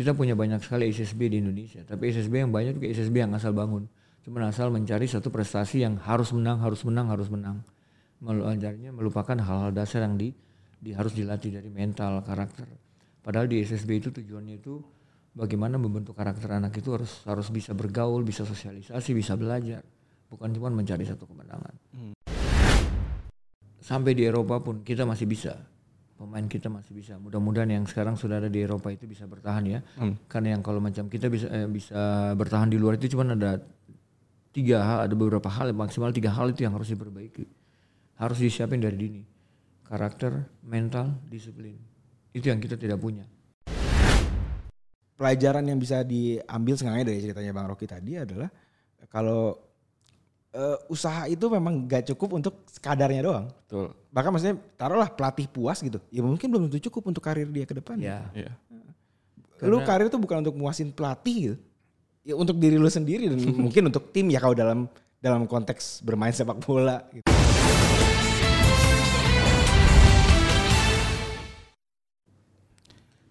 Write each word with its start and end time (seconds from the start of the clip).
kita 0.00 0.16
punya 0.16 0.32
banyak 0.32 0.64
sekali 0.64 0.88
SSB 0.88 1.28
di 1.28 1.44
Indonesia, 1.44 1.84
tapi 1.84 2.08
SSB 2.08 2.48
yang 2.48 2.48
banyak 2.48 2.80
juga 2.80 2.88
SSB 2.88 3.20
yang 3.20 3.36
asal 3.36 3.52
bangun. 3.52 3.84
Cuma 4.24 4.40
asal 4.48 4.72
mencari 4.72 5.04
satu 5.04 5.28
prestasi 5.28 5.84
yang 5.84 6.00
harus 6.00 6.32
menang, 6.32 6.56
harus 6.64 6.80
menang, 6.88 7.12
harus 7.12 7.28
menang. 7.28 7.60
Meluajarnya 8.24 8.96
melupakan 8.96 9.36
hal-hal 9.36 9.76
dasar 9.76 10.08
yang 10.08 10.16
di, 10.16 10.32
di 10.80 10.96
harus 10.96 11.12
dilatih 11.12 11.52
dari 11.52 11.68
mental, 11.68 12.24
karakter. 12.24 12.64
Padahal 13.20 13.44
di 13.44 13.60
SSB 13.60 14.00
itu 14.00 14.08
tujuannya 14.08 14.56
itu 14.56 14.80
bagaimana 15.36 15.76
membentuk 15.76 16.16
karakter 16.16 16.48
anak 16.48 16.72
itu 16.80 16.96
harus 16.96 17.20
harus 17.28 17.52
bisa 17.52 17.76
bergaul, 17.76 18.24
bisa 18.24 18.48
sosialisasi, 18.48 19.12
bisa 19.12 19.36
belajar, 19.36 19.84
bukan 20.32 20.48
cuma 20.56 20.72
mencari 20.72 21.04
satu 21.04 21.28
kemenangan. 21.28 21.76
Sampai 23.84 24.16
di 24.16 24.24
Eropa 24.24 24.64
pun 24.64 24.80
kita 24.80 25.04
masih 25.04 25.28
bisa, 25.28 25.60
pemain 26.20 26.44
kita 26.44 26.68
masih 26.68 26.92
bisa. 26.92 27.16
Mudah-mudahan 27.16 27.72
yang 27.72 27.88
sekarang 27.88 28.12
sudah 28.12 28.44
ada 28.44 28.52
di 28.52 28.60
Eropa 28.60 28.92
itu 28.92 29.08
bisa 29.08 29.24
bertahan 29.24 29.64
ya, 29.64 29.80
karena 30.28 30.52
yang 30.52 30.60
kalau 30.60 30.76
macam 30.76 31.08
kita 31.08 31.32
bisa 31.32 31.48
eh, 31.48 31.64
bisa 31.64 32.36
bertahan 32.36 32.68
di 32.68 32.76
luar 32.76 33.00
itu 33.00 33.16
cuma 33.16 33.24
ada 33.24 33.56
tiga 34.52 34.84
hal, 34.84 34.98
ada 35.08 35.14
beberapa 35.16 35.48
hal 35.48 35.72
maksimal 35.72 36.12
tiga 36.12 36.28
hal 36.36 36.52
itu 36.52 36.68
yang 36.68 36.76
harus 36.76 36.92
diperbaiki, 36.92 37.48
harus 38.20 38.36
disiapin 38.36 38.84
dari 38.84 39.00
dini, 39.00 39.22
karakter, 39.88 40.44
mental, 40.60 41.16
disiplin. 41.24 41.80
Itu 42.36 42.52
yang 42.52 42.60
kita 42.60 42.76
tidak 42.76 43.00
punya. 43.00 43.24
Pelajaran 45.16 45.64
yang 45.64 45.80
bisa 45.80 46.04
diambil 46.04 46.76
sengaja 46.76 47.08
dari 47.08 47.20
ceritanya 47.24 47.52
Bang 47.56 47.68
Rocky 47.68 47.88
tadi 47.88 48.20
adalah 48.20 48.48
kalau 49.08 49.69
eh, 50.50 50.76
usaha 50.90 51.30
itu 51.30 51.46
memang 51.46 51.86
gak 51.86 52.10
cukup 52.14 52.42
untuk 52.42 52.54
kadarnya 52.82 53.22
doang. 53.22 53.46
Betul. 53.66 53.94
Bahkan 54.10 54.30
maksudnya 54.34 54.56
taruhlah 54.74 55.10
pelatih 55.10 55.46
puas 55.46 55.78
gitu. 55.78 56.02
Ya 56.10 56.22
mungkin 56.26 56.46
belum 56.50 56.62
tentu 56.66 56.90
cukup 56.90 57.14
untuk 57.14 57.22
karir 57.22 57.46
dia 57.46 57.66
ke 57.66 57.74
depan. 57.78 57.96
Ya, 58.02 58.26
Iya. 58.34 58.52
Lu 59.60 59.84
karir 59.84 60.08
itu 60.08 60.16
bukan 60.16 60.40
untuk 60.40 60.56
muasin 60.56 60.90
pelatih 60.90 61.36
gitu. 61.36 61.56
Ya 62.20 62.34
untuk 62.36 62.56
diri 62.60 62.76
lu 62.76 62.88
sendiri 62.88 63.28
dan 63.32 63.40
mungkin 63.68 63.88
untuk 63.88 64.12
tim 64.12 64.28
ya 64.28 64.40
kalau 64.40 64.56
dalam 64.56 64.88
dalam 65.20 65.44
konteks 65.44 66.00
bermain 66.00 66.32
sepak 66.32 66.58
bola 66.64 67.04
gitu. 67.12 67.28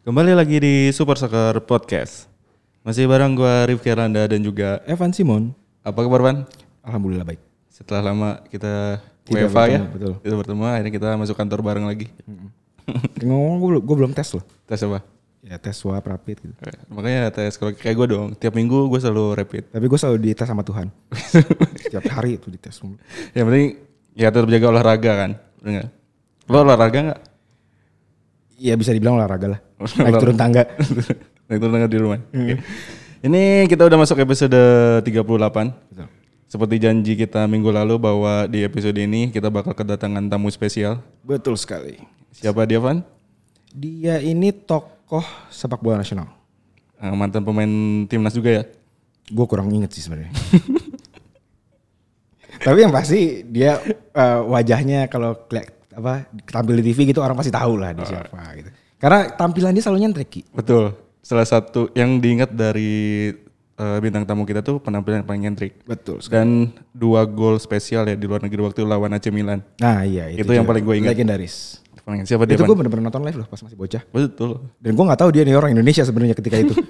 Kembali 0.05 0.33
lagi 0.33 0.57
di 0.57 0.75
Super 0.89 1.21
Soccer 1.21 1.61
Podcast. 1.65 2.25
Masih 2.81 3.05
bareng 3.05 3.35
gua 3.37 3.67
Rifki 3.67 3.93
Randa 3.93 4.25
dan 4.25 4.41
juga 4.41 4.81
Evan 4.89 5.13
Simon, 5.13 5.53
apa 5.85 6.01
kabar 6.01 6.23
Ban? 6.23 6.37
Alhamdulillah 6.89 7.25
baik. 7.25 7.41
Setelah 7.69 8.11
lama 8.11 8.29
kita 8.49 8.99
Tidak 9.29 9.47
WFA 9.47 9.63
ya, 9.69 9.81
betul. 9.85 10.13
kita 10.19 10.35
bertemu 10.35 10.61
akhirnya 10.65 10.93
kita 10.93 11.09
masuk 11.15 11.35
kantor 11.37 11.59
bareng 11.61 11.85
lagi. 11.85 12.09
Ngomong 13.21 13.55
gue, 13.61 13.69
gue 13.85 13.95
belum 13.95 14.11
tes 14.17 14.27
loh. 14.33 14.43
Tes 14.65 14.81
apa? 14.81 15.05
Ya 15.39 15.55
tes 15.55 15.71
swab 15.77 16.03
rapid 16.03 16.43
gitu. 16.43 16.53
Makanya 16.91 17.31
tes 17.31 17.55
kalau 17.55 17.71
kayak 17.71 17.95
gue 17.95 18.07
dong, 18.11 18.27
tiap 18.35 18.51
minggu 18.57 18.91
gue 18.91 18.99
selalu 18.99 19.39
rapid. 19.39 19.71
Tapi 19.71 19.85
gue 19.87 19.99
selalu 20.01 20.17
dites 20.19 20.43
sama 20.43 20.65
Tuhan. 20.67 20.91
Setiap 21.87 22.05
hari 22.11 22.35
itu 22.35 22.51
dites. 22.51 22.75
Yang 23.31 23.45
penting 23.47 23.67
ya 24.17 24.27
tetap 24.33 24.49
jaga 24.51 24.67
olahraga 24.67 25.11
kan, 25.15 25.31
bener 25.63 25.71
nggak? 25.79 25.89
Lo 26.51 26.57
olahraga 26.65 26.99
nggak? 27.13 27.19
Iya 28.59 28.73
bisa 28.75 28.91
dibilang 28.91 29.15
olahraga 29.15 29.47
lah. 29.55 29.59
Naik 30.03 30.19
turun 30.19 30.35
tangga. 30.35 30.67
Naik 31.47 31.59
turun 31.63 31.71
tangga 31.71 31.87
di 31.87 31.99
rumah. 32.01 32.19
Oke. 32.19 32.59
Ini 33.19 33.67
kita 33.67 33.83
udah 33.87 33.99
masuk 33.99 34.19
episode 34.19 34.59
38. 35.03 35.07
Betul. 35.13 36.07
Seperti 36.49 36.81
janji 36.81 37.13
kita 37.13 37.45
minggu 37.45 37.69
lalu 37.69 38.01
bahwa 38.01 38.49
di 38.49 38.65
episode 38.65 38.97
ini 38.97 39.29
kita 39.29 39.53
bakal 39.53 39.77
kedatangan 39.77 40.25
tamu 40.25 40.49
spesial. 40.49 40.97
Betul 41.21 41.53
sekali. 41.61 42.01
Siapa 42.33 42.65
dia, 42.65 42.81
Van? 42.81 43.05
Dia 43.69 44.17
ini 44.17 44.49
tokoh 44.49 45.21
sepak 45.53 45.77
bola 45.77 46.01
nasional. 46.01 46.25
Eh, 46.97 47.13
mantan 47.13 47.45
pemain 47.45 47.69
timnas 48.09 48.33
juga 48.33 48.49
ya? 48.49 48.63
Gue 49.29 49.45
kurang 49.45 49.69
inget 49.69 49.93
sih 49.93 50.01
sebenarnya. 50.01 50.33
Tapi 52.65 52.77
yang 52.81 52.97
pasti 52.97 53.45
dia 53.45 53.77
eh, 54.17 54.41
wajahnya 54.41 55.05
kalau 55.05 55.37
apa 55.93 56.25
tampil 56.49 56.81
di 56.81 56.89
TV 56.89 57.13
gitu 57.13 57.21
orang 57.21 57.37
pasti 57.37 57.53
tahu 57.53 57.77
lah 57.77 57.93
dia 57.93 58.09
siapa 58.09 58.57
gitu. 58.57 58.73
Karena 58.97 59.29
tampilan 59.37 59.69
dia 59.69 59.85
selalu 59.85 60.01
nyentrik. 60.01 60.49
Betul. 60.49 60.97
Salah 61.21 61.45
satu 61.45 61.93
yang 61.93 62.17
diingat 62.17 62.57
dari 62.57 63.29
eh, 63.79 63.97
bintang 63.99 64.23
tamu 64.23 64.43
kita 64.43 64.59
tuh 64.59 64.77
penampilan 64.77 65.23
yang 65.23 65.27
paling 65.27 65.41
nyentrik. 65.41 65.73
Betul. 65.83 66.19
Dan 66.27 66.69
dua 66.91 67.23
gol 67.23 67.55
spesial 67.57 68.03
ya 68.03 68.13
di 68.13 68.25
luar 68.25 68.39
negeri 68.39 68.59
waktu 68.61 68.83
lawan 68.83 69.09
AC 69.09 69.27
Milan. 69.29 69.63
Nah 69.77 70.03
iya 70.03 70.27
itu, 70.27 70.43
Itu 70.43 70.51
yang 70.51 70.63
paling 70.63 70.83
gue 70.83 70.95
ingat. 70.97 71.15
Legendaris. 71.15 71.79
Paling 72.03 72.25
siapa 72.25 72.43
dia? 72.43 72.53
itu 72.53 72.63
gue 72.63 72.75
bener-bener 72.75 73.05
nonton 73.05 73.21
live 73.21 73.37
loh 73.37 73.47
pas 73.47 73.57
masih 73.57 73.75
bocah. 73.75 74.01
Betul. 74.09 74.51
Dan 74.77 74.91
gue 74.93 75.05
nggak 75.05 75.19
tahu 75.19 75.29
dia 75.29 75.43
nih 75.43 75.53
orang 75.53 75.71
Indonesia 75.71 76.03
sebenarnya 76.03 76.35
ketika 76.35 76.57
itu. 76.57 76.73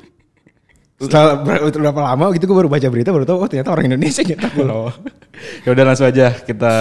Setelah 0.99 1.39
ber- 1.39 1.71
berapa 1.71 2.01
lama 2.03 2.25
gitu 2.35 2.43
gue 2.43 2.57
baru 2.59 2.67
baca 2.67 2.87
berita 2.87 3.09
baru 3.09 3.23
tahu 3.23 3.37
oh 3.39 3.47
ternyata 3.47 3.71
orang 3.71 3.87
Indonesia 3.87 4.19
nyetak 4.19 4.51
gol. 4.51 4.67
Oh. 4.67 4.91
ya 5.63 5.69
udah 5.71 5.83
langsung 5.85 6.07
aja 6.07 6.35
kita 6.35 6.73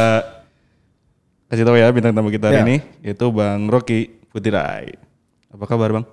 kasih 1.46 1.64
tahu 1.64 1.76
ya 1.78 1.88
bintang 1.88 2.12
tamu 2.12 2.28
kita 2.28 2.50
hari 2.50 2.58
Ya. 2.58 2.64
ini 2.66 2.76
yaitu 3.00 3.30
Bang 3.30 3.70
Rocky 3.70 4.10
Putirai. 4.28 4.90
Apa 5.48 5.64
kabar 5.64 5.94
Bang? 5.94 6.04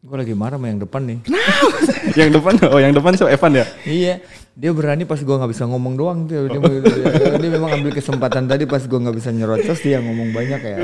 Gue 0.00 0.16
lagi 0.16 0.32
marah 0.32 0.56
sama 0.56 0.66
yang 0.68 0.80
depan 0.80 1.02
nih. 1.04 1.18
yang 2.16 2.30
depan 2.32 2.52
oh 2.72 2.80
yang 2.80 2.92
depan 2.96 3.12
siapa 3.12 3.30
Evan 3.30 3.52
ya? 3.52 3.64
iya, 3.84 4.14
dia 4.56 4.70
berani 4.72 5.04
pas 5.04 5.20
gua 5.20 5.36
nggak 5.36 5.52
bisa 5.52 5.68
ngomong 5.68 5.94
doang 5.94 6.18
tuh. 6.24 6.48
Dia, 6.48 6.56
dia, 6.56 7.36
dia 7.36 7.50
memang 7.52 7.70
ambil 7.76 7.92
kesempatan 7.92 8.48
tadi 8.48 8.64
pas 8.64 8.80
gua 8.80 8.98
nggak 9.04 9.16
bisa 9.16 9.28
nyerocos 9.28 9.78
dia 9.78 10.00
ngomong 10.00 10.32
banyak 10.32 10.60
ya. 10.60 10.76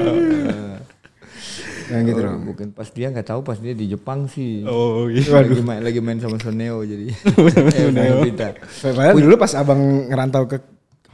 Yang 1.87 2.03
gitu 2.12 2.21
Oh, 2.21 2.26
loh. 2.28 2.37
Mungkin 2.43 2.69
pas 2.75 2.88
dia 2.91 3.06
nggak 3.09 3.26
tahu 3.26 3.41
pas 3.41 3.56
dia 3.56 3.72
di 3.72 3.87
Jepang 3.87 4.26
sih. 4.26 4.66
Oh 4.66 5.06
iya. 5.06 5.22
lagi 5.41 5.62
main 5.62 5.81
lagi 5.81 6.00
main 6.03 6.19
sama 6.19 6.37
Soneo 6.37 6.82
jadi. 6.82 7.09
eh, 7.78 7.88
Soneo. 7.88 8.21
Padahal 8.93 9.15
dulu 9.16 9.34
pas 9.38 9.53
abang 9.55 9.81
ngerantau 10.10 10.44
ke 10.44 10.59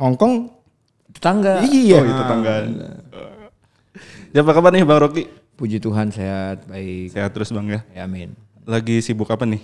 Hong 0.00 0.16
Kong, 0.16 0.48
Tetangga. 1.14 1.60
iya. 1.68 2.00
Oh 2.00 2.08
itu 2.08 2.22
tangga. 2.26 2.54
Ya 4.32 4.40
apa 4.40 4.50
kabar 4.50 4.72
nih 4.72 4.82
Bang 4.82 4.98
Rocky? 4.98 5.28
Puji 5.56 5.78
Tuhan 5.78 6.08
sehat, 6.08 6.64
baik. 6.66 7.12
Sehat 7.12 7.30
terus 7.36 7.52
Bang 7.52 7.68
ya. 7.68 7.84
Ya, 7.92 8.08
amin. 8.08 8.32
Lagi 8.64 9.02
sibuk 9.04 9.28
apa 9.28 9.44
nih? 9.44 9.62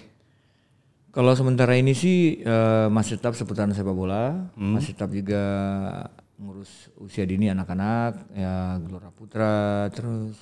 Kalau 1.08 1.32
sementara 1.34 1.74
ini 1.74 1.96
sih 1.96 2.44
eh, 2.44 2.86
masih 2.92 3.16
tetap 3.18 3.34
seputaran 3.34 3.72
sepak 3.72 3.96
bola, 3.96 4.52
masih 4.54 4.92
tetap 4.92 5.10
juga 5.10 5.42
ngurus 6.38 6.92
usia 7.02 7.26
dini 7.26 7.50
anak-anak, 7.50 8.30
ya 8.36 8.78
Gelora 8.78 9.10
Putra, 9.10 9.90
terus 9.90 10.38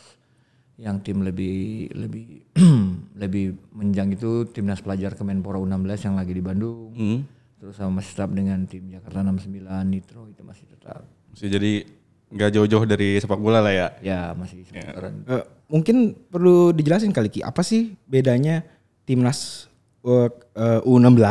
yang 0.77 1.01
tim 1.01 1.25
lebih 1.25 1.89
lebih 1.97 2.45
lebih 3.23 3.57
menjang 3.73 4.13
itu 4.13 4.45
timnas 4.53 4.85
pelajar 4.85 5.17
Kemenpora 5.17 5.57
U16 5.57 6.13
yang 6.13 6.17
lagi 6.21 6.33
di 6.37 6.43
Bandung. 6.45 6.93
Hmm. 6.93 7.21
Terus 7.57 7.81
sama 7.81 8.05
masih 8.05 8.13
tetap 8.13 8.31
dengan 8.37 8.61
tim 8.69 8.85
Jakarta 8.93 9.25
69 9.25 9.65
Nitro 9.89 10.29
itu 10.29 10.45
masih 10.45 10.69
tetap. 10.69 11.09
Masih 11.33 11.49
jadi 11.49 11.73
nggak 12.31 12.51
jauh-jauh 12.59 12.85
dari 12.89 13.19
sepak 13.23 13.39
bola 13.39 13.63
lah 13.63 13.73
ya. 13.73 13.89
Ya 14.03 14.21
masih 14.35 14.67
seputaran. 14.67 15.23
Eh, 15.27 15.45
mungkin 15.71 16.19
perlu 16.29 16.75
dijelasin 16.75 17.15
kali 17.15 17.31
Ki, 17.31 17.41
apa 17.43 17.63
sih 17.63 17.95
bedanya 18.07 18.67
timnas 19.07 19.71
eh, 20.03 20.31
eh, 20.59 20.81
U16 20.83 21.23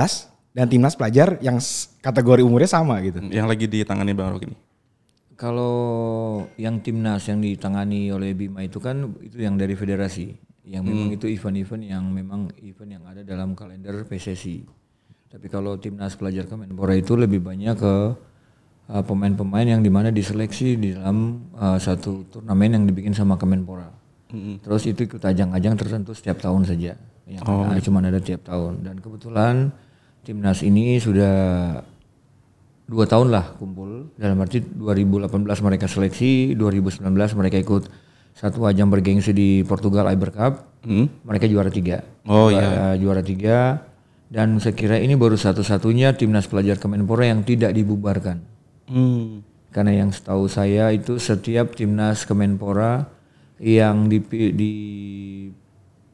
dan 0.55 0.65
timnas 0.71 0.95
pelajar 0.95 1.35
yang 1.43 1.59
kategori 1.99 2.41
umurnya 2.43 2.69
sama 2.71 3.03
gitu? 3.03 3.19
Yang 3.27 3.47
lagi 3.47 3.65
ditangani 3.67 4.15
Bang 4.15 4.31
Rocky 4.31 4.47
nih. 4.47 4.59
Kalau 5.35 5.75
yang 6.55 6.79
timnas 6.79 7.27
yang 7.27 7.43
ditangani 7.43 8.07
oleh 8.07 8.31
Bima 8.31 8.63
itu 8.63 8.79
kan 8.79 9.19
itu 9.19 9.43
yang 9.43 9.59
dari 9.59 9.75
federasi, 9.75 10.31
yang 10.63 10.87
memang 10.87 11.11
itu 11.11 11.27
event-event 11.27 11.83
yang 11.83 12.07
memang 12.07 12.47
event 12.63 12.89
yang 12.95 13.03
ada 13.03 13.19
dalam 13.19 13.51
kalender 13.51 14.07
PSSI. 14.07 14.63
Tapi 15.27 15.51
kalau 15.51 15.75
timnas 15.75 16.15
pelajar 16.15 16.47
Kemenpora 16.47 16.95
itu 16.95 17.19
lebih 17.19 17.43
banyak 17.43 17.75
ke 17.75 17.95
uh, 18.89 19.03
pemain-pemain 19.03 19.65
yang 19.65 19.81
di 19.81 19.89
mana 19.89 20.09
diseleksi 20.09 20.77
di 20.77 20.89
dalam 20.93 21.49
uh, 21.55 21.77
satu 21.77 22.25
turnamen 22.29 22.75
yang 22.77 22.83
dibikin 22.85 23.13
sama 23.13 23.35
Kemenpora. 23.35 23.89
Terus 24.35 24.83
itu 24.83 25.07
ikut 25.07 25.23
ajang-ajang 25.23 25.79
tertentu 25.79 26.11
setiap 26.11 26.43
tahun 26.43 26.67
saja, 26.67 26.99
yang 27.23 27.39
ada- 27.71 27.79
cuma 27.79 28.03
ada 28.03 28.19
tiap 28.19 28.43
tahun. 28.43 28.83
Dan 28.83 28.99
kebetulan 28.99 29.71
timnas 30.27 30.59
ini 30.59 30.99
sudah 30.99 31.35
dua 32.83 33.05
tahun 33.07 33.31
lah 33.31 33.55
kumpul. 33.55 34.11
Dalam 34.19 34.35
arti 34.43 34.59
2018 34.59 35.31
mereka 35.63 35.87
seleksi 35.87 36.51
2019 36.51 36.99
mereka 37.39 37.57
ikut 37.63 37.87
satu 38.35 38.67
ajang 38.67 38.91
bergengsi 38.91 39.31
di 39.31 39.63
Portugal 39.63 40.11
Iber 40.11 40.35
Cup. 40.35 40.53
Mereka 41.23 41.47
juara 41.47 41.71
tiga. 41.71 42.03
Oh, 42.27 42.51
juara, 42.51 42.99
juara 42.99 43.21
tiga. 43.23 43.87
Dan 44.27 44.59
saya 44.59 44.75
kira 44.75 44.99
ini 44.99 45.15
baru 45.15 45.39
satu-satunya 45.39 46.11
timnas 46.17 46.49
pelajar 46.49 46.75
Kemenpora 46.75 47.29
yang 47.29 47.45
tidak 47.47 47.71
dibubarkan 47.71 48.41
Hmm. 48.85 49.41
karena 49.73 50.05
yang 50.05 50.13
setahu 50.13 50.45
saya 50.45 50.93
itu 50.93 51.17
setiap 51.17 51.73
timnas 51.73 52.23
Kemenpora 52.23 53.09
yang 53.57 54.05
di, 54.05 54.21
di 54.53 54.73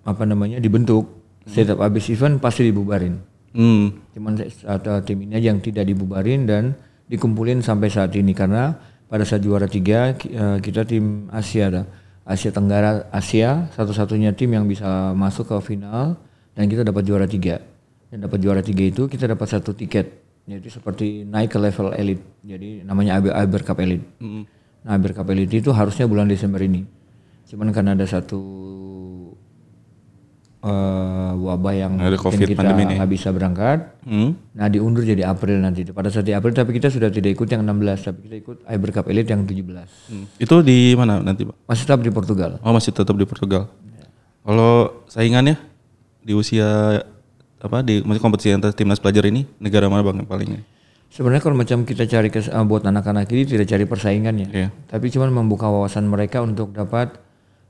apa 0.08 0.24
namanya 0.26 0.58
dibentuk 0.58 1.22
setiap 1.46 1.82
habis 1.82 2.10
event 2.14 2.38
pasti 2.38 2.70
dibubarin. 2.70 3.18
Hmm. 3.52 3.92
Cuman 4.16 4.40
ada 4.64 5.02
tim 5.04 5.26
ini 5.26 5.36
aja 5.36 5.52
yang 5.52 5.60
tidak 5.60 5.84
dibubarin 5.90 6.48
dan 6.48 6.78
dikumpulin 7.10 7.60
sampai 7.66 7.90
saat 7.92 8.14
ini. 8.16 8.32
Karena 8.32 8.78
pada 9.10 9.26
saat 9.26 9.44
juara 9.44 9.66
tiga 9.68 10.14
eh, 10.16 10.58
kita 10.62 10.86
tim 10.86 11.28
Asia 11.34 11.68
ada. 11.68 11.84
Asia 12.22 12.54
Tenggara 12.54 13.10
Asia 13.10 13.68
satu-satunya 13.74 14.38
tim 14.38 14.54
yang 14.54 14.70
bisa 14.70 15.12
masuk 15.18 15.50
ke 15.50 15.74
final 15.74 16.16
dan 16.54 16.70
kita 16.70 16.86
dapat 16.86 17.04
juara 17.04 17.26
tiga. 17.26 17.60
Dan 18.14 18.24
dapat 18.24 18.40
juara 18.40 18.62
tiga 18.62 18.86
itu 18.86 19.10
kita 19.10 19.26
dapat 19.26 19.48
satu 19.50 19.74
tiket 19.74 20.21
jadi 20.57 20.68
seperti 20.68 21.24
naik 21.24 21.53
ke 21.53 21.59
level 21.62 21.94
elite 21.95 22.24
jadi 22.44 22.83
namanya 22.83 23.21
Aber 23.21 23.62
Cup 23.63 23.80
Elite 23.80 24.03
nah 24.81 24.98
Aber 24.98 25.12
Cup 25.13 25.30
Elite 25.31 25.62
itu 25.62 25.69
harusnya 25.71 26.09
bulan 26.09 26.27
Desember 26.27 26.59
ini 26.59 26.83
cuman 27.48 27.71
karena 27.75 27.95
ada 27.95 28.07
satu 28.07 28.39
eh, 30.62 31.31
wabah 31.36 31.74
yang 31.74 31.94
Ada 31.98 32.18
COVID 32.18 32.48
kita 32.48 32.63
nggak 32.63 33.12
bisa 33.12 33.30
berangkat 33.33 33.92
Hmm. 34.01 34.33
Nah 34.57 34.65
diundur 34.65 35.06
jadi 35.06 35.30
April 35.30 35.62
nanti. 35.62 35.86
Pada 35.86 36.09
saat 36.09 36.25
di 36.25 36.33
April 36.33 36.57
tapi 36.57 36.74
kita 36.74 36.89
sudah 36.89 37.13
tidak 37.13 37.38
ikut 37.38 37.45
yang 37.53 37.62
16 37.62 38.01
tapi 38.01 38.19
kita 38.25 38.36
ikut 38.42 38.57
Iber 38.65 38.89
Cup 38.89 39.06
Elite 39.13 39.30
yang 39.30 39.45
17. 39.45 39.62
Hmm. 40.09 40.25
Itu 40.42 40.65
di 40.65 40.98
mana 40.98 41.21
nanti, 41.21 41.45
Pak? 41.45 41.69
Masih 41.69 41.86
tetap 41.86 42.01
di 42.01 42.09
Portugal. 42.09 42.57
Oh, 42.65 42.74
masih 42.74 42.89
tetap 42.89 43.13
di 43.13 43.30
Portugal. 43.30 43.69
Kalau 44.42 45.06
saingannya 45.06 45.53
di 46.25 46.33
usia 46.33 46.98
apa 47.62 47.86
di 47.86 48.02
masih 48.02 48.22
kompetisi 48.22 48.50
antar 48.50 48.74
timnas 48.74 48.98
pelajar 48.98 49.30
ini 49.30 49.46
negara 49.62 49.86
mana 49.86 50.02
Bang 50.02 50.18
yang 50.18 50.25
paling? 50.25 50.66
Sebenarnya 51.12 51.44
kalau 51.44 51.60
macam 51.60 51.84
kita 51.86 52.10
cari 52.10 52.34
kes, 52.34 52.50
eh, 52.50 52.66
buat 52.66 52.81
anak-anak 52.88 53.30
ini 53.30 53.44
tidak 53.46 53.68
cari 53.69 53.86
persaingannya. 53.86 54.48
Iya. 54.50 54.68
Tapi 54.90 55.12
cuma 55.13 55.30
membuka 55.30 55.69
wawasan 55.69 56.10
mereka 56.10 56.42
untuk 56.42 56.74
dapat 56.74 57.22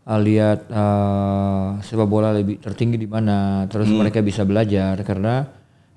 eh, 0.08 0.20
lihat 0.22 0.72
eh, 0.72 1.68
sepak 1.84 2.08
bola 2.08 2.32
lebih 2.32 2.64
tertinggi 2.64 2.96
di 2.96 3.10
mana. 3.10 3.68
Terus 3.68 3.92
mereka 3.92 4.24
bisa 4.24 4.48
belajar 4.48 4.96
karena 5.04 5.44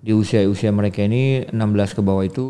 di 0.04 0.10
usia-usia 0.12 0.74
mereka 0.74 1.06
ini 1.06 1.46
16 1.48 1.96
ke 1.96 2.00
bawah 2.02 2.24
itu 2.26 2.44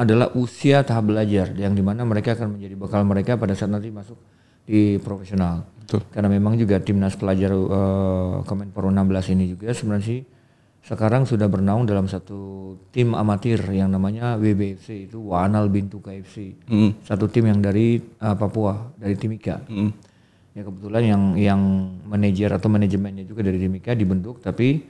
adalah 0.00 0.32
usia 0.32 0.80
tahap 0.80 1.12
belajar 1.12 1.52
yang 1.56 1.76
di 1.76 1.84
mana 1.84 2.08
mereka 2.08 2.32
akan 2.32 2.56
menjadi 2.56 2.74
bekal 2.74 3.04
mereka 3.04 3.36
pada 3.36 3.52
saat 3.52 3.68
nanti 3.68 3.92
masuk 3.92 4.16
di 4.64 4.96
profesional. 5.00 5.68
Betul. 5.76 6.08
Karena 6.08 6.28
memang 6.32 6.56
juga 6.56 6.80
timnas 6.80 7.14
pelajar 7.20 7.52
eh, 7.52 8.34
Kemenpora 8.48 8.88
16 8.88 9.34
ini 9.36 9.44
juga 9.52 9.76
sebenarnya 9.76 10.06
sih 10.08 10.39
sekarang 10.80 11.28
sudah 11.28 11.46
bernaung 11.46 11.84
dalam 11.84 12.08
satu 12.08 12.72
tim 12.90 13.12
amatir 13.12 13.60
yang 13.68 13.92
namanya 13.92 14.40
WBFC 14.40 15.12
itu 15.12 15.20
Wanal 15.20 15.68
Bintu 15.68 16.00
KFC. 16.00 16.56
Hmm. 16.66 16.96
Satu 17.04 17.28
tim 17.28 17.46
yang 17.46 17.60
dari 17.60 18.00
eh, 18.00 18.36
Papua, 18.36 18.90
dari 18.96 19.14
Timika. 19.14 19.60
Hmm. 19.68 19.92
Ya 20.56 20.66
kebetulan 20.66 21.02
yang 21.06 21.22
yang 21.38 21.60
manajer 22.08 22.50
atau 22.50 22.66
manajemennya 22.66 23.22
juga 23.22 23.46
dari 23.46 23.60
Timika 23.60 23.94
dibentuk 23.94 24.42
tapi 24.42 24.82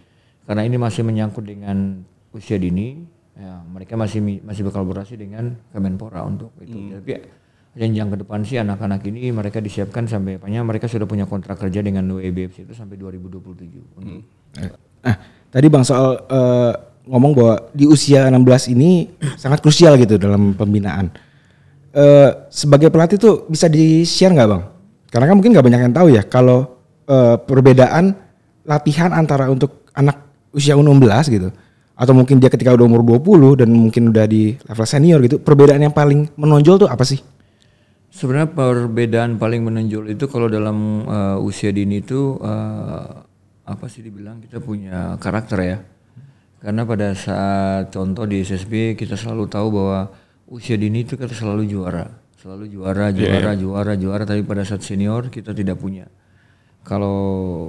karena 0.48 0.64
ini 0.64 0.80
masih 0.80 1.04
menyangkut 1.04 1.44
dengan 1.44 2.00
usia 2.32 2.56
dini 2.56 2.96
ya 3.36 3.60
mereka 3.68 3.94
masih 4.00 4.40
masih 4.40 4.64
berkolaborasi 4.64 5.20
dengan 5.20 5.52
Kemenpora 5.68 6.24
untuk 6.24 6.56
itu. 6.64 6.96
Tapi 6.96 7.40
jenjang 7.76 8.08
ke 8.10 8.16
depan 8.24 8.40
sih 8.42 8.58
anak-anak 8.58 9.04
ini 9.06 9.30
mereka 9.30 9.62
disiapkan 9.62 10.08
sampai 10.08 10.40
apanya 10.40 10.64
mereka 10.66 10.90
sudah 10.90 11.06
punya 11.06 11.28
kontrak 11.28 11.60
kerja 11.60 11.84
dengan 11.84 12.08
WBFC 12.08 12.66
itu 12.66 12.74
sampai 12.74 12.98
2027 12.98 14.00
untuk 14.00 14.24
Nah, 15.00 15.16
tadi 15.50 15.66
Bang 15.66 15.84
soal 15.84 16.18
eh, 16.26 16.72
ngomong 17.10 17.32
bahwa 17.34 17.54
di 17.74 17.84
usia 17.90 18.30
16 18.30 18.74
ini 18.74 19.10
sangat 19.34 19.58
krusial 19.60 19.98
gitu 19.98 20.16
dalam 20.16 20.54
pembinaan. 20.54 21.10
Eh, 21.90 22.30
sebagai 22.54 22.88
pelatih 22.88 23.18
tuh 23.18 23.34
bisa 23.50 23.66
di-share 23.66 24.30
nggak 24.30 24.48
Bang? 24.48 24.62
Karena 25.10 25.26
kan 25.26 25.34
mungkin 25.34 25.50
nggak 25.50 25.66
banyak 25.66 25.80
yang 25.90 25.94
tahu 25.94 26.08
ya 26.14 26.22
kalau 26.22 26.78
eh, 27.10 27.36
perbedaan 27.38 28.14
latihan 28.62 29.10
antara 29.10 29.50
untuk 29.50 29.90
anak 29.92 30.30
usia 30.54 30.78
U16 30.78 31.26
gitu 31.30 31.50
atau 32.00 32.16
mungkin 32.16 32.40
dia 32.40 32.48
ketika 32.48 32.72
udah 32.72 32.88
umur 32.88 33.04
20 33.20 33.60
dan 33.60 33.68
mungkin 33.68 34.08
udah 34.08 34.24
di 34.24 34.56
level 34.56 34.86
senior 34.88 35.20
gitu, 35.20 35.36
perbedaan 35.36 35.84
yang 35.84 35.92
paling 35.92 36.32
menonjol 36.32 36.80
tuh 36.80 36.88
apa 36.88 37.04
sih? 37.04 37.20
Sebenarnya 38.08 38.48
perbedaan 38.56 39.36
paling 39.36 39.60
menonjol 39.60 40.08
itu 40.08 40.24
kalau 40.24 40.48
dalam 40.48 41.04
uh, 41.04 41.36
usia 41.44 41.68
dini 41.70 42.00
itu 42.00 42.40
uh, 42.40 43.29
apa 43.70 43.86
sih 43.86 44.02
dibilang 44.02 44.42
kita 44.42 44.58
punya 44.58 45.14
karakter 45.22 45.58
ya. 45.62 45.78
Karena 46.60 46.84
pada 46.84 47.16
saat 47.16 47.88
contoh 47.88 48.28
di 48.28 48.44
SSB 48.44 48.98
kita 48.98 49.16
selalu 49.16 49.48
tahu 49.48 49.72
bahwa 49.72 50.12
usia 50.50 50.76
dini 50.76 51.06
itu 51.06 51.16
kita 51.16 51.32
selalu 51.32 51.64
juara, 51.64 52.04
selalu 52.36 52.68
juara, 52.68 53.08
juara, 53.14 53.56
juara, 53.56 53.92
juara. 53.96 54.22
Tapi 54.28 54.44
pada 54.44 54.66
saat 54.66 54.84
senior 54.84 55.32
kita 55.32 55.56
tidak 55.56 55.80
punya. 55.80 56.04
Kalau 56.84 57.16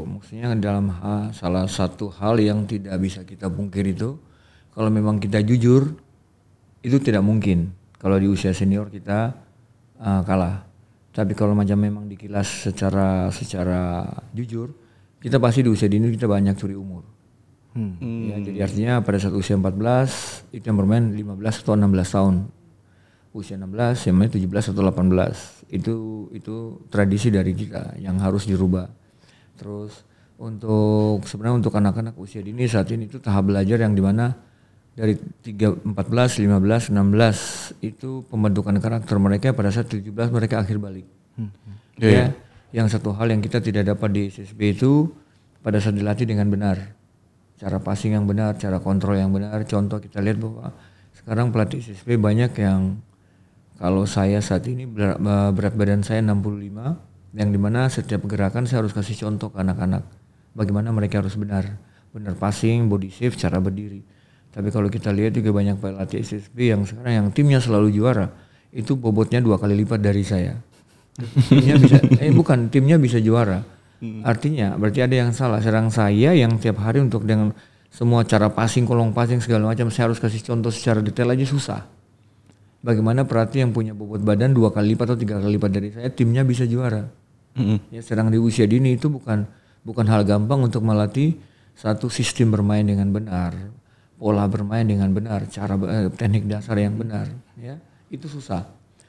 maksudnya 0.08 0.52
dalam 0.60 0.92
hal, 0.92 1.32
salah 1.32 1.68
satu 1.72 2.12
hal 2.12 2.40
yang 2.40 2.68
tidak 2.68 2.96
bisa 3.00 3.24
kita 3.24 3.48
pungkir 3.48 3.88
itu, 3.88 4.20
kalau 4.76 4.92
memang 4.92 5.20
kita 5.20 5.40
jujur, 5.44 5.96
itu 6.84 6.98
tidak 7.00 7.24
mungkin. 7.24 7.72
Kalau 7.96 8.18
di 8.18 8.28
usia 8.28 8.52
senior 8.52 8.90
kita 8.90 9.36
uh, 10.02 10.22
kalah. 10.26 10.66
Tapi 11.12 11.36
kalau 11.36 11.52
macam 11.52 11.76
memang 11.76 12.08
dikilas 12.08 12.72
secara 12.72 13.28
secara 13.36 14.08
jujur, 14.32 14.72
kita 15.22 15.38
pasti 15.38 15.62
di 15.62 15.70
usia 15.70 15.86
dini 15.86 16.10
kita 16.10 16.26
banyak 16.26 16.58
curi 16.58 16.74
umur. 16.74 17.06
Ya, 18.02 18.36
jadi 18.44 18.60
artinya 18.68 18.94
pada 19.00 19.16
saat 19.16 19.32
usia 19.32 19.56
14 19.56 20.52
itu 20.52 20.66
yang 20.66 20.76
bermain 20.76 21.08
15 21.08 21.64
atau 21.64 21.74
16 21.80 21.88
tahun. 22.12 22.36
Usia 23.32 23.56
16 23.56 24.12
yang 24.12 24.16
main 24.20 24.28
17 24.28 24.76
atau 24.76 24.84
18. 24.84 25.72
Itu 25.72 25.96
itu 26.36 26.84
tradisi 26.92 27.32
dari 27.32 27.56
kita 27.56 27.96
yang 27.96 28.20
harus 28.20 28.44
dirubah. 28.44 28.92
Terus 29.56 30.04
untuk 30.36 31.24
sebenarnya 31.24 31.64
untuk 31.64 31.74
anak-anak 31.78 32.18
usia 32.20 32.44
dini 32.44 32.68
saat 32.68 32.92
ini 32.92 33.08
itu 33.08 33.24
tahap 33.24 33.54
belajar 33.54 33.78
yang 33.80 33.96
di 33.96 34.04
mana 34.04 34.36
dari 34.92 35.16
3, 35.16 35.96
14, 35.96 36.44
15, 36.44 36.92
16 36.92 37.80
itu 37.80 38.28
pembentukan 38.28 38.76
karakter 38.84 39.16
mereka 39.16 39.56
pada 39.56 39.72
saat 39.72 39.88
17 39.88 40.12
mereka 40.12 40.60
akhir 40.60 40.76
balik. 40.76 41.08
Ya, 42.02 42.36
yang 42.72 42.88
satu 42.88 43.12
hal 43.16 43.32
yang 43.32 43.44
kita 43.44 43.60
tidak 43.60 43.92
dapat 43.96 44.10
di 44.12 44.22
SSB 44.32 44.80
itu 44.80 45.12
pada 45.64 45.78
saat 45.80 45.96
dilatih 45.96 46.28
dengan 46.28 46.48
benar. 46.48 46.96
Cara 47.60 47.78
passing 47.78 48.18
yang 48.18 48.26
benar, 48.26 48.58
cara 48.58 48.82
kontrol 48.82 49.14
yang 49.14 49.30
benar. 49.30 49.62
Contoh 49.70 50.02
kita 50.02 50.18
lihat 50.24 50.42
bahwa 50.42 50.74
sekarang 51.14 51.54
pelatih 51.54 51.84
SSB 51.84 52.18
banyak 52.18 52.52
yang 52.58 52.98
kalau 53.82 54.06
saya 54.06 54.42
saat 54.42 54.66
ini 54.70 54.86
berat, 54.86 55.18
berat 55.54 55.74
badan 55.74 56.02
saya 56.06 56.22
65 56.22 57.38
yang 57.38 57.50
di 57.50 57.60
mana 57.60 57.88
setiap 57.88 58.28
gerakan 58.28 58.68
saya 58.70 58.84
harus 58.84 58.94
kasih 58.94 59.26
contoh 59.26 59.50
ke 59.50 59.58
anak-anak 59.58 60.04
bagaimana 60.54 60.92
mereka 60.92 61.24
harus 61.24 61.34
benar 61.40 61.80
benar 62.12 62.36
passing 62.36 62.92
body 62.92 63.08
shape 63.08 63.40
cara 63.40 63.58
berdiri 63.64 64.04
tapi 64.52 64.68
kalau 64.68 64.92
kita 64.92 65.16
lihat 65.16 65.32
juga 65.32 65.56
banyak 65.56 65.80
pelatih 65.80 66.20
SSB 66.20 66.76
yang 66.76 66.84
sekarang 66.84 67.14
yang 67.24 67.28
timnya 67.32 67.64
selalu 67.64 67.96
juara 67.96 68.28
itu 68.76 69.00
bobotnya 69.00 69.40
dua 69.40 69.56
kali 69.56 69.80
lipat 69.80 70.00
dari 70.04 70.22
saya 70.28 70.60
timnya 71.20 71.76
bisa 71.78 71.98
eh 72.24 72.32
bukan 72.32 72.72
timnya 72.72 72.98
bisa 73.02 73.18
juara. 73.20 73.64
Artinya 74.02 74.74
berarti 74.82 75.06
ada 75.06 75.14
yang 75.14 75.30
salah. 75.30 75.62
Serang 75.62 75.94
saya 75.94 76.34
yang 76.34 76.58
tiap 76.58 76.82
hari 76.82 76.98
untuk 77.04 77.22
dengan 77.22 77.54
semua 77.94 78.26
cara 78.26 78.50
passing 78.50 78.88
kolong 78.88 79.14
passing 79.14 79.44
segala 79.44 79.70
macam 79.70 79.94
saya 79.94 80.10
harus 80.10 80.18
kasih 80.18 80.42
contoh 80.42 80.74
secara 80.74 81.04
detail 81.06 81.30
aja 81.30 81.46
susah. 81.46 81.86
Bagaimana 82.82 83.30
pelatih 83.30 83.62
yang 83.62 83.72
punya 83.78 83.94
bobot 83.94 84.26
badan 84.26 84.58
dua 84.58 84.74
kali 84.74 84.98
lipat 84.98 85.14
atau 85.14 85.18
tiga 85.22 85.38
kali 85.38 85.62
lipat 85.62 85.70
dari 85.70 85.90
saya 85.94 86.10
timnya 86.10 86.42
bisa 86.42 86.66
juara. 86.66 87.06
Mm-mm. 87.52 87.92
ya 87.92 88.00
sedang 88.00 88.32
di 88.32 88.40
usia 88.40 88.64
dini 88.64 88.96
itu 88.96 89.12
bukan 89.12 89.44
bukan 89.84 90.08
hal 90.08 90.24
gampang 90.24 90.64
untuk 90.64 90.88
melatih 90.88 91.36
satu 91.76 92.08
sistem 92.08 92.48
bermain 92.48 92.88
dengan 92.88 93.12
benar 93.12 93.52
pola 94.16 94.48
bermain 94.48 94.88
dengan 94.88 95.12
benar 95.12 95.44
cara 95.52 95.76
eh, 95.92 96.08
teknik 96.16 96.48
dasar 96.48 96.80
yang 96.80 96.96
benar 96.96 97.28
ya. 97.60 97.76
Itu 98.08 98.32
susah. 98.32 98.66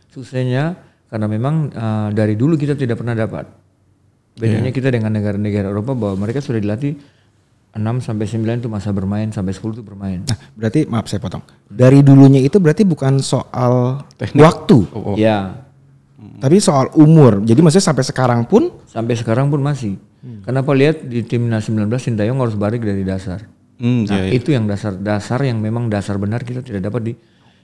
Susahnya 0.08 0.76
karena 1.12 1.26
memang 1.28 1.68
eh, 1.68 2.08
dari 2.16 2.34
dulu 2.40 2.56
kita 2.56 2.72
tidak 2.72 2.96
pernah 3.04 3.12
dapat. 3.12 3.44
Bedanya 4.32 4.72
kita 4.72 4.88
dengan 4.88 5.12
negara-negara 5.12 5.68
Eropa 5.68 5.92
bahwa 5.92 6.24
mereka 6.24 6.40
sudah 6.40 6.56
dilatih 6.56 6.96
6 7.76 7.84
sampai 8.00 8.24
9 8.24 8.64
itu 8.64 8.68
masa 8.72 8.88
bermain 8.88 9.28
sampai 9.28 9.52
10 9.52 9.76
itu 9.76 9.84
bermain. 9.84 10.24
Nah, 10.24 10.36
berarti 10.56 10.88
maaf 10.88 11.04
saya 11.12 11.20
potong. 11.20 11.44
Dari 11.68 12.00
dulunya 12.00 12.40
itu 12.40 12.56
berarti 12.56 12.88
bukan 12.88 13.20
soal 13.20 14.00
waktu, 14.16 14.78
Oh, 14.96 15.12
oh. 15.12 15.16
ya 15.20 15.62
tapi 16.42 16.58
soal 16.58 16.90
umur. 16.98 17.42
Jadi 17.42 17.58
maksudnya 17.62 17.86
sampai 17.86 18.04
sekarang 18.06 18.40
pun? 18.46 18.70
Sampai 18.86 19.14
sekarang 19.14 19.46
pun 19.46 19.62
masih. 19.62 19.94
Kenapa 20.42 20.70
lihat 20.74 21.02
di 21.06 21.22
timnas 21.26 21.66
19 21.66 21.86
Sintayong 21.98 22.38
harus 22.42 22.54
balik 22.54 22.82
dari 22.82 23.02
dasar. 23.02 23.46
Hmm, 23.82 24.06
Nah, 24.06 24.22
iya, 24.22 24.30
iya. 24.30 24.38
itu 24.38 24.54
yang 24.54 24.70
dasar-dasar 24.70 25.42
yang 25.42 25.58
memang 25.58 25.90
dasar 25.90 26.14
benar 26.14 26.46
kita 26.46 26.62
tidak 26.62 26.86
dapat 26.86 27.02
di 27.02 27.12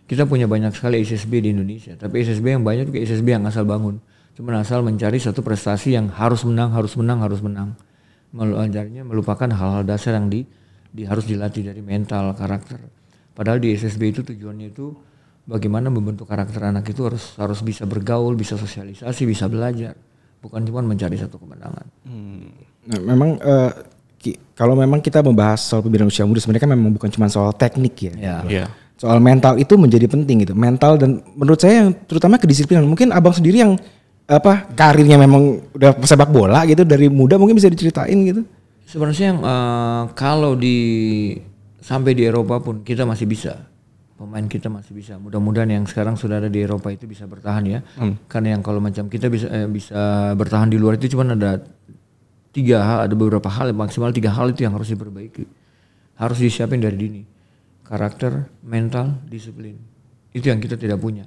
kita 0.09 0.25
punya 0.25 0.49
banyak 0.49 0.73
sekali 0.73 1.05
SSB 1.05 1.45
di 1.45 1.49
Indonesia, 1.53 1.93
tapi 1.95 2.25
SSB 2.25 2.57
yang 2.57 2.65
banyak 2.65 2.89
juga 2.89 2.99
SSB 2.99 3.29
yang 3.29 3.45
asal 3.45 3.63
bangun. 3.63 4.01
Cuma 4.33 4.57
asal 4.57 4.81
mencari 4.81 5.19
satu 5.19 5.45
prestasi 5.45 5.93
yang 5.93 6.09
harus 6.09 6.43
menang, 6.43 6.73
harus 6.73 6.97
menang, 6.97 7.21
harus 7.21 7.39
menang. 7.39 7.77
Meluancarnya 8.29 9.03
melupakan 9.03 9.49
hal-hal 9.49 9.83
dasar 9.83 10.17
yang 10.17 10.29
di, 10.29 10.45
di 10.89 11.05
harus 11.05 11.25
dilatih 11.25 11.69
dari 11.69 11.81
mental, 11.81 12.33
karakter. 12.33 12.81
Padahal 13.33 13.59
di 13.59 13.73
SSB 13.73 14.03
itu 14.09 14.21
tujuannya 14.23 14.69
itu 14.69 14.93
bagaimana 15.45 15.89
membentuk 15.89 16.25
karakter 16.25 16.61
anak 16.63 16.87
itu 16.87 17.05
harus 17.05 17.37
harus 17.37 17.61
bisa 17.61 17.85
bergaul, 17.85 18.33
bisa 18.33 18.55
sosialisasi, 18.55 19.23
bisa 19.25 19.45
belajar. 19.45 19.93
Bukan 20.39 20.63
cuma 20.63 20.81
mencari 20.81 21.19
satu 21.19 21.37
kemenangan. 21.37 21.87
Nah, 22.89 23.01
memang 23.03 23.37
eh, 23.37 23.73
ki- 24.17 24.55
kalau 24.55 24.73
memang 24.73 25.01
kita 25.01 25.19
membahas 25.19 25.59
soal 25.59 25.83
pembinaan 25.83 26.09
usia 26.09 26.23
muda 26.23 26.39
sebenarnya 26.39 26.65
kan 26.65 26.73
memang 26.73 26.95
bukan 26.95 27.11
cuma 27.11 27.27
soal 27.27 27.51
teknik 27.53 27.95
ya. 27.99 28.13
Ya. 28.15 28.37
Iya. 28.47 28.67
Soal 28.99 29.23
mental 29.23 29.55
itu 29.63 29.79
menjadi 29.79 30.11
penting 30.11 30.43
gitu. 30.43 30.59
Mental 30.59 30.99
dan 30.99 31.23
menurut 31.39 31.63
saya 31.63 31.87
yang 31.87 31.95
terutama 32.11 32.35
kedisiplinan. 32.35 32.83
Mungkin 32.83 33.15
abang 33.15 33.31
sendiri 33.31 33.63
yang 33.63 33.79
apa 34.29 34.69
karirnya 34.75 35.17
memang 35.17 35.71
udah 35.73 35.97
sepak 36.05 36.29
bola 36.29 36.67
gitu 36.69 36.85
dari 36.85 37.09
muda 37.09 37.39
mungkin 37.39 37.55
bisa 37.55 37.71
diceritain 37.71 38.19
gitu. 38.27 38.43
Sebenarnya 38.91 39.25
yang 39.33 39.41
eh, 39.41 40.03
kalau 40.19 40.59
di 40.59 40.77
sampai 41.79 42.13
di 42.13 42.27
Eropa 42.27 42.59
pun 42.59 42.83
kita 42.83 43.07
masih 43.07 43.31
bisa. 43.31 43.71
Pemain 44.19 44.43
kita 44.51 44.67
masih 44.67 44.99
bisa. 44.99 45.15
Mudah-mudahan 45.15 45.71
yang 45.71 45.87
sekarang 45.87 46.19
sudah 46.19 46.43
ada 46.43 46.51
di 46.51 46.59
Eropa 46.59 46.91
itu 46.91 47.07
bisa 47.07 47.23
bertahan 47.31 47.63
ya. 47.71 47.79
Karena 48.27 48.59
yang 48.59 48.67
kalau 48.67 48.83
macam 48.83 49.07
kita 49.07 49.31
bisa 49.31 49.47
eh, 49.47 49.71
bisa 49.71 50.35
bertahan 50.35 50.67
di 50.67 50.75
luar 50.75 50.99
itu 50.99 51.15
cuma 51.15 51.23
ada 51.23 51.63
tiga 52.51 52.83
hal, 52.83 52.99
ada 53.07 53.15
beberapa 53.15 53.47
hal 53.47 53.71
maksimal 53.71 54.11
tiga 54.11 54.35
hal 54.35 54.51
itu 54.51 54.67
yang 54.67 54.75
harus 54.75 54.91
diperbaiki. 54.91 55.47
Harus 56.19 56.43
disiapin 56.43 56.83
dari 56.83 56.99
dini. 56.99 57.38
Karakter, 57.89 58.53
mental, 58.61 59.17
disiplin. 59.25 59.81
Itu 60.37 60.53
yang 60.53 60.61
kita 60.61 60.77
tidak 60.77 61.01
punya. 61.01 61.25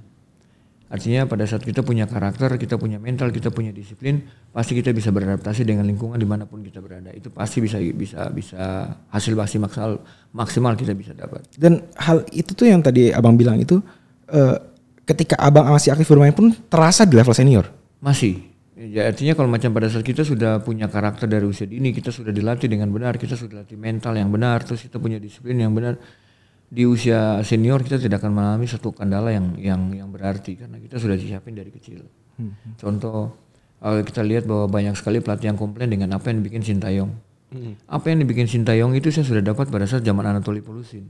Artinya 0.91 1.23
pada 1.23 1.47
saat 1.47 1.63
kita 1.63 1.87
punya 1.87 2.03
karakter, 2.03 2.51
kita 2.59 2.75
punya 2.75 2.99
mental, 2.99 3.31
kita 3.31 3.47
punya 3.47 3.71
disiplin, 3.71 4.27
pasti 4.51 4.75
kita 4.75 4.91
bisa 4.91 5.07
beradaptasi 5.07 5.63
dengan 5.63 5.87
lingkungan 5.87 6.19
di 6.19 6.27
mana 6.27 6.43
pun 6.43 6.59
kita 6.59 6.83
berada. 6.83 7.15
Itu 7.15 7.31
pasti 7.31 7.63
bisa 7.63 7.79
bisa 7.79 8.27
bisa 8.27 8.91
hasil 9.07 9.33
pasti 9.39 9.55
maksimal 9.55 10.03
maksimal 10.35 10.75
kita 10.75 10.91
bisa 10.91 11.15
dapat. 11.15 11.47
Dan 11.55 11.87
hal 11.95 12.27
itu 12.35 12.51
tuh 12.51 12.67
yang 12.67 12.83
tadi 12.83 13.07
abang 13.07 13.39
bilang 13.39 13.55
itu 13.63 13.79
eh, 14.29 14.59
ketika 15.07 15.39
abang 15.39 15.71
masih 15.71 15.95
aktif 15.95 16.11
bermain 16.11 16.35
pun 16.35 16.51
terasa 16.67 17.07
di 17.07 17.15
level 17.15 17.31
senior. 17.31 17.71
Masih. 18.03 18.51
Ya, 18.75 19.07
artinya 19.07 19.37
kalau 19.37 19.47
macam 19.47 19.71
pada 19.71 19.87
saat 19.87 20.03
kita 20.03 20.27
sudah 20.27 20.59
punya 20.59 20.91
karakter 20.91 21.29
dari 21.29 21.45
usia 21.47 21.69
dini, 21.69 21.95
kita 21.95 22.11
sudah 22.11 22.33
dilatih 22.35 22.65
dengan 22.65 22.89
benar, 22.91 23.15
kita 23.15 23.37
sudah 23.37 23.61
dilatih 23.61 23.77
mental 23.77 24.17
yang 24.17 24.27
benar, 24.27 24.65
terus 24.65 24.83
kita 24.83 24.97
punya 24.97 25.21
disiplin 25.21 25.55
yang 25.55 25.71
benar. 25.71 26.01
Di 26.71 26.87
usia 26.87 27.43
senior 27.43 27.83
kita 27.83 27.99
tidak 27.99 28.23
akan 28.23 28.31
mengalami 28.31 28.63
satu 28.63 28.95
kendala 28.95 29.35
yang 29.35 29.59
yang 29.59 29.81
yang 29.91 30.07
berarti 30.07 30.55
karena 30.55 30.79
kita 30.79 30.95
sudah 30.95 31.19
disiapin 31.19 31.51
dari 31.51 31.67
kecil. 31.67 32.07
Contoh 32.79 33.35
kalau 33.75 33.99
kita 34.07 34.23
lihat 34.23 34.47
bahwa 34.47 34.71
banyak 34.71 34.95
sekali 34.95 35.19
pelatih 35.19 35.51
yang 35.51 35.59
komplain 35.59 35.91
dengan 35.91 36.15
apa 36.15 36.31
yang 36.31 36.39
dibikin 36.39 36.63
Sintayong. 36.63 37.11
Apa 37.91 38.15
yang 38.15 38.23
dibikin 38.23 38.47
Sintayong 38.47 38.95
itu 38.95 39.11
saya 39.11 39.27
sudah 39.27 39.43
dapat 39.43 39.67
pada 39.67 39.83
saat 39.83 40.07
zaman 40.07 40.23
Anatoli 40.23 40.63
Polusin. 40.63 41.03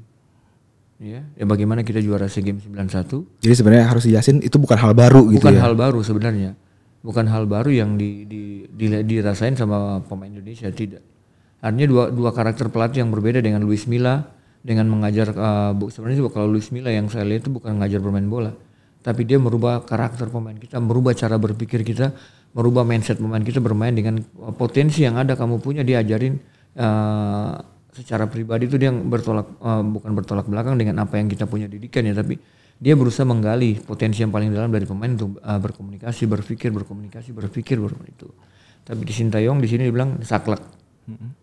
Ya, 1.01 1.25
ya 1.33 1.45
bagaimana 1.49 1.81
kita 1.81 1.97
juara 1.97 2.29
SEA 2.29 2.45
Games 2.45 2.61
91 2.61 3.41
Jadi 3.41 3.53
sebenarnya 3.57 3.89
harus 3.89 4.05
dijelasin 4.05 4.37
itu 4.45 4.53
bukan 4.61 4.77
hal 4.77 4.93
baru 4.93 5.33
gitu 5.33 5.41
bukan 5.41 5.57
ya. 5.57 5.61
hal 5.65 5.73
baru 5.73 5.97
sebenarnya 6.05 6.53
bukan 7.01 7.25
hal 7.25 7.49
baru 7.49 7.73
yang 7.73 7.97
di, 7.97 8.29
di, 8.29 8.69
di- 8.69 9.01
dirasain 9.09 9.57
sama 9.57 10.05
pemain 10.05 10.29
Indonesia 10.29 10.69
tidak 10.69 11.01
artinya 11.57 11.87
dua 11.89 12.03
dua 12.13 12.29
karakter 12.29 12.69
pelatih 12.69 13.01
yang 13.01 13.09
berbeda 13.09 13.41
dengan 13.41 13.65
Luis 13.65 13.89
Milla 13.89 14.29
dengan 14.61 14.85
mengajar 14.89 15.33
uh, 15.33 15.73
sebenarnya 15.89 16.29
kalau 16.29 16.47
Luis 16.49 16.69
Milla 16.69 16.93
yang 16.93 17.09
saya 17.09 17.25
lihat 17.25 17.45
itu 17.45 17.51
bukan 17.53 17.77
mengajar 17.77 17.99
bermain 18.01 18.25
bola 18.29 18.53
tapi 19.01 19.25
dia 19.25 19.41
merubah 19.41 19.81
karakter 19.81 20.29
pemain 20.29 20.53
kita 20.53 20.77
merubah 20.77 21.17
cara 21.17 21.41
berpikir 21.41 21.81
kita 21.81 22.13
merubah 22.53 22.85
mindset 22.85 23.17
pemain 23.17 23.41
kita 23.41 23.57
bermain 23.57 23.91
dengan 23.91 24.21
uh, 24.41 24.53
potensi 24.53 25.01
yang 25.01 25.17
ada 25.17 25.33
kamu 25.33 25.57
punya 25.57 25.81
dia 25.81 25.99
ajarin 26.05 26.37
uh, 26.77 27.57
secara 27.91 28.29
pribadi 28.29 28.69
itu 28.69 28.77
dia 28.77 28.93
bertolak 28.93 29.57
uh, 29.59 29.81
bukan 29.81 30.11
bertolak 30.13 30.45
belakang 30.45 30.77
dengan 30.77 31.01
apa 31.03 31.17
yang 31.17 31.27
kita 31.27 31.49
punya 31.49 31.65
didikan 31.65 32.05
ya 32.05 32.13
tapi 32.13 32.37
dia 32.81 32.97
berusaha 32.97 33.21
menggali 33.21 33.77
potensi 33.77 34.25
yang 34.25 34.33
paling 34.33 34.49
dalam 34.49 34.73
dari 34.73 34.89
pemain 34.89 35.13
untuk 35.13 35.37
uh, 35.37 35.61
berkomunikasi 35.61 36.25
berpikir 36.25 36.73
berkomunikasi 36.73 37.29
berpikir 37.29 37.77
ber- 37.77 37.93
itu. 38.09 38.25
Tapi 38.81 39.05
di 39.05 39.13
Sintayong 39.13 39.61
di 39.61 39.69
sini 39.69 39.85
dibilang 39.85 40.17
saklek. 40.25 40.81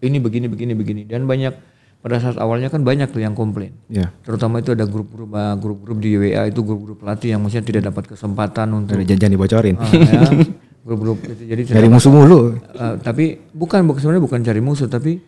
Ini 0.02 0.18
begini 0.18 0.50
begini 0.50 0.74
begini. 0.74 1.02
Dan 1.06 1.30
banyak 1.30 1.54
pada 1.98 2.16
saat 2.18 2.38
awalnya 2.38 2.68
kan 2.68 2.80
banyak 2.80 3.10
tuh 3.10 3.18
yang 3.18 3.34
komplain 3.34 3.74
Ya. 3.90 4.14
terutama 4.22 4.58
itu 4.58 4.70
ada 4.70 4.84
grup-grup 4.84 5.30
uh, 5.30 5.54
grup-grup 5.54 5.98
di 5.98 6.14
WA 6.14 6.46
itu 6.46 6.62
grup-grup 6.62 6.98
pelatih 6.98 7.34
yang 7.34 7.42
maksudnya 7.42 7.66
tidak 7.66 7.82
dapat 7.90 8.04
kesempatan 8.08 8.70
untuk 8.72 8.94
Ada 8.94 9.04
janjian 9.04 9.32
dibocorin. 9.34 9.74
Ah, 9.74 9.90
ya, 9.90 10.22
grup-grup 10.86 11.18
itu 11.26 11.42
jadi 11.44 11.62
Dari 11.68 11.88
musuh 11.88 12.08
mulu. 12.08 12.54
Uh, 12.72 12.96
tapi 12.98 13.36
bukan 13.50 13.82
sebenarnya 13.92 14.22
bukan 14.22 14.40
cari 14.40 14.60
musuh 14.62 14.86
tapi 14.86 15.18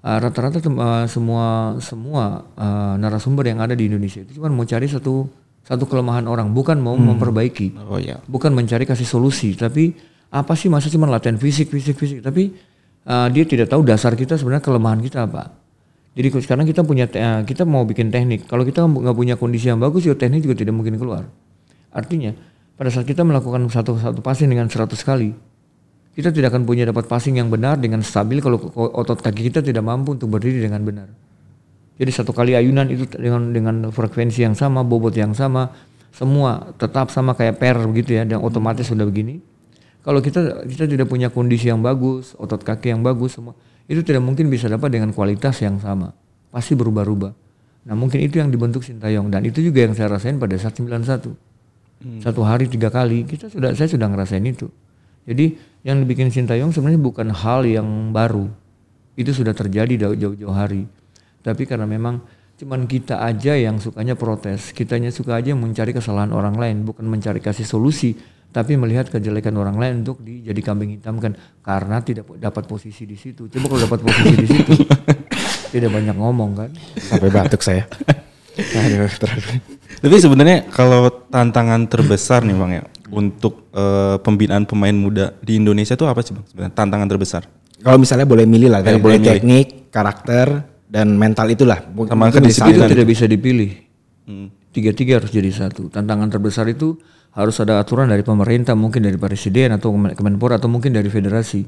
uh, 0.00 0.18
rata-rata 0.20 0.60
uh, 0.62 1.08
semua 1.08 1.46
semua 1.80 2.44
uh, 2.54 2.94
narasumber 2.94 3.48
yang 3.48 3.58
ada 3.58 3.72
di 3.72 3.88
Indonesia 3.88 4.20
itu 4.20 4.36
cuma 4.36 4.46
mau 4.48 4.62
cari 4.62 4.86
satu 4.86 5.26
satu 5.64 5.84
kelemahan 5.84 6.24
orang 6.24 6.52
bukan 6.52 6.76
mau 6.76 6.94
memperbaiki 6.94 7.76
Oh 7.88 7.96
ya. 7.96 8.20
bukan 8.24 8.52
mencari 8.52 8.84
kasih 8.84 9.04
solusi 9.04 9.52
tapi 9.52 9.92
apa 10.28 10.52
sih 10.52 10.68
masa 10.68 10.86
cuma 10.88 11.08
latihan 11.08 11.34
fisik 11.34 11.68
fisik 11.68 11.96
fisik 11.96 12.20
tapi 12.20 12.52
uh, 13.04 13.26
dia 13.28 13.42
tidak 13.42 13.68
tahu 13.68 13.80
dasar 13.82 14.12
kita 14.12 14.36
sebenarnya 14.36 14.60
kelemahan 14.60 15.00
kita 15.00 15.24
apa 15.24 15.56
jadi 16.18 16.34
sekarang 16.34 16.66
kita 16.66 16.82
punya 16.82 17.06
uh, 17.06 17.46
kita 17.46 17.62
mau 17.62 17.86
bikin 17.86 18.10
teknik 18.10 18.50
kalau 18.50 18.66
kita 18.66 18.82
nggak 18.82 19.14
punya 19.14 19.38
kondisi 19.38 19.70
yang 19.70 19.78
bagus 19.78 20.02
ya 20.02 20.18
teknik 20.18 20.42
juga 20.42 20.58
tidak 20.58 20.74
mungkin 20.74 20.98
keluar 20.98 21.30
artinya 21.94 22.34
pada 22.74 22.90
saat 22.90 23.06
kita 23.06 23.22
melakukan 23.22 23.70
satu 23.70 23.94
satu 23.94 24.18
passing 24.18 24.50
dengan 24.50 24.66
100 24.66 24.90
kali 25.06 25.30
kita 26.18 26.34
tidak 26.34 26.50
akan 26.50 26.66
punya 26.66 26.82
dapat 26.82 27.06
passing 27.06 27.38
yang 27.38 27.46
benar 27.46 27.78
dengan 27.78 28.02
stabil 28.02 28.42
kalau 28.42 28.58
otot 28.74 29.22
kaki 29.22 29.54
kita 29.54 29.62
tidak 29.62 29.86
mampu 29.86 30.18
untuk 30.18 30.26
berdiri 30.34 30.66
dengan 30.66 30.82
benar. 30.82 31.06
Jadi 31.94 32.10
satu 32.10 32.34
kali 32.34 32.58
ayunan 32.58 32.90
itu 32.90 33.06
dengan 33.14 33.54
dengan 33.54 33.94
frekuensi 33.94 34.42
yang 34.42 34.58
sama, 34.58 34.82
bobot 34.82 35.14
yang 35.14 35.30
sama, 35.30 35.70
semua 36.10 36.74
tetap 36.74 37.14
sama 37.14 37.38
kayak 37.38 37.62
per 37.62 37.78
begitu 37.86 38.18
ya, 38.18 38.26
dan 38.26 38.42
otomatis 38.42 38.90
sudah 38.90 39.06
begini. 39.06 39.38
Kalau 40.02 40.18
kita 40.18 40.66
kita 40.66 40.90
tidak 40.90 41.06
punya 41.06 41.30
kondisi 41.30 41.70
yang 41.70 41.86
bagus, 41.86 42.34
otot 42.34 42.66
kaki 42.66 42.90
yang 42.90 43.06
bagus 43.06 43.38
semua, 43.38 43.54
itu 43.88 44.04
tidak 44.04 44.20
mungkin 44.20 44.52
bisa 44.52 44.68
dapat 44.68 44.92
dengan 44.92 45.16
kualitas 45.16 45.58
yang 45.64 45.80
sama. 45.80 46.12
Pasti 46.52 46.76
berubah-ubah. 46.76 47.32
Nah 47.88 47.94
mungkin 47.96 48.20
itu 48.20 48.36
yang 48.36 48.52
dibentuk 48.52 48.84
Sintayong 48.84 49.32
dan 49.32 49.48
itu 49.48 49.64
juga 49.64 49.88
yang 49.88 49.96
saya 49.96 50.12
rasain 50.12 50.36
pada 50.36 50.52
saat 50.60 50.76
91. 50.76 51.32
Satu 52.22 52.46
hari 52.46 52.70
tiga 52.70 52.92
kali 52.92 53.26
kita 53.26 53.48
sudah 53.50 53.72
saya 53.72 53.88
sudah 53.88 54.06
ngerasain 54.06 54.44
itu. 54.44 54.68
Jadi 55.24 55.56
yang 55.82 56.04
dibikin 56.04 56.28
Sintayong 56.28 56.70
sebenarnya 56.70 57.00
bukan 57.00 57.32
hal 57.32 57.64
yang 57.64 58.12
baru. 58.12 58.52
Itu 59.18 59.32
sudah 59.34 59.56
terjadi 59.56 60.06
jauh- 60.06 60.18
jauh-jauh 60.20 60.54
hari. 60.54 60.84
Tapi 61.42 61.64
karena 61.64 61.88
memang 61.88 62.22
cuman 62.60 62.84
kita 62.84 63.24
aja 63.24 63.56
yang 63.56 63.80
sukanya 63.80 64.14
protes, 64.14 64.70
kitanya 64.76 65.08
suka 65.08 65.40
aja 65.40 65.56
mencari 65.56 65.96
kesalahan 65.96 66.30
orang 66.30 66.54
lain, 66.60 66.76
bukan 66.84 67.06
mencari 67.06 67.40
kasih 67.40 67.64
solusi, 67.64 68.18
tapi 68.48 68.80
melihat 68.80 69.12
kejelekan 69.12 69.52
orang 69.60 69.76
lain 69.76 70.04
untuk 70.06 70.24
dijadi 70.24 70.60
kambing 70.64 70.96
hitamkan 70.96 71.36
karena 71.60 72.00
tidak 72.00 72.24
dapat 72.40 72.64
posisi 72.64 73.04
di 73.04 73.14
situ. 73.14 73.46
Coba 73.52 73.76
kalau 73.76 73.80
dapat 73.84 74.00
posisi 74.00 74.34
di 74.40 74.48
situ, 74.48 74.72
tidak 75.76 75.90
banyak 75.92 76.16
ngomong 76.16 76.50
kan. 76.56 76.70
Sampai 76.96 77.28
batuk 77.28 77.60
saya. 77.60 77.84
Aduh, 78.58 79.06
terlalu. 79.06 79.62
Tapi 79.98 80.16
sebenarnya 80.18 80.66
kalau 80.72 81.12
tantangan 81.30 81.86
terbesar 81.86 82.42
nih 82.42 82.56
bang 82.58 82.72
ya 82.82 82.84
untuk 83.14 83.70
eh, 83.70 84.16
pembinaan 84.18 84.66
pemain 84.66 84.96
muda 84.96 85.36
di 85.38 85.60
Indonesia 85.60 85.94
itu 85.94 86.06
apa 86.08 86.20
sih 86.24 86.34
bang? 86.34 86.44
Sebenarnya 86.50 86.74
tantangan 86.74 87.08
terbesar. 87.08 87.42
Kalau 87.78 87.98
misalnya 88.00 88.26
boleh 88.26 88.42
milih 88.42 88.74
lah, 88.74 88.80
dari 88.82 88.98
boleh 88.98 89.22
milih. 89.22 89.30
teknik, 89.38 89.66
karakter, 89.94 90.66
dan 90.90 91.14
mental 91.14 91.46
itulah. 91.46 91.78
Mungkin 91.94 92.16
Sama. 92.50 92.74
Itu 92.74 92.82
tidak 92.90 93.06
bisa 93.06 93.30
dipilih. 93.30 93.70
Hmm. 94.26 94.50
Tiga-tiga 94.74 95.22
harus 95.22 95.30
jadi 95.30 95.46
satu. 95.54 95.86
Tantangan 95.86 96.26
terbesar 96.26 96.66
itu 96.66 96.98
harus 97.38 97.62
ada 97.62 97.78
aturan 97.78 98.10
dari 98.10 98.26
pemerintah, 98.26 98.74
mungkin 98.74 99.06
dari 99.06 99.14
presiden 99.14 99.70
atau 99.70 99.94
Kemen- 99.94 100.18
Kemenpora 100.18 100.58
atau 100.58 100.66
mungkin 100.66 100.90
dari 100.90 101.06
federasi. 101.06 101.62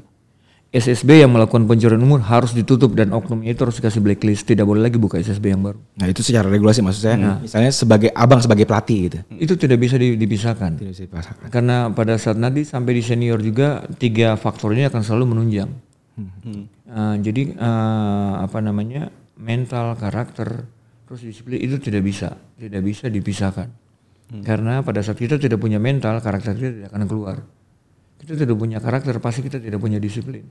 SSB 0.71 1.19
yang 1.19 1.35
melakukan 1.35 1.67
pencurian 1.67 1.99
umur 1.99 2.23
harus 2.23 2.55
ditutup 2.55 2.95
dan 2.95 3.11
oknumnya 3.11 3.51
itu 3.51 3.59
harus 3.67 3.75
dikasih 3.75 3.99
blacklist. 3.99 4.47
Tidak 4.47 4.63
boleh 4.63 4.79
lagi 4.87 4.95
buka 4.95 5.19
SSB 5.19 5.51
yang 5.51 5.59
baru. 5.59 5.75
Nah 5.99 6.07
itu 6.07 6.23
secara 6.23 6.47
regulasi 6.47 6.79
maksud 6.79 7.01
saya. 7.03 7.15
Iya. 7.19 7.33
Misalnya 7.43 7.71
sebagai 7.75 8.07
abang 8.15 8.39
sebagai 8.39 8.63
pelatih 8.63 8.99
gitu. 9.11 9.19
Itu 9.35 9.59
tidak 9.59 9.83
bisa 9.83 9.99
di- 9.99 10.15
dipisahkan. 10.15 10.79
Tidak 10.79 10.91
bisa 10.95 11.03
dipasangkan. 11.11 11.47
Karena 11.51 11.91
pada 11.91 12.15
saat 12.15 12.39
nanti 12.39 12.63
sampai 12.63 12.95
di 12.95 13.03
senior 13.03 13.43
juga 13.43 13.83
tiga 13.99 14.39
faktor 14.39 14.71
ini 14.71 14.87
akan 14.87 15.01
selalu 15.03 15.35
menunjang. 15.35 15.71
Uh, 16.87 17.15
jadi 17.19 17.51
uh, 17.55 18.43
apa 18.43 18.63
namanya 18.63 19.11
mental, 19.35 19.99
karakter, 19.99 20.67
terus 21.03 21.19
disiplin 21.19 21.59
itu 21.59 21.83
tidak 21.83 22.03
bisa, 22.07 22.39
tidak 22.55 22.79
bisa 22.79 23.11
dipisahkan. 23.11 23.67
Karena 24.39 24.79
pada 24.79 25.03
saat 25.03 25.19
kita 25.19 25.35
tidak 25.35 25.59
punya 25.59 25.75
mental, 25.75 26.23
karakter 26.23 26.55
kita 26.55 26.71
tidak 26.71 26.87
akan 26.95 27.03
keluar. 27.03 27.37
Kita 28.15 28.39
tidak 28.39 28.55
punya 28.55 28.79
karakter, 28.79 29.19
pasti 29.19 29.43
kita 29.43 29.59
tidak 29.59 29.83
punya 29.83 29.99
disiplin. 29.99 30.47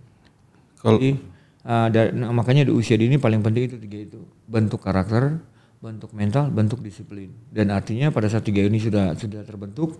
Kalau 0.85 1.01
Jadi 1.01 1.17
uh, 1.65 1.89
da- 1.89 2.13
nah, 2.13 2.29
makanya 2.37 2.69
di 2.69 2.73
usia 2.77 3.01
dini 3.01 3.17
paling 3.17 3.41
penting 3.41 3.73
itu 3.73 3.77
tiga 3.81 3.99
itu 4.05 4.21
bentuk 4.45 4.85
karakter, 4.85 5.41
bentuk 5.81 6.13
mental, 6.13 6.53
bentuk 6.53 6.85
disiplin. 6.85 7.33
Dan 7.49 7.73
artinya 7.73 8.13
pada 8.13 8.29
saat 8.29 8.45
tiga 8.45 8.61
ini 8.61 8.77
sudah 8.77 9.17
sudah 9.17 9.41
terbentuk, 9.49 9.97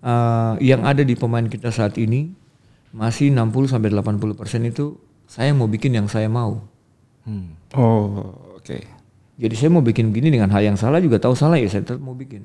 uh, 0.00 0.56
yang 0.64 0.80
ada 0.88 1.04
di 1.04 1.12
pemain 1.12 1.44
kita 1.44 1.68
saat 1.68 2.00
ini 2.00 2.32
masih 2.90 3.30
60 3.30 3.70
sampai 3.70 3.92
80 3.92 4.34
persen 4.34 4.64
itu 4.66 4.98
saya 5.30 5.54
mau 5.54 5.70
bikin 5.70 5.94
yang 5.94 6.08
saya 6.10 6.26
mau. 6.26 6.64
oh 7.76 8.56
oke. 8.58 8.78
Jadi 9.40 9.54
saya 9.56 9.70
mau 9.72 9.80
bikin 9.80 10.12
begini 10.12 10.36
dengan 10.36 10.52
hal 10.52 10.60
yang 10.64 10.76
salah 10.76 11.00
juga 11.00 11.16
tahu 11.16 11.32
salah 11.32 11.56
ya 11.56 11.68
saya 11.70 11.86
tetap 11.86 12.02
mau 12.02 12.12
bikin. 12.12 12.44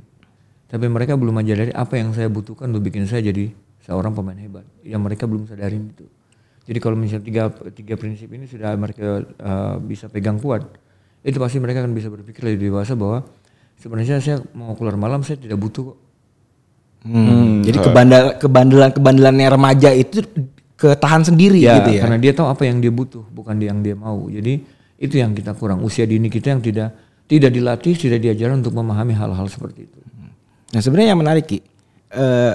Tapi 0.66 0.86
mereka 0.90 1.14
belum 1.14 1.36
menyadari 1.42 1.70
apa 1.72 1.98
yang 2.02 2.12
saya 2.12 2.26
butuhkan 2.28 2.74
untuk 2.74 2.90
bikin 2.90 3.06
saya 3.06 3.22
jadi 3.22 3.54
seorang 3.86 4.18
pemain 4.18 4.38
hebat. 4.38 4.66
Yang 4.82 5.02
mereka 5.02 5.24
belum 5.30 5.46
sadarin 5.46 5.94
itu. 5.94 6.06
Jadi 6.66 6.80
kalau 6.82 6.98
misalnya 6.98 7.26
tiga, 7.26 7.44
tiga 7.70 7.94
prinsip 7.94 8.26
ini 8.34 8.50
sudah 8.50 8.74
mereka 8.74 9.22
uh, 9.22 9.78
bisa 9.78 10.10
pegang 10.10 10.42
kuat, 10.42 10.66
itu 11.22 11.38
pasti 11.38 11.62
mereka 11.62 11.86
akan 11.86 11.94
bisa 11.94 12.10
berpikir 12.10 12.42
lebih 12.42 12.74
dewasa 12.74 12.98
bahwa 12.98 13.22
sebenarnya 13.78 14.18
saya 14.18 14.42
mau 14.58 14.74
keluar 14.74 14.98
malam 14.98 15.22
saya 15.22 15.38
tidak 15.38 15.62
butuh 15.62 15.94
kok. 15.94 15.98
Hmm, 17.06 17.62
Jadi 17.62 17.78
kebandel 17.86 18.24
kebandelan 18.42 18.90
kebandelannya 18.98 19.48
remaja 19.54 19.94
itu 19.94 20.26
ketahan 20.74 21.22
sendiri 21.22 21.62
ya, 21.62 21.78
gitu 21.78 22.02
ya. 22.02 22.10
karena 22.10 22.18
dia 22.18 22.34
tahu 22.34 22.50
apa 22.50 22.66
yang 22.66 22.82
dia 22.82 22.90
butuh, 22.90 23.22
bukan 23.30 23.62
dia 23.62 23.70
yang 23.70 23.86
dia 23.86 23.94
mau. 23.94 24.26
Jadi 24.26 24.66
itu 24.98 25.16
yang 25.22 25.38
kita 25.38 25.54
kurang. 25.54 25.86
Usia 25.86 26.10
dini 26.10 26.34
kita 26.34 26.58
yang 26.58 26.66
tidak 26.66 26.98
tidak 27.30 27.54
dilatih, 27.54 27.94
tidak 27.94 28.20
diajarkan 28.26 28.66
untuk 28.66 28.74
memahami 28.74 29.14
hal-hal 29.14 29.46
seperti 29.46 29.86
itu. 29.86 30.00
Nah 30.76 30.84
sebenarnya 30.84 31.16
yang 31.16 31.22
menarik 31.24 31.48
Ki, 31.48 31.64
eh, 32.12 32.54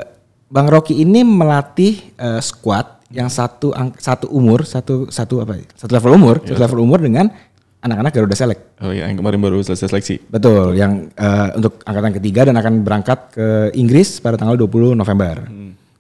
Bang 0.52 0.68
Rocky 0.68 1.00
ini 1.00 1.24
melatih 1.24 2.12
eh, 2.20 2.40
squad 2.44 3.00
yang 3.08 3.32
satu 3.32 3.72
satu 3.96 4.28
umur, 4.28 4.68
satu 4.68 5.08
satu 5.08 5.40
apa? 5.40 5.56
ya, 5.56 5.64
Satu 5.72 5.96
level 5.96 6.12
umur, 6.20 6.36
satu 6.44 6.60
level 6.60 6.84
umur 6.84 7.00
dengan 7.00 7.32
anak-anak 7.80 8.12
Garuda 8.12 8.36
Select. 8.36 8.76
Oh 8.84 8.92
iya, 8.92 9.08
yang 9.08 9.16
kemarin 9.16 9.40
baru 9.40 9.64
selesai 9.64 9.88
seleksi. 9.88 10.20
Betul, 10.28 10.76
yang 10.76 11.08
eh, 11.16 11.48
untuk 11.56 11.80
angkatan 11.88 12.12
ketiga 12.20 12.44
dan 12.44 12.60
akan 12.60 12.84
berangkat 12.84 13.18
ke 13.32 13.46
Inggris 13.80 14.20
pada 14.20 14.36
tanggal 14.36 14.60
20 14.60 14.92
November. 14.92 15.48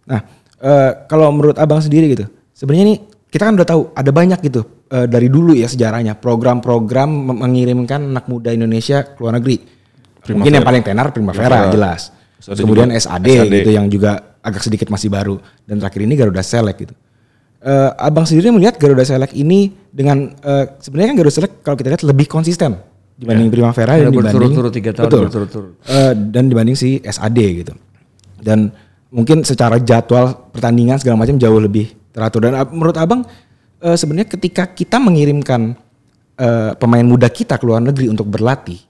Nah, 0.04 0.20
eh, 0.60 0.90
kalau 1.08 1.32
menurut 1.32 1.56
Abang 1.56 1.80
sendiri 1.80 2.12
gitu, 2.12 2.28
sebenarnya 2.52 2.84
nih 2.94 2.98
kita 3.32 3.48
kan 3.48 3.54
udah 3.56 3.68
tahu 3.68 3.82
ada 3.96 4.10
banyak 4.12 4.38
gitu 4.44 4.62
eh, 4.92 5.06
dari 5.08 5.32
dulu 5.32 5.56
ya 5.56 5.72
sejarahnya 5.72 6.20
program-program 6.20 7.40
mengirimkan 7.40 8.12
anak 8.12 8.28
muda 8.28 8.52
Indonesia 8.52 9.08
ke 9.08 9.16
luar 9.16 9.40
negeri. 9.40 9.79
Mungkin 10.22 10.52
yang 10.52 10.62
paling 10.62 10.82
tenar 10.82 11.10
Primavera, 11.10 11.46
Primavera. 11.66 11.72
jelas. 11.72 12.00
Ada 12.40 12.56
Kemudian 12.58 12.88
juga 12.88 12.98
SAD, 12.98 13.28
SAD. 13.28 13.52
gitu 13.54 13.70
yang 13.70 13.86
juga 13.86 14.10
agak 14.40 14.62
sedikit 14.62 14.88
masih 14.88 15.08
baru 15.08 15.36
dan 15.64 15.76
terakhir 15.76 16.00
ini 16.00 16.14
Garuda 16.14 16.40
Select 16.40 16.78
gitu. 16.78 16.94
Eh, 17.60 17.90
abang 18.00 18.24
sendiri 18.24 18.48
melihat 18.48 18.74
Garuda 18.74 19.04
Select 19.04 19.32
ini 19.32 19.68
dengan 19.86 20.32
eh, 20.34 20.64
sebenarnya 20.78 21.12
kan 21.12 21.16
Garuda 21.18 21.34
Select 21.34 21.54
kalau 21.60 21.76
kita 21.76 21.88
lihat 21.90 22.02
lebih 22.02 22.24
konsisten 22.26 22.80
dibanding 23.14 23.52
Primavera 23.52 23.92
Karena 23.92 24.00
dan 24.02 24.10
dibanding 24.10 24.32
berturut-turut 24.32 24.72
tiga 24.72 24.90
tahun 24.90 25.04
Betul. 25.06 25.22
berturut-turut. 25.26 25.72
Eh, 25.84 26.12
dan 26.32 26.44
dibanding 26.46 26.72
si 26.72 26.96
SAD 26.98 27.38
gitu. 27.60 27.72
Dan 28.40 28.72
mungkin 29.08 29.44
secara 29.44 29.76
jadwal 29.76 30.48
pertandingan 30.48 30.96
segala 30.96 31.20
macam 31.20 31.36
jauh 31.36 31.60
lebih 31.60 31.92
teratur 32.10 32.40
dan 32.42 32.56
ab- 32.56 32.72
menurut 32.72 32.96
Abang 32.96 33.28
eh, 33.78 33.92
sebenarnya 33.92 34.28
ketika 34.30 34.64
kita 34.64 34.96
mengirimkan 34.96 35.76
eh, 36.34 36.72
pemain 36.74 37.04
muda 37.04 37.28
kita 37.28 37.60
ke 37.60 37.64
luar 37.64 37.84
negeri 37.84 38.08
untuk 38.08 38.24
berlatih 38.24 38.80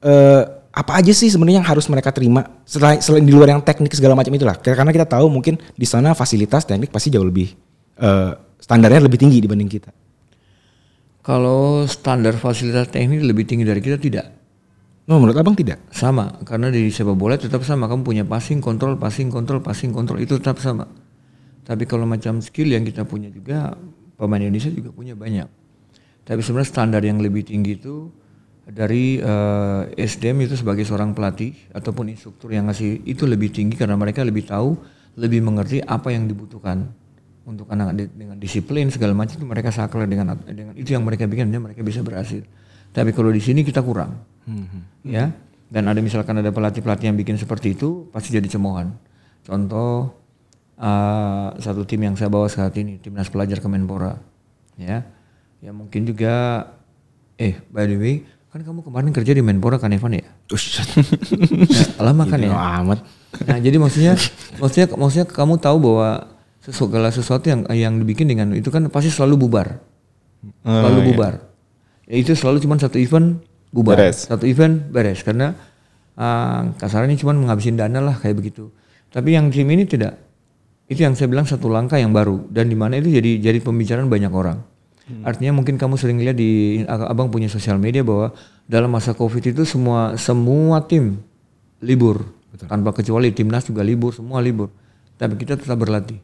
eh, 0.00 0.42
apa 0.78 0.94
aja 0.94 1.10
sih 1.10 1.26
sebenarnya 1.26 1.58
yang 1.58 1.66
harus 1.66 1.90
mereka 1.90 2.14
terima 2.14 2.62
selain 2.62 3.02
selain 3.02 3.26
di 3.26 3.34
luar 3.34 3.50
yang 3.50 3.58
teknik 3.58 3.90
segala 3.98 4.14
macam 4.14 4.30
itulah 4.30 4.54
karena 4.62 4.94
kita 4.94 5.10
tahu 5.10 5.26
mungkin 5.26 5.58
di 5.74 5.86
sana 5.90 6.14
fasilitas 6.14 6.62
teknik 6.62 6.94
pasti 6.94 7.10
jauh 7.10 7.26
lebih 7.26 7.50
eh, 7.98 8.32
standarnya 8.62 9.06
lebih 9.06 9.18
tinggi 9.18 9.42
dibanding 9.42 9.70
kita. 9.70 9.90
Kalau 11.22 11.84
standar 11.84 12.32
fasilitas 12.40 12.88
teknik 12.88 13.20
lebih 13.20 13.44
tinggi 13.44 13.64
dari 13.64 13.80
kita 13.84 14.00
tidak. 14.00 14.26
No, 15.08 15.16
menurut 15.16 15.40
abang 15.40 15.56
tidak. 15.56 15.80
Sama, 15.88 16.36
karena 16.44 16.68
di 16.68 16.92
sepak 16.92 17.16
bola 17.16 17.40
tetap 17.40 17.64
sama. 17.64 17.88
Kamu 17.88 18.04
punya 18.04 18.28
passing, 18.28 18.60
kontrol, 18.60 19.00
passing, 19.00 19.32
kontrol, 19.32 19.64
passing, 19.64 19.88
kontrol 19.88 20.20
itu 20.20 20.36
tetap 20.36 20.60
sama. 20.60 20.84
Tapi 21.64 21.84
kalau 21.88 22.04
macam 22.04 22.44
skill 22.44 22.72
yang 22.72 22.84
kita 22.84 23.08
punya 23.08 23.32
juga 23.32 23.76
pemain 24.20 24.40
Indonesia 24.40 24.68
juga 24.68 24.92
punya 24.92 25.16
banyak. 25.16 25.48
Tapi 26.28 26.40
sebenarnya 26.44 26.68
standar 26.68 27.00
yang 27.00 27.24
lebih 27.24 27.44
tinggi 27.48 27.80
itu 27.80 28.12
dari 28.68 29.16
eh, 29.16 29.82
SDM 29.96 30.44
itu 30.44 30.54
sebagai 30.60 30.84
seorang 30.84 31.16
pelatih 31.16 31.56
ataupun 31.72 32.12
instruktur 32.12 32.52
yang 32.52 32.68
ngasih 32.68 33.00
itu 33.08 33.24
lebih 33.24 33.48
tinggi 33.48 33.80
karena 33.80 33.96
mereka 33.96 34.20
lebih 34.20 34.44
tahu, 34.44 34.76
lebih 35.16 35.40
mengerti 35.40 35.80
apa 35.80 36.12
yang 36.12 36.28
dibutuhkan 36.28 36.84
untuk 37.48 37.64
anak 37.72 37.96
dengan 37.96 38.36
disiplin 38.36 38.92
segala 38.92 39.16
macam 39.16 39.40
itu 39.40 39.48
mereka 39.48 39.72
sakral 39.72 40.04
dengan 40.04 40.36
dengan 40.44 40.76
itu 40.76 40.92
yang 40.92 41.00
mereka 41.00 41.24
bikin 41.24 41.48
dan 41.48 41.64
mereka 41.64 41.80
bisa 41.80 42.04
berhasil. 42.04 42.44
Tapi 42.92 43.16
kalau 43.16 43.32
di 43.32 43.40
sini 43.40 43.64
kita 43.64 43.80
kurang, 43.80 44.20
ya. 45.04 45.32
Dan 45.68 45.84
ada 45.84 46.00
misalkan 46.00 46.40
ada 46.40 46.48
pelatih-pelatih 46.48 47.12
yang 47.12 47.16
bikin 47.16 47.36
seperti 47.36 47.76
itu 47.76 48.08
pasti 48.12 48.32
jadi 48.36 48.48
cemoohan. 48.52 48.92
Contoh 49.48 50.12
eh, 50.76 51.48
satu 51.56 51.88
tim 51.88 52.04
yang 52.04 52.20
saya 52.20 52.28
bawa 52.28 52.52
saat 52.52 52.76
ini 52.76 53.00
timnas 53.00 53.32
pelajar 53.32 53.64
Kemenpora, 53.64 54.12
ya. 54.76 55.08
Ya 55.58 55.72
mungkin 55.72 56.04
juga, 56.04 56.68
eh 57.40 57.56
by 57.72 57.88
the 57.88 57.96
way 57.96 58.16
kan 58.58 58.66
kamu 58.74 58.80
kemarin 58.82 59.10
kerja 59.14 59.32
di 59.38 59.38
Menpora 59.38 59.78
kan 59.78 59.94
Evan 59.94 60.18
ya? 60.18 60.26
Ya 60.26 62.02
lama 62.02 62.26
kan 62.26 62.42
ya? 62.42 62.50
Amat. 62.82 63.06
Nah, 63.46 63.62
jadi 63.62 63.78
maksudnya 63.78 64.18
maksudnya 64.58 64.90
maksudnya 64.98 65.26
kamu 65.30 65.62
tahu 65.62 65.78
bahwa 65.78 66.26
segala 66.66 67.14
sesuatu 67.14 67.46
yang 67.46 67.62
yang 67.70 67.94
dibikin 68.02 68.26
dengan 68.26 68.50
itu 68.58 68.66
kan 68.74 68.82
pasti 68.90 69.14
selalu 69.14 69.46
bubar. 69.46 69.78
Selalu 70.66 71.14
bubar. 71.14 71.38
Ya, 72.10 72.18
itu 72.18 72.34
selalu 72.34 72.58
cuma 72.58 72.74
satu 72.82 72.98
event 72.98 73.38
bubar. 73.70 73.94
Beres. 73.94 74.26
Satu 74.26 74.42
event 74.42 74.90
beres 74.90 75.22
karena 75.22 75.54
ah, 76.18 76.66
kasarnya 76.82 77.14
cuma 77.14 77.38
menghabisin 77.38 77.78
dana 77.78 78.02
lah 78.02 78.18
kayak 78.18 78.42
begitu. 78.42 78.74
Tapi 79.14 79.38
yang 79.38 79.54
tim 79.54 79.70
ini 79.70 79.86
tidak. 79.86 80.18
Itu 80.90 81.06
yang 81.06 81.14
saya 81.14 81.30
bilang 81.30 81.46
satu 81.46 81.70
langkah 81.70 82.00
yang 82.00 82.10
baru 82.10 82.50
dan 82.50 82.66
di 82.66 82.74
mana 82.74 82.98
itu 82.98 83.12
jadi 83.14 83.38
jadi 83.38 83.62
pembicaraan 83.62 84.10
banyak 84.10 84.34
orang. 84.34 84.58
Artinya 85.24 85.56
mungkin 85.56 85.80
kamu 85.80 85.96
sering 85.96 86.20
lihat 86.20 86.36
di 86.36 86.84
abang 86.86 87.32
punya 87.32 87.48
sosial 87.48 87.80
media 87.80 88.04
bahwa 88.04 88.36
dalam 88.68 88.92
masa 88.92 89.16
covid 89.16 89.40
itu 89.40 89.64
semua 89.64 90.20
semua 90.20 90.84
tim 90.84 91.24
libur 91.80 92.28
tanpa 92.68 92.92
kecuali 92.92 93.32
timnas 93.32 93.64
juga 93.64 93.80
libur 93.80 94.12
semua 94.12 94.44
libur. 94.44 94.68
Tapi 95.16 95.34
kita 95.40 95.56
tetap 95.56 95.80
berlatih. 95.80 96.20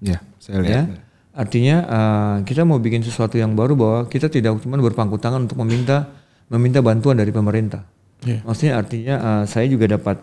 Ya, 0.00 0.24
saya 0.40 0.58
lihat. 0.64 0.86
Ya. 0.88 1.00
Artinya 1.34 1.76
eh, 1.84 2.36
kita 2.46 2.62
mau 2.62 2.78
bikin 2.78 3.02
sesuatu 3.02 3.36
yang 3.36 3.58
baru 3.58 3.74
bahwa 3.74 3.98
kita 4.06 4.30
tidak 4.30 4.58
cuma 4.62 4.78
berpangku 4.78 5.18
tangan 5.18 5.44
untuk 5.50 5.58
meminta 5.62 6.14
meminta 6.48 6.80
bantuan 6.80 7.18
dari 7.18 7.30
pemerintah. 7.34 7.84
Maksudnya 8.24 8.80
artinya 8.80 9.14
eh, 9.20 9.44
saya 9.44 9.66
juga 9.68 9.90
dapat 9.90 10.22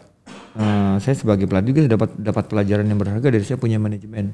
eh, 0.57 0.95
saya 1.03 1.15
sebagai 1.15 1.45
pelatih 1.45 1.75
juga 1.75 1.81
dapat 1.99 2.09
dapat 2.17 2.43
pelajaran 2.49 2.85
yang 2.87 2.97
berharga 2.97 3.27
dari 3.29 3.43
saya 3.45 3.61
punya 3.61 3.77
manajemen. 3.77 4.33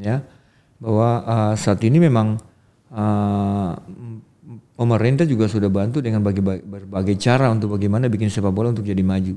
Ya. 0.00 0.24
Bahwa 0.80 1.22
eh, 1.26 1.54
saat 1.60 1.82
ini 1.84 2.00
memang 2.00 2.38
eh, 2.92 3.72
pemerintah 4.76 5.24
juga 5.26 5.50
sudah 5.50 5.72
bantu 5.72 6.04
dengan 6.04 6.22
berbagai 6.22 7.16
cara 7.18 7.50
untuk 7.50 7.74
bagaimana 7.74 8.06
bikin 8.06 8.30
sepak 8.30 8.52
bola 8.52 8.70
untuk 8.70 8.86
jadi 8.86 9.02
maju. 9.02 9.34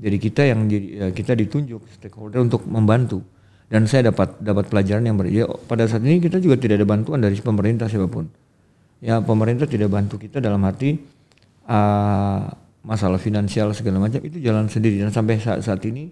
Jadi 0.00 0.16
kita 0.16 0.42
yang 0.48 0.64
ya, 0.70 1.12
kita 1.12 1.36
ditunjuk 1.36 1.84
stakeholder 2.00 2.40
untuk 2.40 2.64
membantu 2.64 3.20
dan 3.68 3.84
saya 3.84 4.08
dapat 4.10 4.40
dapat 4.40 4.66
pelajaran 4.72 5.04
yang 5.04 5.16
ber 5.20 5.28
ya, 5.28 5.44
pada 5.68 5.84
saat 5.84 6.02
ini 6.02 6.18
kita 6.18 6.40
juga 6.40 6.56
tidak 6.56 6.80
ada 6.80 6.88
bantuan 6.88 7.20
dari 7.20 7.36
pemerintah 7.36 7.86
siapa 7.86 8.08
pun. 8.08 8.26
Ya 9.00 9.20
pemerintah 9.20 9.68
tidak 9.68 9.92
bantu 9.92 10.16
kita 10.16 10.40
dalam 10.40 10.60
arti 10.64 10.96
ah, 11.68 12.48
masalah 12.80 13.20
finansial 13.20 13.72
segala 13.76 14.00
macam 14.00 14.20
itu 14.24 14.40
jalan 14.40 14.68
sendiri 14.72 15.04
dan 15.04 15.12
sampai 15.12 15.36
saat 15.36 15.60
saat 15.64 15.80
ini 15.84 16.08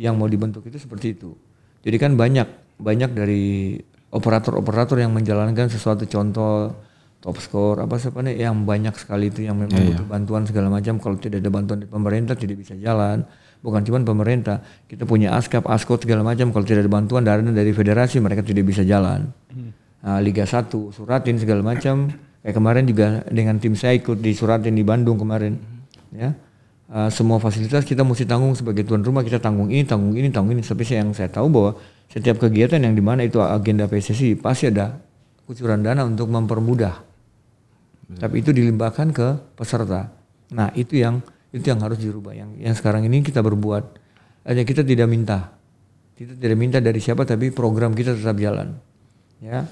yang 0.00 0.16
mau 0.16 0.28
dibentuk 0.28 0.64
itu 0.64 0.80
seperti 0.80 1.16
itu. 1.16 1.36
Jadi 1.84 1.96
kan 2.00 2.16
banyak 2.16 2.48
banyak 2.80 3.10
dari 3.12 3.76
operator-operator 4.12 5.00
yang 5.02 5.12
menjalankan 5.14 5.66
sesuatu. 5.70 6.06
Contoh 6.06 6.74
top 7.18 7.42
score 7.42 7.82
apa 7.82 7.98
siapa 7.98 8.22
nih 8.22 8.46
yang 8.46 8.62
banyak 8.62 8.94
sekali 8.94 9.32
itu 9.32 9.48
yang 9.48 9.58
memang 9.58 9.74
butuh 9.74 10.06
bantuan 10.06 10.42
segala 10.46 10.70
macam. 10.70 11.02
Kalau 11.02 11.16
tidak 11.18 11.42
ada 11.42 11.50
bantuan 11.50 11.82
dari 11.82 11.90
pemerintah 11.90 12.34
tidak 12.38 12.62
bisa 12.62 12.78
jalan. 12.78 13.26
Bukan 13.64 13.82
cuma 13.82 13.98
pemerintah 14.04 14.62
kita 14.86 15.08
punya 15.08 15.34
askap 15.34 15.66
askot 15.66 16.06
segala 16.06 16.22
macam. 16.22 16.54
Kalau 16.54 16.62
tidak 16.62 16.86
ada 16.86 16.92
bantuan 16.92 17.26
dari 17.26 17.42
dari 17.50 17.72
federasi 17.74 18.22
mereka 18.22 18.46
tidak 18.46 18.68
bisa 18.68 18.86
jalan. 18.86 19.26
Nah, 20.06 20.22
Liga 20.22 20.46
1 20.46 20.70
suratin 20.94 21.40
segala 21.42 21.66
macam. 21.66 22.06
Kayak 22.46 22.62
kemarin 22.62 22.84
juga 22.86 23.26
dengan 23.26 23.58
tim 23.58 23.74
saya 23.74 23.98
ikut 23.98 24.22
di 24.22 24.30
suratin 24.30 24.78
di 24.78 24.86
Bandung 24.86 25.18
kemarin 25.18 25.58
ya 26.14 26.30
Uh, 26.86 27.10
semua 27.10 27.42
fasilitas 27.42 27.82
kita 27.82 28.06
mesti 28.06 28.22
tanggung 28.22 28.54
sebagai 28.54 28.86
tuan 28.86 29.02
rumah 29.02 29.26
kita 29.26 29.42
tanggung 29.42 29.74
ini 29.74 29.82
tanggung 29.82 30.14
ini 30.14 30.30
tanggung 30.30 30.54
ini 30.54 30.62
tapi 30.62 30.86
saya 30.86 31.02
yang 31.02 31.10
saya 31.10 31.26
tahu 31.26 31.50
bahwa 31.50 31.70
setiap 32.06 32.38
kegiatan 32.38 32.78
yang 32.78 32.94
di 32.94 33.02
mana 33.02 33.26
itu 33.26 33.42
agenda 33.42 33.90
PSSI 33.90 34.38
pasti 34.38 34.70
ada 34.70 34.94
kucuran 35.50 35.82
dana 35.82 36.06
untuk 36.06 36.30
mempermudah 36.30 37.02
tapi 38.22 38.38
itu 38.38 38.54
dilimpahkan 38.54 39.10
ke 39.10 39.58
peserta. 39.58 40.14
Nah 40.54 40.70
itu 40.78 41.02
yang 41.02 41.26
itu 41.50 41.66
yang 41.66 41.82
harus 41.82 41.98
dirubah. 41.98 42.38
Yang 42.38 42.54
yang 42.62 42.74
sekarang 42.78 43.02
ini 43.02 43.18
kita 43.26 43.42
berbuat 43.42 43.84
hanya 44.46 44.62
kita 44.62 44.86
tidak 44.86 45.10
minta, 45.10 45.58
kita 46.14 46.38
tidak 46.38 46.54
minta 46.54 46.78
dari 46.78 47.02
siapa 47.02 47.26
tapi 47.26 47.50
program 47.50 47.98
kita 47.98 48.14
tetap 48.14 48.38
jalan. 48.38 48.78
Ya, 49.42 49.66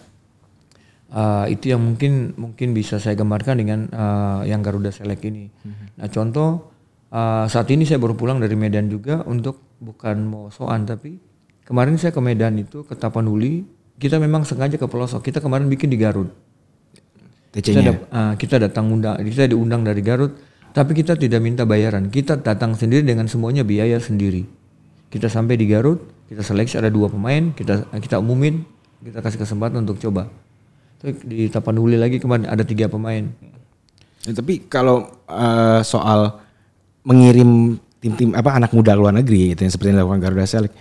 Ah, 1.15 1.47
itu 1.47 1.71
yang 1.71 1.79
mungkin 1.79 2.35
mungkin 2.35 2.75
bisa 2.75 2.99
saya 2.99 3.15
gambarkan 3.15 3.55
dengan 3.63 3.87
ah, 3.95 4.43
yang 4.43 4.67
Garuda 4.67 4.91
Select 4.91 5.23
ini. 5.23 5.47
Nah 5.95 6.11
contoh 6.11 6.74
ah, 7.15 7.47
saat 7.47 7.71
ini 7.71 7.87
saya 7.87 8.03
baru 8.03 8.19
pulang 8.19 8.43
dari 8.43 8.59
Medan 8.59 8.91
juga 8.91 9.23
untuk 9.25 9.63
bukan 9.79 10.27
mau 10.27 10.51
soan 10.51 10.83
tapi 10.83 11.23
kemarin 11.63 11.95
saya 11.95 12.11
ke 12.11 12.19
Medan 12.19 12.59
itu 12.59 12.83
ke 12.83 12.99
Tapanuli 12.99 13.63
kita 14.03 14.19
memang 14.19 14.43
sengaja 14.43 14.75
ke 14.75 14.91
pelosok 14.91 15.23
kita 15.23 15.39
kemarin 15.39 15.71
bikin 15.71 15.87
di 15.87 15.97
Garut 16.03 16.35
kita, 17.55 17.71
TC-nya. 17.71 17.87
dap- 17.95 18.07
ah, 18.11 18.35
kita 18.35 18.59
datang 18.59 18.91
undang, 18.91 19.15
kita 19.23 19.47
diundang 19.47 19.87
dari 19.87 20.03
Garut, 20.03 20.35
tapi 20.75 20.91
kita 20.91 21.15
tidak 21.15 21.39
minta 21.39 21.63
bayaran. 21.63 22.11
Kita 22.11 22.35
datang 22.43 22.75
sendiri 22.75 23.07
dengan 23.07 23.31
semuanya 23.31 23.63
biaya 23.63 24.03
sendiri. 24.03 24.43
Kita 25.07 25.31
sampai 25.31 25.55
di 25.55 25.71
Garut, 25.71 26.03
kita 26.27 26.43
seleksi 26.43 26.83
ada 26.83 26.91
dua 26.91 27.07
pemain, 27.07 27.55
kita 27.55 27.87
kita 28.03 28.19
umumin, 28.19 28.67
kita 29.07 29.23
kasih 29.23 29.39
kesempatan 29.39 29.87
untuk 29.87 30.03
coba. 30.03 30.27
Terus 30.99 31.23
di 31.23 31.47
Tapanuli 31.47 31.95
lagi 31.95 32.19
kemarin 32.19 32.51
ada 32.51 32.67
tiga 32.67 32.91
pemain. 32.91 33.23
Ya, 34.27 34.33
tapi 34.35 34.67
kalau 34.67 35.07
eh, 35.31 35.81
soal 35.87 36.43
mengirim 37.05 37.77
tim-tim 38.01 38.33
apa 38.33 38.57
anak 38.57 38.73
muda 38.73 38.93
luar 38.93 39.13
negeri 39.13 39.53
gitu 39.53 39.65
yang 39.65 39.73
seperti 39.73 39.89
yang 39.93 39.97
dilakukan 40.01 40.21
Garuda 40.21 40.45
Select, 40.45 40.75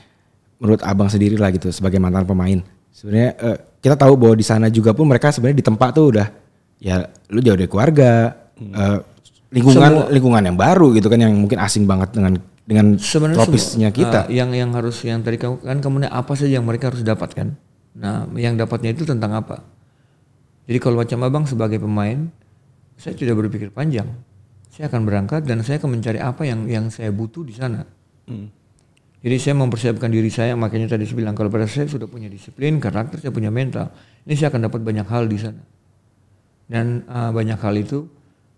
menurut 0.59 0.81
abang 0.83 1.07
sendiri 1.07 1.35
lah 1.35 1.51
gitu 1.51 1.69
sebagai 1.69 1.99
mantan 1.99 2.23
pemain, 2.23 2.59
Sebenarnya 2.93 3.29
eh, 3.37 3.57
kita 3.79 3.95
tahu 3.97 4.13
bahwa 4.15 4.35
di 4.37 4.45
sana 4.45 4.67
juga 4.69 4.93
pun 4.93 5.09
mereka 5.09 5.33
sebenarnya 5.33 5.59
di 5.59 5.65
tempat 5.65 5.89
tuh 5.91 6.13
udah 6.13 6.27
ya 6.77 7.03
lu 7.31 7.41
jauh 7.41 7.57
dari 7.57 7.67
keluarga, 7.67 8.31
eh, 8.59 8.99
lingkungan 9.49 10.13
lingkungan 10.13 10.43
yang 10.45 10.57
baru 10.57 10.93
gitu 10.93 11.09
kan 11.09 11.19
yang 11.19 11.33
mungkin 11.33 11.57
asing 11.57 11.83
banget 11.89 12.13
dengan 12.15 12.37
dengan 12.63 12.85
Sebenarnya 12.95 13.43
tropisnya 13.43 13.89
semua- 13.91 13.99
kita. 13.99 14.19
ah, 14.23 14.31
yang 14.31 14.55
yang 14.55 14.71
harus 14.71 15.03
yang 15.03 15.19
tadi 15.19 15.35
kamu 15.35 15.59
kan 15.59 15.77
kemudian 15.83 16.11
apa 16.13 16.31
saja 16.37 16.55
yang 16.55 16.63
mereka 16.63 16.93
harus 16.93 17.03
dapatkan. 17.03 17.51
Nah, 17.93 18.25
yang 18.39 18.55
dapatnya 18.55 18.95
itu 18.95 19.03
tentang 19.03 19.35
apa? 19.35 19.61
Jadi 20.65 20.79
kalau 20.79 21.03
macam 21.03 21.19
abang 21.27 21.43
sebagai 21.43 21.77
pemain, 21.77 22.31
saya 22.95 23.13
tidak 23.13 23.35
berpikir 23.35 23.67
panjang. 23.69 24.07
Saya 24.73 24.89
akan 24.89 25.05
berangkat 25.05 25.45
dan 25.45 25.61
saya 25.61 25.77
akan 25.77 26.01
mencari 26.01 26.17
apa 26.17 26.49
yang 26.49 26.65
yang 26.65 26.89
saya 26.89 27.13
butuh 27.13 27.45
di 27.45 27.53
sana. 27.53 27.85
Jadi 29.23 29.37
saya 29.37 29.55
mempersiapkan 29.55 30.09
diri 30.09 30.33
saya, 30.33 30.57
makanya 30.57 30.97
tadi 30.97 31.05
saya 31.05 31.15
bilang 31.21 31.37
kalau 31.37 31.47
pada 31.47 31.69
saya 31.69 31.85
sudah 31.85 32.09
punya 32.09 32.27
disiplin, 32.27 32.81
karakter, 32.81 33.21
saya 33.21 33.31
punya 33.31 33.53
mental, 33.53 33.93
ini 34.25 34.33
saya 34.35 34.51
akan 34.51 34.67
dapat 34.67 34.81
banyak 34.83 35.07
hal 35.07 35.29
di 35.29 35.37
sana. 35.37 35.61
Dan 36.67 37.05
uh, 37.05 37.29
banyak 37.31 37.55
hal 37.55 37.75
itu 37.77 38.03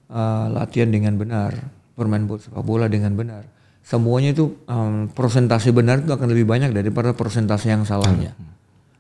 uh, 0.10 0.48
latihan 0.56 0.90
dengan 0.90 1.20
benar, 1.20 1.54
bermain 1.94 2.24
bola 2.26 2.42
sepak 2.42 2.64
bola 2.64 2.88
dengan 2.90 3.14
benar. 3.14 3.44
Semuanya 3.86 4.34
itu 4.34 4.58
um, 4.66 5.06
persentase 5.14 5.70
benar 5.70 6.02
itu 6.02 6.10
akan 6.10 6.34
lebih 6.34 6.50
banyak 6.50 6.74
daripada 6.74 7.14
persentase 7.14 7.70
yang 7.70 7.86
salahnya. 7.86 8.34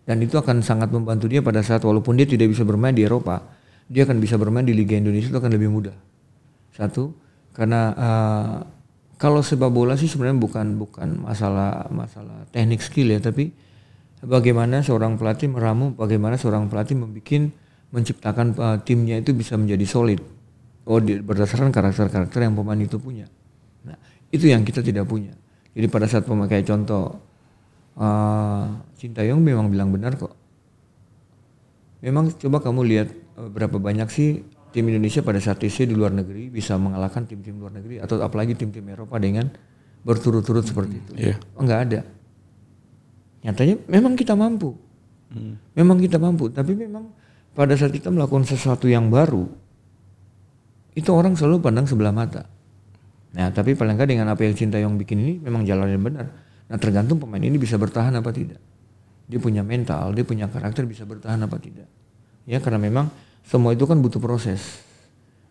Dan 0.05 0.21
itu 0.21 0.37
akan 0.37 0.61
sangat 0.61 0.93
membantu 0.93 1.25
dia 1.25 1.41
pada 1.41 1.65
saat 1.65 1.81
walaupun 1.81 2.13
dia 2.13 2.29
tidak 2.29 2.53
bisa 2.53 2.61
bermain 2.61 2.93
di 2.93 3.01
Eropa, 3.01 3.41
dia 3.89 4.05
akan 4.05 4.21
bisa 4.21 4.37
bermain 4.37 4.61
di 4.61 4.77
Liga 4.77 4.93
Indonesia 4.93 5.33
itu 5.33 5.39
akan 5.41 5.49
lebih 5.49 5.73
mudah. 5.73 5.97
Satu, 6.75 7.15
karena 7.55 7.81
uh, 7.95 8.57
kalau 9.15 9.39
sepak 9.39 9.71
bola 9.71 9.95
sih 9.95 10.11
sebenarnya 10.11 10.35
bukan 10.35 10.75
bukan 10.75 11.23
masalah 11.23 11.87
masalah 11.87 12.43
teknik 12.51 12.83
skill 12.83 13.15
ya, 13.15 13.23
tapi 13.23 13.55
bagaimana 14.19 14.83
seorang 14.83 15.15
pelatih 15.15 15.47
meramu, 15.47 15.95
bagaimana 15.95 16.35
seorang 16.35 16.67
pelatih 16.67 16.99
membuat 16.99 17.47
menciptakan 17.95 18.47
uh, 18.59 18.77
timnya 18.83 19.23
itu 19.23 19.31
bisa 19.31 19.55
menjadi 19.55 19.87
solid. 19.87 20.19
Oh, 20.85 20.99
di- 20.99 21.23
berdasarkan 21.23 21.71
karakter-karakter 21.71 22.43
yang 22.43 22.53
pemain 22.53 22.77
itu 22.77 22.99
punya. 22.99 23.25
Nah, 23.87 23.97
itu 24.29 24.51
yang 24.51 24.61
kita 24.67 24.83
tidak 24.83 25.07
punya. 25.07 25.33
Jadi 25.71 25.87
pada 25.87 26.05
saat 26.05 26.27
pemakai 26.27 26.61
contoh 26.61 27.17
uh, 27.97 28.65
Sintayong 28.99 29.41
memang 29.41 29.71
bilang 29.71 29.89
benar 29.89 30.13
kok. 30.19 30.35
Memang 32.05 32.29
coba 32.37 32.61
kamu 32.61 32.81
lihat 32.85 33.09
eh, 33.11 33.49
berapa 33.49 33.81
banyak 33.81 34.07
sih 34.13 34.45
tim 34.75 34.91
Indonesia 34.91 35.23
pada 35.23 35.39
saat 35.39 35.63
TC 35.63 35.87
di 35.87 35.95
luar 35.95 36.11
negeri 36.11 36.51
bisa 36.51 36.75
mengalahkan 36.75 37.23
tim-tim 37.23 37.55
luar 37.55 37.71
negeri 37.71 38.03
atau 38.03 38.19
apalagi 38.19 38.59
tim-tim 38.59 38.83
Eropa 38.91 39.15
dengan 39.15 39.47
berturut-turut 40.03 40.67
seperti 40.67 40.99
itu. 40.99 41.11
Iya. 41.15 41.35
Oh, 41.55 41.63
enggak 41.63 41.79
ada. 41.87 41.99
Nyatanya 43.47 43.75
memang 43.87 44.19
kita 44.19 44.35
mampu. 44.35 44.75
Memang 45.75 45.99
kita 45.99 46.15
mampu, 46.15 46.47
tapi 46.51 46.75
memang 46.75 47.11
pada 47.55 47.75
saat 47.75 47.91
kita 47.91 48.11
melakukan 48.11 48.47
sesuatu 48.47 48.87
yang 48.87 49.11
baru 49.11 49.47
itu 50.95 51.11
orang 51.11 51.35
selalu 51.35 51.59
pandang 51.59 51.87
sebelah 51.87 52.15
mata. 52.15 52.47
Nah, 53.35 53.51
tapi 53.51 53.75
paling 53.75 53.99
nggak 53.99 54.07
dengan 54.07 54.31
apa 54.31 54.47
yang 54.47 54.55
Sintayong 54.55 54.95
bikin 54.95 55.19
ini 55.19 55.33
memang 55.43 55.67
jalannya 55.67 55.99
benar. 55.99 56.25
Nah, 56.71 56.77
tergantung 56.79 57.19
pemain 57.19 57.43
ini 57.43 57.59
bisa 57.59 57.75
bertahan 57.75 58.15
apa 58.15 58.31
tidak. 58.31 58.63
Dia 59.27 59.39
punya 59.43 59.59
mental, 59.59 60.15
dia 60.15 60.23
punya 60.23 60.47
karakter 60.47 60.87
bisa 60.87 61.03
bertahan 61.03 61.43
apa 61.43 61.59
tidak. 61.59 61.89
Ya, 62.47 62.63
karena 62.63 62.79
memang 62.79 63.11
semua 63.45 63.77
itu 63.77 63.85
kan 63.85 64.01
butuh 64.01 64.19
proses. 64.19 64.85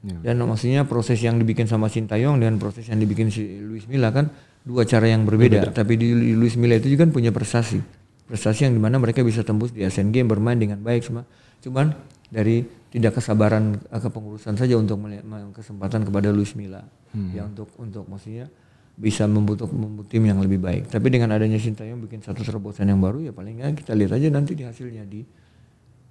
Dan 0.05 0.37
maksudnya 0.45 0.85
proses 0.85 1.17
yang 1.25 1.41
dibikin 1.41 1.65
sama 1.65 1.89
Sintayong 1.89 2.37
dan 2.37 2.61
proses 2.61 2.85
yang 2.93 3.01
dibikin 3.01 3.33
si 3.33 3.57
Luis 3.65 3.89
Milla 3.89 4.13
kan 4.13 4.29
dua 4.61 4.85
cara 4.85 5.09
yang 5.09 5.25
berbeda. 5.25 5.73
Tapi 5.73 5.97
di 5.97 6.13
Luis 6.37 6.61
Milla 6.61 6.77
itu 6.77 6.93
juga 6.93 7.09
punya 7.09 7.33
prestasi. 7.33 7.81
Prestasi 8.29 8.69
yang 8.69 8.77
di 8.77 8.83
mana 8.85 9.01
mereka 9.01 9.25
bisa 9.25 9.41
tembus 9.41 9.73
di 9.73 9.81
Asian 9.81 10.13
Games 10.13 10.29
bermain 10.29 10.61
dengan 10.61 10.77
baik 10.85 11.09
semua. 11.09 11.25
Cuman 11.65 11.97
dari 12.29 12.69
tidak 12.93 13.17
kesabaran 13.17 13.81
eh, 13.81 14.01
kepengurusan 14.01 14.61
saja 14.61 14.77
untuk 14.77 15.01
melihat 15.01 15.25
kesempatan 15.57 16.05
kepada 16.05 16.29
Luis 16.29 16.53
Milla 16.53 16.85
ya 17.31 17.47
untuk 17.47 17.71
untuk 17.79 18.11
maksudnya 18.11 18.51
bisa 18.95 19.27
membutuh 19.27 19.67
membuat 19.71 20.07
tim 20.07 20.23
yang 20.23 20.39
lebih 20.39 20.63
baik. 20.63 20.93
Tapi 20.93 21.07
dengan 21.11 21.35
adanya 21.35 21.59
Sintayong 21.59 21.99
bikin 22.05 22.23
satu 22.23 22.47
terobosan 22.47 22.87
yang 22.93 23.01
baru 23.01 23.25
ya 23.25 23.33
paling 23.33 23.59
nggak 23.59 23.87
kita 23.87 23.97
lihat 23.97 24.19
aja 24.19 24.29
nanti 24.31 24.53
di 24.53 24.63
hasilnya 24.63 25.03
di 25.09 25.25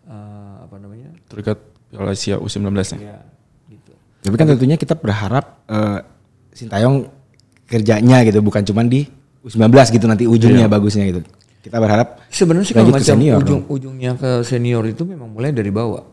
eh, 0.09 0.55
apa 0.65 0.75
namanya 0.81 1.13
Terdekat 1.29 1.72
Piala 1.95 2.11
Asia 2.11 2.35
U19 2.35 2.69
nya. 2.69 2.97
ya 2.97 3.17
gitu. 3.69 3.91
Tapi 4.21 4.35
kan 4.35 4.45
tentunya 4.47 4.75
kita 4.75 4.93
berharap 4.93 5.61
eh, 5.65 5.99
Sintayong 6.51 7.09
kerjanya 7.63 8.21
gitu 8.21 8.39
bukan 8.39 8.61
cuman 8.61 8.85
di 8.85 9.05
U19 9.41 9.63
gitu 9.89 10.05
nanti 10.05 10.23
ujungnya 10.23 10.65
bagusnya 10.65 11.05
gitu. 11.05 11.21
Kita 11.59 11.79
berharap 11.79 12.19
Sebenarnya 12.27 12.65
sih 12.65 12.73
kalau 12.73 12.89
Lanjut 12.89 12.95
ke 12.95 13.03
macam 13.03 13.15
senior 13.15 13.37
ujung 13.39 13.61
ujungnya 13.67 14.11
ke 14.13 14.31
senior 14.43 14.83
itu 14.85 15.03
memang 15.03 15.29
mulai 15.29 15.49
dari 15.49 15.69
bawah. 15.69 16.03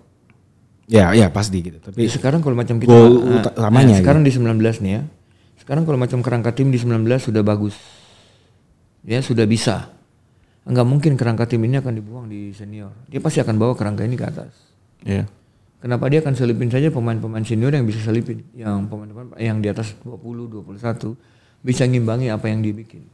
ya 0.87 1.11
ya 1.11 1.27
pasti 1.29 1.59
gitu. 1.61 1.79
Tapi 1.79 1.95
Jadi 1.97 2.11
sekarang 2.11 2.41
kalau 2.41 2.55
macam 2.55 2.79
kita 2.79 2.89
Goal 2.89 3.07
ah, 3.07 3.35
uta- 3.43 3.55
utamanya 3.55 3.95
gitu. 3.95 4.03
sekarang 4.03 4.23
di 4.23 4.31
19 4.31 4.59
nih 4.81 4.93
ya. 4.93 5.03
Sekarang 5.59 5.83
kalau 5.85 5.99
macam 5.99 6.19
kerangka 6.19 6.51
tim 6.51 6.71
di 6.71 6.79
19 6.79 7.07
sudah 7.21 7.43
bagus. 7.43 7.79
Ya, 9.01 9.23
sudah 9.23 9.47
bisa. 9.47 9.91
Enggak 10.67 10.85
mungkin 10.85 11.15
kerangka 11.15 11.47
tim 11.47 11.63
ini 11.63 11.79
akan 11.79 11.93
dibuang 11.95 12.27
di 12.27 12.51
senior. 12.51 12.91
Dia 13.07 13.19
pasti 13.19 13.39
akan 13.39 13.55
bawa 13.55 13.73
kerangka 13.75 14.03
ini 14.03 14.19
ke 14.19 14.27
atas. 14.27 14.51
Iya. 15.03 15.25
Kenapa 15.81 16.13
dia 16.13 16.21
akan 16.21 16.37
selipin 16.37 16.69
saja 16.69 16.93
pemain-pemain 16.93 17.41
senior 17.41 17.73
yang 17.73 17.89
bisa 17.89 18.05
selipin, 18.05 18.45
yang 18.53 18.85
pemain-pemain 18.85 19.33
yang 19.41 19.65
di 19.65 19.73
atas 19.73 19.97
20, 20.05 20.77
21 20.77 20.77
bisa 21.65 21.89
ngimbangi 21.89 22.29
apa 22.29 22.53
yang 22.53 22.61
dibikin. 22.61 23.09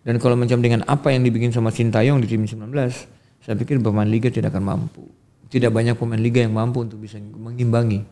Dan 0.00 0.16
kalau 0.16 0.40
macam 0.40 0.56
dengan 0.64 0.88
apa 0.88 1.12
yang 1.12 1.20
dibikin 1.20 1.52
sama 1.52 1.68
Sintayong 1.68 2.22
di 2.24 2.32
tim 2.32 2.48
19, 2.48 2.72
saya 3.44 3.54
pikir 3.60 3.76
pemain 3.84 4.08
liga 4.08 4.32
tidak 4.32 4.56
akan 4.56 4.64
mampu. 4.64 5.04
Tidak 5.52 5.68
banyak 5.68 6.00
pemain 6.00 6.20
liga 6.20 6.40
yang 6.40 6.56
mampu 6.56 6.80
untuk 6.80 6.96
bisa 7.02 7.20
mengimbangi. 7.20 8.06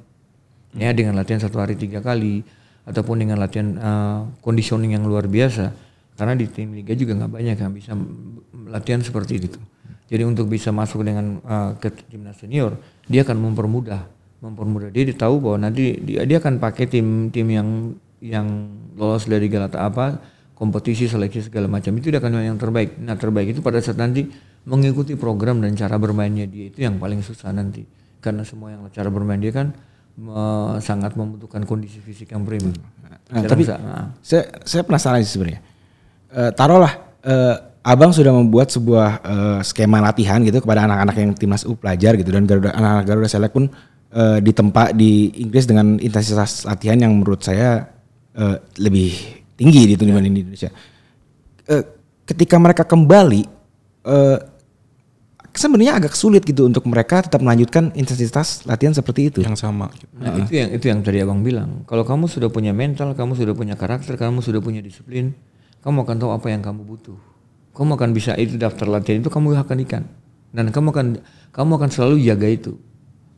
Ya 0.77 0.93
dengan 0.93 1.17
latihan 1.17 1.41
satu 1.41 1.63
hari 1.63 1.79
tiga 1.79 2.05
kali 2.05 2.45
ataupun 2.85 3.17
dengan 3.23 3.41
latihan 3.41 3.69
uh, 3.81 4.21
conditioning 4.45 4.93
yang 4.93 5.09
luar 5.09 5.25
biasa. 5.25 5.73
Karena 6.19 6.37
di 6.37 6.47
tim 6.53 6.77
liga 6.77 6.93
juga 6.93 7.17
nggak 7.17 7.33
banyak 7.33 7.57
yang 7.57 7.73
bisa 7.73 7.97
latihan 8.69 9.01
seperti 9.01 9.41
itu. 9.41 9.59
Jadi 10.05 10.23
untuk 10.23 10.53
bisa 10.53 10.69
masuk 10.69 11.01
dengan 11.01 11.41
uh, 11.45 11.73
ke 11.81 11.89
timnas 12.13 12.37
senior, 12.37 12.77
dia 13.09 13.25
akan 13.25 13.41
mempermudah, 13.41 14.05
mempermudah. 14.45 14.93
Dia 14.93 15.09
tahu 15.17 15.41
bahwa 15.41 15.65
nanti 15.65 15.97
dia, 16.05 16.29
dia 16.29 16.37
akan 16.39 16.61
pakai 16.61 16.85
tim-tim 16.87 17.47
yang 17.49 17.69
yang 18.25 18.47
lolos 18.97 19.29
dari 19.29 19.49
Galata 19.53 19.85
apa 19.85 20.21
kompetisi 20.57 21.11
seleksi 21.11 21.51
segala 21.51 21.69
macam 21.69 21.93
itu 21.99 22.09
dia 22.09 22.21
akan 22.21 22.41
yang 22.41 22.61
terbaik. 22.61 22.97
Nah 23.01 23.17
terbaik 23.19 23.57
itu 23.57 23.61
pada 23.61 23.83
saat 23.83 23.99
nanti 24.01 24.29
mengikuti 24.65 25.13
program 25.19 25.61
dan 25.61 25.77
cara 25.77 26.01
bermainnya 26.01 26.49
dia 26.49 26.73
itu 26.73 26.85
yang 26.85 26.97
paling 26.97 27.21
susah 27.21 27.53
nanti 27.53 27.85
karena 28.25 28.41
semua 28.49 28.73
yang 28.73 28.89
cara 28.89 29.13
bermain 29.13 29.37
dia 29.37 29.53
kan 29.53 29.77
me- 30.17 30.81
sangat 30.81 31.13
membutuhkan 31.19 31.69
kondisi 31.69 32.01
fisik 32.01 32.33
yang 32.33 32.49
prima. 32.49 32.73
Nah, 33.29 33.45
tapi 33.45 33.67
rasa, 33.67 33.77
nah. 33.77 34.07
saya 34.25 34.49
saya 34.65 34.83
penasaran 34.87 35.21
sih 35.21 35.37
sebenarnya. 35.37 35.61
Eh, 36.33 36.51
taruhlah 36.57 36.93
eh, 37.25 37.57
abang 37.85 38.11
sudah 38.17 38.33
membuat 38.33 38.73
sebuah 38.73 39.09
eh, 39.21 39.61
skema 39.61 40.01
latihan 40.01 40.41
gitu 40.41 40.65
kepada 40.65 40.89
anak-anak 40.89 41.17
yang 41.21 41.31
timnas 41.37 41.69
U 41.69 41.77
pelajar 41.77 42.17
gitu 42.17 42.33
dan 42.33 42.49
Garuda 42.49 42.73
anak-anak 42.73 43.05
Garuda 43.05 43.29
Select 43.29 43.53
pun 43.53 43.69
eh, 44.09 44.39
ditempa 44.41 44.97
di 44.97 45.29
Inggris 45.45 45.69
dengan 45.69 46.01
intensitas 46.01 46.65
latihan 46.65 46.97
yang 46.97 47.13
menurut 47.13 47.45
saya 47.45 47.85
eh, 48.33 48.57
lebih 48.81 49.13
tinggi 49.61 49.95
gitu 49.95 50.09
dibanding 50.09 50.33
di 50.33 50.41
Indonesia. 50.49 50.73
Eh, 51.69 51.85
ketika 52.25 52.57
mereka 52.57 52.89
kembali 52.89 53.43
eh, 54.09 54.39
sebenarnya 55.53 56.01
agak 56.01 56.17
sulit 56.17 56.43
gitu 56.43 56.65
untuk 56.65 56.89
mereka 56.89 57.21
tetap 57.21 57.45
melanjutkan 57.45 57.93
intensitas 57.93 58.65
latihan 58.65 58.97
seperti 58.97 59.29
itu. 59.29 59.41
Yang 59.45 59.61
sama. 59.61 59.93
gitu. 59.93 60.09
Nah, 60.19 60.41
itu 60.41 60.53
yang 60.57 60.71
itu 60.73 60.85
yang 60.89 61.01
tadi 61.05 61.21
abang 61.21 61.45
bilang. 61.45 61.85
Kalau 61.85 62.03
kamu 62.03 62.27
sudah 62.33 62.49
punya 62.49 62.73
mental, 62.73 63.13
kamu 63.13 63.37
sudah 63.37 63.55
punya 63.55 63.77
karakter, 63.77 64.17
kamu 64.17 64.41
sudah 64.41 64.65
punya 64.65 64.81
disiplin, 64.81 65.37
kamu 65.85 66.09
akan 66.09 66.17
tahu 66.17 66.31
apa 66.33 66.47
yang 66.49 66.65
kamu 66.65 66.83
butuh. 66.83 67.34
Kamu 67.75 67.99
akan 67.99 68.11
bisa 68.15 68.39
itu 68.39 68.55
daftar 68.55 68.87
latihan 68.87 69.19
itu 69.19 69.29
kamu 69.29 69.59
akan 69.59 69.79
ikan. 69.85 70.07
Dan 70.55 70.71
kamu 70.71 70.95
akan 70.95 71.07
kamu 71.51 71.71
akan 71.83 71.91
selalu 71.91 72.23
jaga 72.23 72.47
itu. 72.47 72.73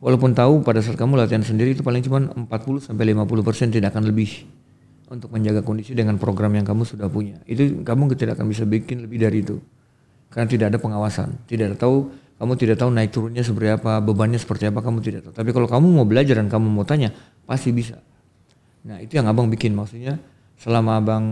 Walaupun 0.04 0.36
tahu 0.36 0.60
pada 0.60 0.84
saat 0.84 1.00
kamu 1.00 1.16
latihan 1.16 1.40
sendiri 1.40 1.72
itu 1.72 1.80
paling 1.80 2.04
cuma 2.04 2.20
40 2.28 2.46
sampai 2.84 3.16
50% 3.16 3.72
tidak 3.72 3.96
akan 3.96 4.04
lebih 4.12 4.44
untuk 5.08 5.32
menjaga 5.32 5.64
kondisi 5.64 5.96
dengan 5.96 6.20
program 6.20 6.52
yang 6.52 6.68
kamu 6.68 6.84
sudah 6.84 7.08
punya. 7.08 7.40
Itu 7.48 7.80
kamu 7.80 8.12
tidak 8.12 8.36
akan 8.36 8.46
bisa 8.52 8.68
bikin 8.68 9.08
lebih 9.08 9.24
dari 9.24 9.40
itu. 9.40 9.56
Karena 10.28 10.46
tidak 10.52 10.66
ada 10.76 10.78
pengawasan, 10.84 11.48
tidak 11.48 11.72
ada 11.72 11.76
tahu 11.80 12.12
kamu 12.36 12.52
tidak 12.60 12.76
tahu 12.76 12.92
naik 12.92 13.10
turunnya 13.16 13.40
seperti 13.40 13.72
apa, 13.72 14.04
bebannya 14.04 14.36
seperti 14.36 14.68
apa 14.68 14.84
kamu 14.84 15.00
tidak 15.00 15.20
tahu. 15.24 15.32
Tapi 15.32 15.50
kalau 15.56 15.64
kamu 15.64 15.86
mau 15.88 16.04
belajar 16.04 16.36
dan 16.36 16.52
kamu 16.52 16.68
mau 16.68 16.84
tanya, 16.84 17.08
pasti 17.48 17.72
bisa. 17.72 17.96
Nah 18.84 19.00
itu 19.00 19.16
yang 19.16 19.24
abang 19.24 19.48
bikin 19.48 19.72
maksudnya 19.72 20.20
selama 20.56 21.00
abang 21.00 21.24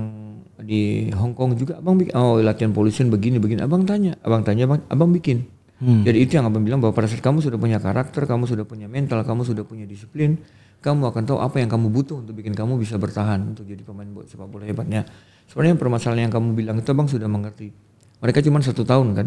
di 0.60 1.10
Hong 1.12 1.34
Kong 1.34 1.58
juga 1.58 1.80
abang 1.80 1.98
bikin 1.98 2.14
oh 2.14 2.40
latihan 2.40 2.70
polisian 2.70 3.08
begini 3.08 3.40
begini. 3.40 3.60
Abang 3.64 3.84
tanya 3.84 4.16
abang 4.22 4.44
tanya 4.44 4.68
abang, 4.68 4.80
abang 4.88 5.10
bikin. 5.12 5.48
Jadi 5.84 6.16
itu 6.16 6.40
yang 6.40 6.48
abang 6.48 6.64
bilang 6.64 6.80
bahwa 6.80 6.96
pada 6.96 7.04
saat 7.10 7.20
kamu 7.20 7.44
sudah 7.44 7.60
punya 7.60 7.76
karakter 7.76 8.24
kamu 8.24 8.48
sudah 8.48 8.64
punya 8.64 8.88
mental 8.88 9.20
kamu 9.20 9.44
sudah 9.44 9.68
punya 9.68 9.84
disiplin 9.84 10.40
kamu 10.84 11.12
akan 11.12 11.22
tahu 11.24 11.38
apa 11.40 11.60
yang 11.64 11.72
kamu 11.72 11.88
butuh 11.88 12.20
untuk 12.20 12.36
bikin 12.36 12.52
kamu 12.52 12.76
bisa 12.76 13.00
bertahan 13.00 13.40
untuk 13.56 13.64
jadi 13.64 13.80
pemain 13.80 14.04
sepak 14.28 14.44
bola 14.44 14.68
hebatnya. 14.68 15.08
Sebenarnya 15.48 15.80
permasalahan 15.80 16.28
yang 16.28 16.32
kamu 16.32 16.48
bilang 16.52 16.76
itu 16.76 16.88
abang 16.92 17.08
sudah 17.08 17.24
mengerti. 17.24 17.72
Mereka 18.20 18.44
cuma 18.44 18.60
satu 18.60 18.84
tahun 18.84 19.16
kan? 19.16 19.26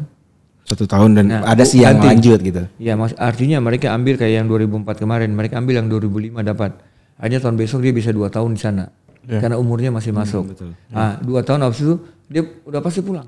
Satu 0.70 0.86
tahun 0.86 1.18
dan 1.18 1.26
Nah, 1.30 1.42
ada 1.50 1.66
sih 1.66 1.82
yang 1.82 1.98
lanjut 1.98 2.42
gitu. 2.46 2.70
Ya, 2.78 2.94
mas, 2.94 3.18
artinya 3.18 3.58
mereka 3.58 3.90
ambil 3.90 4.22
kayak 4.22 4.46
yang 4.46 4.48
2004 4.50 5.02
kemarin, 5.02 5.30
mereka 5.34 5.58
ambil 5.58 5.82
yang 5.82 5.90
2005 5.90 6.46
dapat. 6.46 6.78
Akhirnya 7.18 7.40
tahun 7.42 7.56
besok 7.58 7.80
dia 7.82 7.94
bisa 7.94 8.14
dua 8.14 8.30
tahun 8.30 8.54
di 8.54 8.62
sana, 8.62 8.94
karena 9.28 9.60
umurnya 9.60 9.92
masih 9.92 10.16
masuk. 10.16 10.56
Nah, 10.88 11.20
dua 11.20 11.44
tahun 11.44 11.68
habis 11.68 11.84
itu 11.84 12.00
dia 12.32 12.48
udah 12.64 12.80
pasti 12.80 13.04
pulang, 13.04 13.28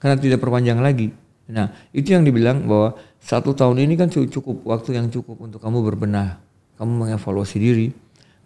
karena 0.00 0.16
tidak 0.16 0.40
perpanjang 0.40 0.80
lagi. 0.80 1.12
Nah, 1.48 1.72
itu 1.92 2.12
yang 2.16 2.24
dibilang 2.24 2.64
bahwa 2.64 2.96
satu 3.20 3.52
tahun 3.52 3.84
ini 3.84 3.96
kan 3.96 4.08
cu- 4.08 4.28
cukup 4.28 4.64
waktu 4.68 4.96
yang 4.96 5.08
cukup 5.08 5.36
untuk 5.40 5.60
kamu 5.60 5.80
berbenah, 5.84 6.40
kamu 6.76 6.92
mengevaluasi 7.08 7.56
diri. 7.56 7.88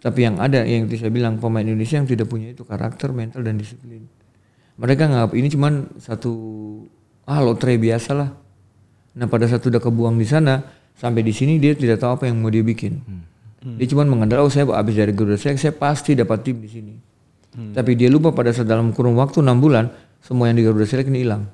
Tapi 0.03 0.19
yang 0.27 0.35
ada 0.39 0.67
yang 0.67 0.87
saya 0.91 1.07
bilang 1.07 1.39
pemain 1.39 1.63
Indonesia 1.63 1.95
yang 1.95 2.07
tidak 2.07 2.27
punya 2.27 2.51
itu 2.51 2.67
karakter, 2.67 3.15
mental 3.15 3.39
dan 3.39 3.55
disiplin. 3.55 4.03
Mereka 4.75 5.07
nganggap 5.07 5.31
ini 5.39 5.47
cuman 5.47 5.73
satu 5.95 6.31
ah 7.23 7.39
lotre 7.39 7.79
biasa 7.79 8.11
lah. 8.11 8.29
Nah 9.15 9.27
pada 9.31 9.47
saat 9.47 9.63
udah 9.63 9.79
kebuang 9.79 10.19
di 10.19 10.27
sana 10.27 10.59
sampai 10.99 11.23
di 11.23 11.31
sini 11.31 11.55
dia 11.55 11.71
tidak 11.71 12.03
tahu 12.03 12.19
apa 12.19 12.23
yang 12.27 12.43
mau 12.43 12.51
dia 12.51 12.63
bikin. 12.63 12.99
Dia 13.63 13.87
cuma 13.87 14.03
mengandalkan 14.03 14.43
oh 14.43 14.51
saya 14.51 14.67
habis 14.75 14.93
dari 14.99 15.15
Garuda 15.15 15.39
Select 15.39 15.63
saya 15.63 15.71
pasti 15.71 16.13
dapat 16.13 16.43
tim 16.43 16.59
di 16.59 16.67
sini. 16.67 16.93
Tapi 17.53 17.95
dia 17.95 18.09
lupa 18.11 18.33
pada 18.33 18.51
saat 18.51 18.67
dalam 18.67 18.91
kurun 18.91 19.15
waktu 19.15 19.39
enam 19.39 19.61
bulan 19.61 19.87
semua 20.19 20.51
yang 20.51 20.57
di 20.59 20.63
Garuda 20.67 20.83
Select 20.83 21.07
ini 21.07 21.23
hilang. 21.23 21.47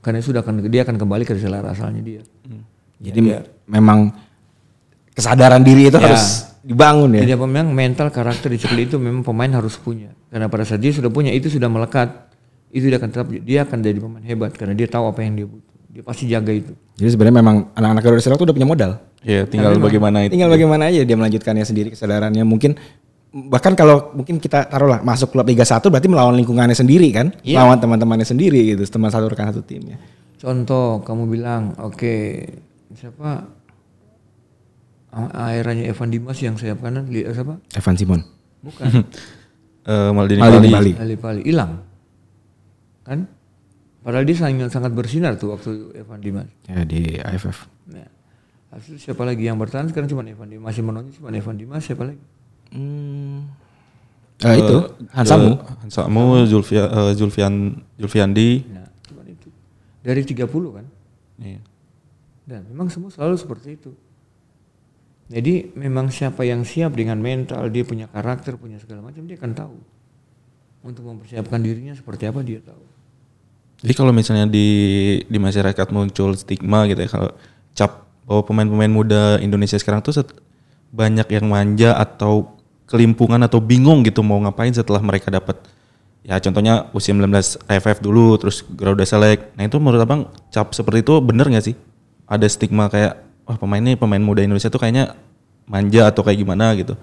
Karena 0.00 0.24
sudah 0.24 0.40
akan 0.40 0.64
dia 0.72 0.88
akan 0.88 0.96
kembali 0.96 1.28
ke 1.28 1.36
selera 1.36 1.76
asalnya 1.76 2.00
dia. 2.00 2.22
Jadi 3.00 3.20
memang 3.68 4.08
kesadaran 5.12 5.60
diri 5.60 5.92
itu 5.92 5.98
Ya. 6.00 6.08
harus 6.08 6.48
dibangun 6.64 7.16
ya. 7.16 7.28
Jadi 7.28 7.36
memang 7.36 7.68
mental 7.72 8.08
karakter 8.08 8.48
disiplin 8.52 8.88
itu 8.88 8.96
memang 8.96 9.20
pemain 9.20 9.52
harus 9.52 9.76
punya. 9.76 10.12
Karena 10.32 10.48
pada 10.48 10.64
saat 10.64 10.80
dia 10.80 10.92
sudah 10.92 11.12
punya 11.12 11.28
itu 11.32 11.52
sudah 11.52 11.68
melekat. 11.68 12.08
Itu 12.70 12.86
dia 12.86 12.96
akan 13.02 13.08
tetap 13.10 13.26
dia 13.28 13.60
akan 13.66 13.78
jadi 13.82 13.98
pemain 13.98 14.24
hebat 14.24 14.54
karena 14.54 14.72
dia 14.72 14.86
tahu 14.88 15.10
apa 15.10 15.20
yang 15.20 15.34
dia 15.36 15.46
butuh. 15.48 15.74
Dia 15.90 16.02
pasti 16.06 16.24
jaga 16.30 16.52
itu. 16.54 16.72
Jadi 16.96 17.08
sebenarnya 17.18 17.36
memang 17.42 17.56
anak-anak 17.74 18.02
Garuda 18.06 18.22
Select 18.22 18.38
tuh 18.38 18.46
udah 18.46 18.56
punya 18.56 18.68
modal. 18.68 18.92
Ya, 19.20 19.44
tinggal 19.44 19.76
bagaimana 19.76 20.24
itu. 20.24 20.32
Tinggal 20.32 20.48
bagaimana 20.48 20.88
aja 20.88 21.04
dia 21.04 21.16
melanjutkannya 21.16 21.62
sendiri 21.62 21.92
kesadarannya. 21.92 22.40
Mungkin 22.42 22.72
bahkan 23.30 23.76
kalau 23.76 24.10
mungkin 24.12 24.40
kita 24.40 24.66
taruhlah 24.66 25.00
masuk 25.00 25.30
klub 25.30 25.44
Liga 25.44 25.62
1 25.62 25.86
berarti 25.86 26.08
melawan 26.08 26.34
lingkungannya 26.34 26.74
sendiri 26.74 27.08
kan, 27.12 27.30
Iya. 27.44 27.62
lawan 27.62 27.78
teman-temannya 27.78 28.24
sendiri 28.24 28.74
gitu, 28.74 28.82
teman 28.88 29.12
satu 29.12 29.28
rekan 29.28 29.52
satu 29.52 29.62
tim 29.62 29.84
ya. 29.86 29.98
Contoh 30.36 31.04
kamu 31.04 31.28
bilang, 31.28 31.76
oke 31.76 32.48
siapa 32.90 33.44
A- 35.10 35.50
airanya 35.50 35.90
Evan 35.90 36.08
Dimas 36.08 36.38
yang 36.38 36.54
sayap 36.54 36.80
kanan, 36.80 37.10
eh, 37.10 37.26
siapa? 37.28 37.58
Evan 37.74 37.94
Simon. 37.96 38.20
Bukan. 38.60 38.88
Eh, 39.80 40.12
Maldini 40.12 40.44
Maldini 40.44 40.68
Bali. 40.68 40.92
Bali. 40.92 40.92
Ali 40.94 41.16
Pali 41.16 41.40
hilang, 41.40 41.80
kan? 43.00 43.24
Padahal 44.04 44.28
dia 44.28 44.36
sangat 44.36 44.68
sangat 44.68 44.92
bersinar 44.92 45.40
tuh 45.40 45.56
waktu 45.56 45.96
Evan 45.96 46.20
Dimas. 46.20 46.52
Ya 46.68 46.84
di 46.84 47.16
AFF. 47.16 47.64
Nah, 47.88 48.04
habis 48.70 48.86
itu 48.94 48.98
siapa 49.10 49.26
lagi 49.26 49.46
yang 49.46 49.58
bertahan 49.58 49.90
sekarang 49.90 50.06
cuma 50.06 50.22
Evan 50.22 50.46
Dimas 50.46 50.70
masih 50.70 50.82
menonjol 50.86 51.12
cuma 51.18 51.28
Evan 51.34 51.56
Dimas 51.58 51.82
siapa 51.82 52.06
lagi? 52.06 52.22
Hmm. 52.70 53.50
Eh, 54.40 54.56
itu 54.56 54.76
Hansamu. 55.12 55.52
Eh, 55.52 55.76
Hansamu, 55.84 56.22
Zulfia, 56.48 56.84
eh, 56.88 57.12
Zulfian, 57.12 57.76
Zulfiandi. 58.00 58.64
Nah, 58.72 58.88
cuma 59.04 59.22
itu. 59.28 59.52
Dari 60.00 60.22
30 60.24 60.70
kan? 60.72 60.86
Iya. 61.36 61.60
Dan 62.48 62.60
memang 62.72 62.88
semua 62.88 63.12
selalu 63.12 63.36
seperti 63.36 63.76
itu. 63.76 63.92
Jadi 65.30 65.76
memang 65.78 66.10
siapa 66.10 66.42
yang 66.42 66.66
siap 66.66 66.96
dengan 66.96 67.20
mental, 67.20 67.70
dia 67.70 67.86
punya 67.86 68.10
karakter, 68.10 68.58
punya 68.58 68.80
segala 68.82 69.04
macam, 69.04 69.22
dia 69.28 69.38
akan 69.38 69.52
tahu. 69.54 69.76
Untuk 70.80 71.04
mempersiapkan 71.04 71.60
dirinya 71.60 71.92
seperti 71.92 72.26
apa 72.26 72.40
dia 72.40 72.64
tahu. 72.64 72.82
Jadi 73.80 73.92
kalau 73.96 74.12
misalnya 74.12 74.48
di 74.48 74.68
di 75.24 75.38
masyarakat 75.40 75.88
muncul 75.92 76.36
stigma 76.36 76.84
gitu 76.84 77.00
ya 77.00 77.08
kalau 77.08 77.30
cap 77.72 78.09
bahwa 78.30 78.46
pemain-pemain 78.46 78.86
muda 78.94 79.42
Indonesia 79.42 79.74
sekarang 79.74 80.06
tuh 80.06 80.22
banyak 80.94 81.26
yang 81.34 81.50
manja 81.50 81.98
atau 81.98 82.54
kelimpungan 82.86 83.42
atau 83.42 83.58
bingung 83.58 84.06
gitu 84.06 84.22
mau 84.22 84.38
ngapain 84.38 84.70
setelah 84.70 85.02
mereka 85.02 85.34
dapat 85.34 85.58
ya 86.22 86.38
contohnya 86.38 86.86
usia 86.94 87.10
19 87.10 87.26
AFF 87.66 87.98
dulu 87.98 88.38
terus 88.38 88.62
Garuda 88.62 89.02
Select. 89.02 89.50
Nah 89.58 89.66
itu 89.66 89.82
menurut 89.82 89.98
Abang 89.98 90.30
cap 90.54 90.70
seperti 90.78 91.02
itu 91.02 91.18
bener 91.18 91.50
nggak 91.50 91.74
sih? 91.74 91.74
Ada 92.30 92.46
stigma 92.46 92.86
kayak 92.86 93.18
wah 93.50 93.58
pemain 93.58 93.82
ini 93.82 93.98
pemain 93.98 94.22
muda 94.22 94.46
Indonesia 94.46 94.70
tuh 94.70 94.78
kayaknya 94.78 95.18
manja 95.66 96.06
atau 96.06 96.22
kayak 96.22 96.38
gimana 96.38 96.70
gitu. 96.78 96.94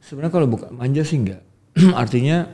Sebenarnya 0.00 0.32
kalau 0.32 0.48
bukan 0.48 0.72
manja 0.72 1.04
sih 1.04 1.20
enggak. 1.20 1.44
Artinya 2.00 2.48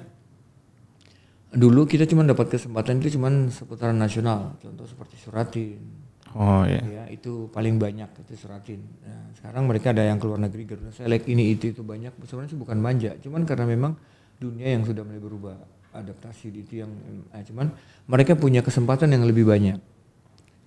dulu 1.55 1.87
kita 1.87 2.03
cuma 2.11 2.27
dapat 2.27 2.51
kesempatan 2.51 2.99
itu 2.99 3.15
cuma 3.15 3.31
seputaran 3.49 3.95
nasional, 3.95 4.59
contoh 4.59 4.91
seperti 4.91 5.15
Suratin. 5.23 6.08
Oh 6.39 6.63
iya. 6.63 6.79
Ya, 6.87 7.05
itu 7.11 7.51
paling 7.51 7.83
banyak 7.83 8.07
itu 8.23 8.35
Suratin. 8.39 8.79
Nah, 9.03 9.35
sekarang 9.35 9.67
mereka 9.67 9.91
ada 9.91 10.07
yang 10.07 10.23
keluar 10.23 10.39
negeri 10.39 10.71
Garuda 10.71 10.95
Select 10.95 11.27
ini 11.27 11.51
itu 11.51 11.75
itu 11.75 11.83
banyak. 11.83 12.15
Sebenarnya 12.23 12.55
sih 12.55 12.61
bukan 12.61 12.79
manja, 12.79 13.19
cuman 13.19 13.43
karena 13.43 13.67
memang 13.67 13.99
dunia 14.39 14.71
yang 14.71 14.87
sudah 14.87 15.03
mulai 15.03 15.19
berubah, 15.19 15.59
adaptasi 15.99 16.55
itu 16.55 16.87
yang 16.87 16.91
eh, 17.35 17.43
cuman 17.43 17.75
mereka 18.07 18.39
punya 18.39 18.63
kesempatan 18.63 19.11
yang 19.11 19.27
lebih 19.27 19.51
banyak. 19.51 19.83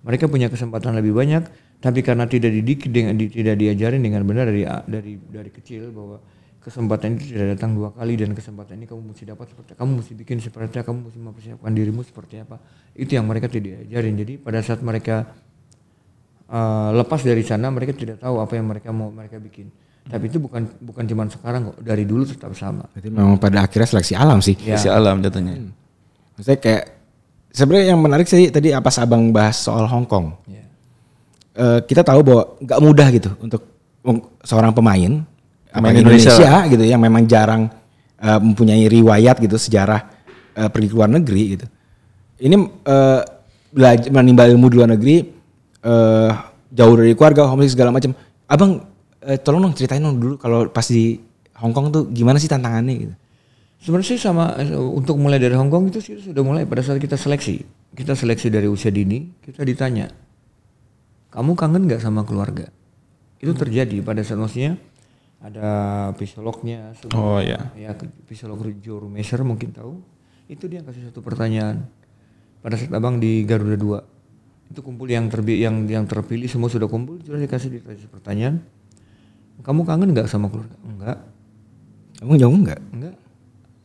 Mereka 0.04 0.28
punya 0.28 0.52
kesempatan 0.52 0.92
lebih 0.98 1.16
banyak, 1.16 1.48
tapi 1.80 2.04
karena 2.04 2.28
tidak 2.28 2.52
dididik 2.52 2.92
dengan 2.92 3.16
di- 3.16 3.32
tidak 3.32 3.56
diajarin 3.56 4.02
dengan 4.04 4.28
benar 4.28 4.52
dari 4.52 4.68
dari 4.68 5.16
dari 5.16 5.48
kecil 5.48 5.88
bahwa 5.88 6.20
kesempatan 6.60 7.16
itu 7.16 7.32
tidak 7.32 7.56
datang 7.56 7.74
dua 7.74 7.90
kali 7.96 8.14
dan 8.20 8.36
kesempatan 8.36 8.76
ini 8.78 8.86
kamu 8.86 9.14
mesti 9.14 9.24
dapat 9.26 9.50
seperti 9.50 9.72
kamu 9.74 9.90
mesti 9.98 10.12
bikin 10.14 10.36
seperti 10.38 10.78
kamu 10.84 10.98
mesti 11.08 11.18
mempersiapkan 11.18 11.72
dirimu 11.72 12.04
seperti 12.04 12.44
apa. 12.44 12.60
Itu 12.92 13.16
yang 13.16 13.24
mereka 13.24 13.48
tidak 13.48 13.88
diajarin. 13.88 14.14
Jadi 14.20 14.32
pada 14.36 14.60
saat 14.60 14.84
mereka 14.84 15.26
eh, 16.52 16.88
lepas 16.92 17.20
dari 17.24 17.42
sana 17.42 17.72
mereka 17.72 17.96
tidak 17.96 18.20
tahu 18.20 18.38
apa 18.44 18.52
yang 18.54 18.68
mereka 18.68 18.92
mau 18.92 19.08
mereka 19.08 19.40
bikin. 19.40 19.72
Tapi 20.02 20.26
itu 20.26 20.42
bukan 20.42 20.66
bukan 20.82 21.04
cuma 21.06 21.22
sekarang 21.30 21.70
kok, 21.72 21.78
dari 21.80 22.02
dulu 22.02 22.26
tetap 22.26 22.52
sama. 22.58 22.84
Berarti 22.90 23.08
memang 23.08 23.38
pada 23.38 23.64
akhirnya 23.64 23.88
seleksi 23.88 24.14
alam 24.18 24.42
sih. 24.42 24.58
Ya. 24.58 24.74
Si 24.74 24.90
alam 24.90 25.22
jatuhnya. 25.22 25.72
Maksudnya 26.34 26.58
kayak 26.58 26.84
sebenarnya 27.54 27.86
yang 27.94 28.00
menarik 28.02 28.26
sih 28.26 28.50
tadi 28.50 28.74
apa 28.74 28.90
abang 28.98 29.30
bahas 29.30 29.62
soal 29.62 29.86
Hong 29.86 30.04
Kong. 30.04 30.34
Ya. 30.50 30.66
Eh, 31.54 31.80
kita 31.86 32.02
tahu 32.02 32.20
bahwa 32.26 32.42
nggak 32.60 32.80
mudah 32.82 33.08
gitu 33.14 33.30
untuk 33.38 33.62
seorang 34.42 34.74
pemain 34.74 35.22
Pemain 35.72 35.96
Indonesia 35.96 36.36
Indonesia, 36.36 36.68
gitu 36.68 36.84
yang 36.84 37.00
memang 37.00 37.24
jarang 37.24 37.62
eh, 38.20 38.40
mempunyai 38.42 38.84
riwayat 38.92 39.40
gitu 39.40 39.56
sejarah 39.56 40.04
eh, 40.52 40.68
pergi 40.68 40.88
ke 40.92 40.94
luar 40.98 41.08
negeri 41.08 41.42
gitu. 41.56 41.66
Ini 42.42 42.56
eh, 42.60 43.20
belajar 43.72 44.10
menimba 44.12 44.44
ilmu 44.52 44.66
di 44.68 44.76
luar 44.76 44.90
negeri 44.92 45.16
eh, 45.82 46.30
jauh 46.72 46.94
dari 46.96 47.12
keluarga, 47.12 47.46
homesick 47.50 47.76
segala 47.76 47.92
macam. 47.92 48.14
Abang 48.48 48.86
eh, 49.22 49.38
tolong 49.38 49.68
dong 49.68 49.74
ceritain 49.76 50.02
dong 50.02 50.18
dulu 50.18 50.34
kalau 50.38 50.66
pas 50.70 50.86
di 50.86 51.18
Hong 51.62 51.70
Kong 51.70 51.94
tuh 51.94 52.02
gimana 52.10 52.42
sih 52.42 52.50
tantangannya 52.50 52.94
gitu. 52.96 53.14
Sebenarnya 53.82 54.08
sih 54.14 54.18
sama 54.18 54.54
eh, 54.58 54.72
untuk 54.74 55.18
mulai 55.18 55.38
dari 55.42 55.54
Hong 55.54 55.70
Kong 55.70 55.90
itu 55.90 55.98
sih 56.02 56.18
sudah 56.18 56.42
mulai 56.42 56.66
pada 56.66 56.82
saat 56.82 56.98
kita 56.98 57.18
seleksi. 57.18 57.62
Kita 57.92 58.16
seleksi 58.16 58.48
dari 58.48 58.72
usia 58.72 58.88
dini, 58.88 59.28
kita 59.44 59.68
ditanya, 59.68 60.08
kamu 61.28 61.52
kangen 61.52 61.84
nggak 61.84 62.00
sama 62.00 62.24
keluarga? 62.24 62.72
Itu 63.36 63.52
terjadi 63.52 64.00
pada 64.00 64.24
saat 64.24 64.40
maksudnya 64.40 64.80
ada 65.42 65.68
psikolognya, 66.16 66.94
semua, 66.96 67.18
Oh, 67.18 67.38
iya. 67.42 67.58
ya 67.74 67.92
psikolog 68.30 68.62
Joe 68.80 69.02
Rumeser 69.02 69.42
mungkin 69.42 69.74
tahu. 69.74 70.00
Itu 70.46 70.70
dia 70.70 70.80
kasih 70.86 71.10
satu 71.10 71.20
pertanyaan 71.20 71.84
pada 72.62 72.78
saat 72.78 72.94
abang 72.94 73.18
di 73.18 73.42
Garuda 73.42 73.74
2 73.74 74.11
itu 74.72 74.80
kumpul 74.80 75.06
yang 75.06 75.28
terbi 75.28 75.60
yang 75.60 75.84
yang 75.84 76.08
terpilih 76.08 76.48
semua 76.48 76.72
sudah 76.72 76.88
kumpul 76.88 77.20
sudah 77.20 77.36
dikasih 77.36 77.78
dikasih 77.78 78.08
pertanyaan 78.08 78.64
kamu 79.60 79.84
kangen 79.84 80.10
nggak 80.16 80.26
sama 80.26 80.48
keluarga 80.48 80.74
enggak 80.82 81.20
Abang 82.22 82.38
jauh 82.38 82.54
nggak? 82.54 82.80
Enggak. 82.94 83.16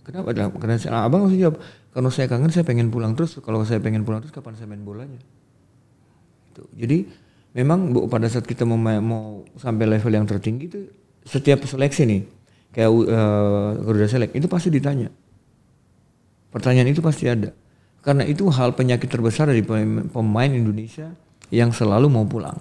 Kenapa? 0.06 0.30
Karena 0.62 0.78
saya, 0.78 1.04
abang 1.04 1.26
harus 1.28 1.36
jawab. 1.36 1.58
Kalau 1.92 2.10
saya 2.14 2.30
kangen 2.30 2.54
saya 2.54 2.64
pengen 2.64 2.94
pulang 2.94 3.18
terus. 3.18 3.42
Kalau 3.42 3.66
saya 3.66 3.82
pengen 3.82 4.06
pulang 4.06 4.22
terus 4.22 4.32
kapan 4.32 4.54
saya 4.54 4.70
main 4.70 4.86
bolanya? 4.86 5.18
Gitu. 6.54 6.64
Jadi 6.78 6.98
memang 7.58 7.92
bu, 7.92 8.06
pada 8.06 8.30
saat 8.30 8.46
kita 8.46 8.62
mau 8.64 8.78
mau 9.02 9.42
sampai 9.58 9.90
level 9.90 10.14
yang 10.14 10.30
tertinggi 10.30 10.70
itu 10.70 10.80
setiap 11.26 11.66
seleksi 11.66 12.06
nih 12.06 12.22
kayak 12.72 12.92
uh, 12.94 13.74
Garuda 13.82 14.08
Select 14.08 14.38
itu 14.38 14.46
pasti 14.46 14.70
ditanya. 14.70 15.10
Pertanyaan 16.54 16.94
itu 16.94 17.02
pasti 17.02 17.26
ada. 17.26 17.52
Karena 18.02 18.24
itu 18.24 18.48
hal 18.48 18.72
penyakit 18.72 19.12
terbesar 19.12 19.52
dari 19.52 19.62
pemain 20.08 20.52
Indonesia 20.52 21.12
yang 21.52 21.72
selalu 21.72 22.08
mau 22.08 22.24
pulang. 22.24 22.58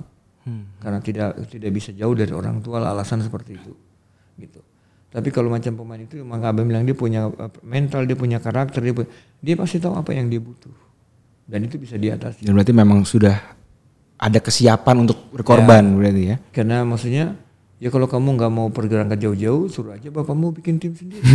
Karena 0.78 1.02
tidak 1.02 1.50
tidak 1.50 1.70
bisa 1.74 1.90
jauh 1.90 2.14
dari 2.14 2.30
orang 2.30 2.62
tua 2.62 2.78
lah, 2.78 2.94
alasan 2.94 3.18
seperti 3.18 3.58
itu. 3.58 3.74
Gitu. 4.38 4.62
Tapi 5.10 5.28
kalau 5.34 5.50
macam 5.50 5.74
pemain 5.74 5.98
itu 5.98 6.22
maka 6.22 6.54
abang 6.54 6.66
bilang 6.70 6.86
dia 6.86 6.94
punya 6.94 7.26
mental, 7.66 8.06
dia 8.06 8.14
punya 8.14 8.38
karakter, 8.38 8.78
dia 8.78 8.94
pu- 8.94 9.10
dia 9.42 9.54
pasti 9.58 9.82
tahu 9.82 9.98
apa 9.98 10.14
yang 10.14 10.30
dia 10.30 10.38
butuh. 10.38 10.70
Dan 11.46 11.66
itu 11.66 11.78
bisa 11.78 11.98
diatasi. 11.98 12.46
Dan 12.46 12.54
berarti 12.54 12.74
memang 12.74 13.02
sudah 13.02 13.38
ada 14.18 14.38
kesiapan 14.38 15.06
untuk 15.06 15.18
berkorban 15.34 15.82
berarti 15.98 16.22
ya. 16.30 16.36
Karena 16.54 16.86
maksudnya 16.86 17.34
ya 17.82 17.88
kalau 17.90 18.06
kamu 18.06 18.28
nggak 18.38 18.52
mau 18.52 18.66
pergerakan 18.70 19.18
jauh-jauh, 19.18 19.66
suruh 19.66 19.98
aja 19.98 20.10
bapakmu 20.14 20.54
bikin 20.62 20.78
tim 20.78 20.94
sendiri. 20.94 21.22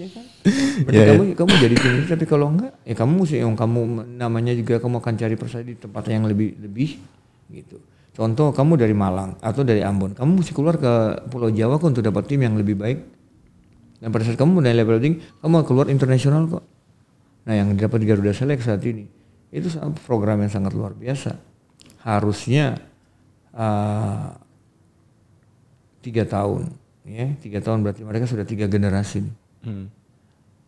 ya 0.00 0.06
kan? 0.10 0.24
Berarti 0.82 1.10
kamu 1.14 1.24
kamu 1.38 1.52
jadi 1.62 1.76
ini 1.78 2.00
tapi 2.10 2.24
kalau 2.26 2.50
enggak 2.50 2.72
ya 2.82 2.94
kamu 2.98 3.12
mesti 3.22 3.36
yang 3.38 3.54
kamu 3.54 3.80
namanya 4.18 4.52
juga 4.56 4.82
kamu 4.82 4.98
akan 4.98 5.14
cari 5.14 5.34
persaing 5.38 5.68
di 5.70 5.76
tempat 5.78 6.02
yang 6.10 6.26
lebih 6.26 6.58
lebih 6.58 6.98
gitu. 7.54 7.78
Contoh 8.14 8.54
kamu 8.54 8.78
dari 8.78 8.94
Malang 8.94 9.34
atau 9.42 9.66
dari 9.66 9.82
Ambon, 9.82 10.14
kamu 10.14 10.38
mesti 10.38 10.54
keluar 10.54 10.78
ke 10.78 11.26
Pulau 11.26 11.50
Jawa 11.50 11.82
kok 11.82 11.90
untuk 11.90 12.06
dapat 12.06 12.30
tim 12.30 12.46
yang 12.46 12.54
lebih 12.54 12.78
baik. 12.78 12.98
Dan 13.98 14.14
pada 14.14 14.22
saat 14.22 14.38
kamu 14.38 14.62
naik 14.62 14.86
level 14.86 14.98
tinggi, 15.02 15.18
kamu 15.42 15.66
keluar 15.66 15.86
internasional 15.90 16.46
kok. 16.46 16.64
Nah 17.44 17.54
yang 17.58 17.74
dapat 17.74 18.06
Garuda 18.06 18.30
Select 18.30 18.62
saat 18.62 18.82
ini 18.86 19.10
itu 19.50 19.66
program 20.06 20.46
yang 20.46 20.50
sangat 20.50 20.78
luar 20.78 20.94
biasa. 20.94 21.34
Harusnya 22.06 22.78
uh, 23.50 24.30
tiga 26.06 26.22
tahun, 26.22 26.70
ya 27.02 27.34
tiga 27.42 27.58
tahun 27.58 27.82
berarti 27.82 28.06
mereka 28.06 28.30
sudah 28.30 28.46
tiga 28.46 28.70
generasi. 28.70 29.26
nih. 29.26 29.34
Hmm. 29.66 29.86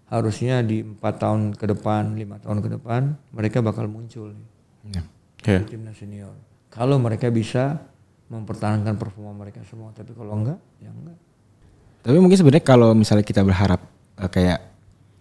Harusnya 0.06 0.62
di 0.62 0.86
empat 0.86 1.18
tahun 1.18 1.58
ke 1.58 1.66
depan, 1.74 2.14
lima 2.14 2.38
tahun 2.38 2.62
ke 2.62 2.78
depan 2.78 3.18
mereka 3.34 3.58
bakal 3.58 3.90
muncul 3.90 4.30
nih, 4.30 4.46
Ya. 4.94 5.02
Ya. 5.42 5.58
di 5.66 5.74
timnas 5.74 5.98
senior. 5.98 6.30
Kalau 6.70 6.98
mereka 7.02 7.26
bisa 7.30 7.82
mempertahankan 8.30 8.94
performa 8.98 9.34
mereka 9.34 9.62
semua, 9.66 9.90
tapi 9.90 10.14
kalau 10.14 10.34
enggak, 10.34 10.58
ya 10.78 10.90
enggak. 10.90 11.18
Tapi 12.06 12.16
mungkin 12.22 12.38
sebenarnya 12.38 12.62
kalau 12.62 12.94
misalnya 12.94 13.26
kita 13.26 13.42
berharap 13.42 13.82
eh, 14.22 14.30
kayak 14.30 14.58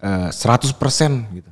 eh, 0.02 0.28
100% 0.30 1.34
gitu. 1.34 1.50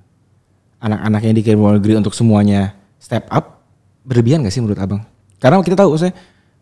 Anak-anak 0.79 1.21
yang 1.27 1.35
dikirim 1.35 1.59
luar 1.59 1.81
negeri 1.81 1.99
untuk 1.99 2.15
semuanya 2.15 2.77
step 3.01 3.27
up 3.33 3.67
berlebihan 4.05 4.45
gak 4.45 4.53
sih 4.53 4.61
menurut 4.61 4.79
Abang? 4.79 5.03
Karena 5.43 5.59
kita 5.65 5.75
tahu 5.75 5.97
maksudnya 5.97 6.15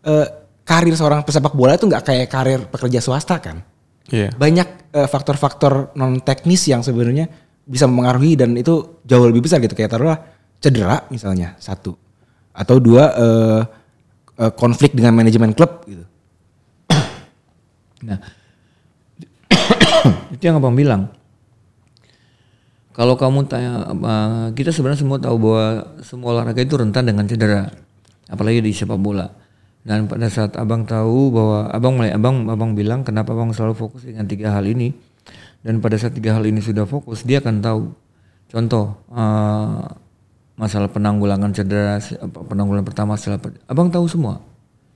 eh, 0.09 0.27
karir 0.63 0.95
seorang 0.95 1.21
pesepak 1.21 1.53
bola 1.53 1.75
itu 1.75 1.85
nggak 1.85 2.03
kayak 2.07 2.27
karir 2.31 2.59
pekerja 2.65 2.97
swasta 3.03 3.37
kan. 3.37 3.61
Iya. 4.11 4.35
Banyak 4.35 4.67
eh, 4.91 5.07
faktor-faktor 5.07 5.95
non 5.95 6.19
teknis 6.19 6.67
yang 6.67 6.83
sebenarnya 6.83 7.29
bisa 7.63 7.87
mempengaruhi 7.87 8.35
dan 8.35 8.59
itu 8.59 8.99
jauh 9.07 9.23
lebih 9.23 9.47
besar 9.47 9.63
gitu 9.63 9.71
kayak 9.71 9.95
taruhlah 9.95 10.19
cedera 10.59 11.07
misalnya 11.07 11.55
satu 11.63 11.95
atau 12.51 12.75
dua 12.83 13.03
eh, 13.15 13.61
eh, 14.43 14.51
konflik 14.59 14.91
dengan 14.91 15.15
manajemen 15.15 15.55
klub 15.55 15.87
gitu. 15.87 16.03
Nah, 18.03 18.19
itu 20.35 20.43
yang 20.43 20.59
abang 20.59 20.75
bilang. 20.75 21.07
Kalau 22.93 23.17
kamu 23.17 23.49
tanya, 23.49 23.89
uh, 23.89 24.47
kita 24.53 24.69
sebenarnya 24.69 25.01
semua 25.01 25.17
tahu 25.17 25.33
bahwa 25.41 25.97
semua 26.05 26.29
olahraga 26.37 26.61
itu 26.61 26.77
rentan 26.77 27.09
dengan 27.09 27.25
cedera, 27.25 27.65
apalagi 28.29 28.61
di 28.61 28.69
sepak 28.69 29.01
bola. 29.01 29.33
Dan 29.83 30.07
pada 30.07 30.31
saat 30.31 30.55
abang 30.55 30.87
tahu 30.87 31.27
bahwa 31.35 31.67
abang 31.67 31.93
mulai 31.99 32.15
abang 32.15 32.47
abang 32.47 32.71
bilang 32.71 33.03
kenapa 33.03 33.35
abang 33.35 33.51
selalu 33.51 33.75
fokus 33.75 34.07
dengan 34.07 34.23
tiga 34.23 34.55
hal 34.55 34.63
ini, 34.63 34.95
dan 35.59 35.83
pada 35.83 35.99
saat 35.99 36.15
tiga 36.15 36.35
hal 36.39 36.43
ini 36.47 36.63
sudah 36.63 36.87
fokus, 36.87 37.27
dia 37.27 37.43
akan 37.43 37.59
tahu. 37.59 37.83
Contoh 38.47 38.95
uh, 39.11 39.83
masalah 40.55 40.87
penanggulangan 40.87 41.51
cedera, 41.51 41.99
penanggulangan 42.47 42.87
pertama 42.87 43.19
setelah 43.19 43.43
abang 43.67 43.91
tahu 43.91 44.07
semua, 44.07 44.39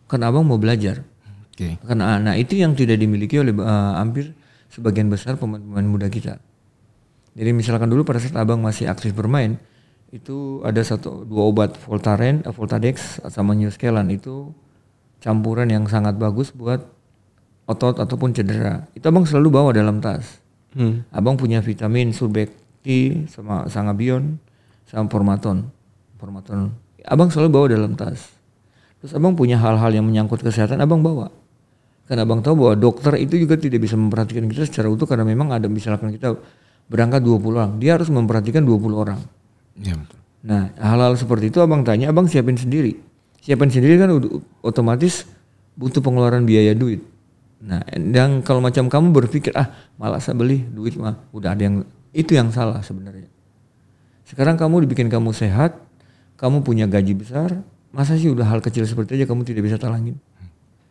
kan 0.08 0.24
abang 0.24 0.48
mau 0.48 0.56
belajar. 0.56 1.04
Oke. 1.52 1.76
Karena 1.84 2.24
nah 2.24 2.40
itu 2.40 2.56
yang 2.56 2.72
tidak 2.72 2.96
dimiliki 2.96 3.44
oleh 3.44 3.52
uh, 3.60 4.00
hampir 4.00 4.32
sebagian 4.72 5.12
besar 5.12 5.36
pemain-pemain 5.36 5.84
muda 5.84 6.08
kita. 6.08 6.40
Jadi 7.36 7.52
misalkan 7.52 7.92
dulu 7.92 8.08
pada 8.08 8.24
saat 8.24 8.40
abang 8.40 8.64
masih 8.64 8.88
aktif 8.88 9.12
bermain, 9.12 9.60
itu 10.16 10.64
ada 10.64 10.80
satu 10.80 11.28
dua 11.28 11.44
obat 11.52 11.76
Voltaren, 11.76 12.40
eh, 12.48 12.54
Voltadex 12.56 13.20
sama 13.28 13.52
Newscalan 13.52 14.08
itu 14.16 14.56
campuran 15.24 15.68
yang 15.70 15.86
sangat 15.90 16.16
bagus 16.16 16.54
buat 16.54 16.84
otot 17.68 18.00
ataupun 18.00 18.32
cedera. 18.32 18.88
Itu 18.96 19.12
abang 19.12 19.28
selalu 19.28 19.50
bawa 19.52 19.70
dalam 19.76 20.00
tas. 20.00 20.40
Hmm. 20.78 21.04
Abang 21.12 21.36
punya 21.36 21.60
vitamin 21.60 22.16
Surbekti 22.16 23.28
sama 23.28 23.68
Sangabion 23.68 24.40
sama 24.88 25.12
Formaton. 25.12 25.68
Formaton. 26.18 26.72
Abang 27.04 27.30
selalu 27.30 27.50
bawa 27.52 27.66
dalam 27.68 27.94
tas. 28.00 28.38
Terus 29.04 29.14
abang 29.14 29.38
punya 29.38 29.60
hal-hal 29.62 29.94
yang 29.94 30.08
menyangkut 30.08 30.42
kesehatan 30.42 30.82
abang 30.82 31.06
bawa. 31.06 31.30
Karena 32.08 32.24
abang 32.24 32.40
tahu 32.40 32.64
bahwa 32.64 32.76
dokter 32.80 33.20
itu 33.20 33.36
juga 33.36 33.60
tidak 33.60 33.84
bisa 33.84 34.00
memperhatikan 34.00 34.48
kita 34.48 34.64
secara 34.64 34.88
utuh 34.88 35.04
karena 35.04 35.28
memang 35.28 35.52
ada 35.52 35.68
misalkan 35.68 36.08
kita 36.16 36.40
berangkat 36.88 37.20
20 37.20 37.52
orang, 37.52 37.72
dia 37.84 38.00
harus 38.00 38.08
memperhatikan 38.08 38.64
20 38.64 38.96
orang. 38.96 39.20
Iya 39.76 40.00
betul. 40.00 40.20
Nah, 40.48 40.72
hal-hal 40.80 41.20
seperti 41.20 41.52
itu 41.52 41.60
abang 41.60 41.84
tanya, 41.84 42.16
abang 42.16 42.32
siapin 42.32 42.56
sendiri. 42.56 42.96
Siapin 43.42 43.70
sendiri 43.72 43.96
kan 44.02 44.10
otomatis 44.66 45.28
butuh 45.78 46.02
pengeluaran 46.02 46.44
biaya 46.44 46.74
duit. 46.74 47.06
Nah, 47.58 47.82
dan 47.90 48.46
kalau 48.46 48.62
macam 48.62 48.86
kamu 48.86 49.14
berpikir 49.14 49.50
ah 49.58 49.74
malah 49.98 50.22
saya 50.22 50.38
beli 50.38 50.62
duit 50.70 50.94
mah 50.94 51.18
udah 51.34 51.58
ada 51.58 51.64
yang 51.66 51.76
itu 52.14 52.38
yang 52.38 52.54
salah 52.54 52.82
sebenarnya. 52.86 53.30
Sekarang 54.28 54.60
kamu 54.60 54.86
dibikin 54.86 55.08
kamu 55.08 55.34
sehat, 55.34 55.80
kamu 56.38 56.62
punya 56.62 56.86
gaji 56.86 57.18
besar, 57.18 57.64
masa 57.90 58.14
sih 58.20 58.30
udah 58.30 58.46
hal 58.46 58.60
kecil 58.62 58.86
seperti 58.86 59.18
aja 59.18 59.26
kamu 59.26 59.48
tidak 59.48 59.66
bisa 59.66 59.78
talangin. 59.80 60.20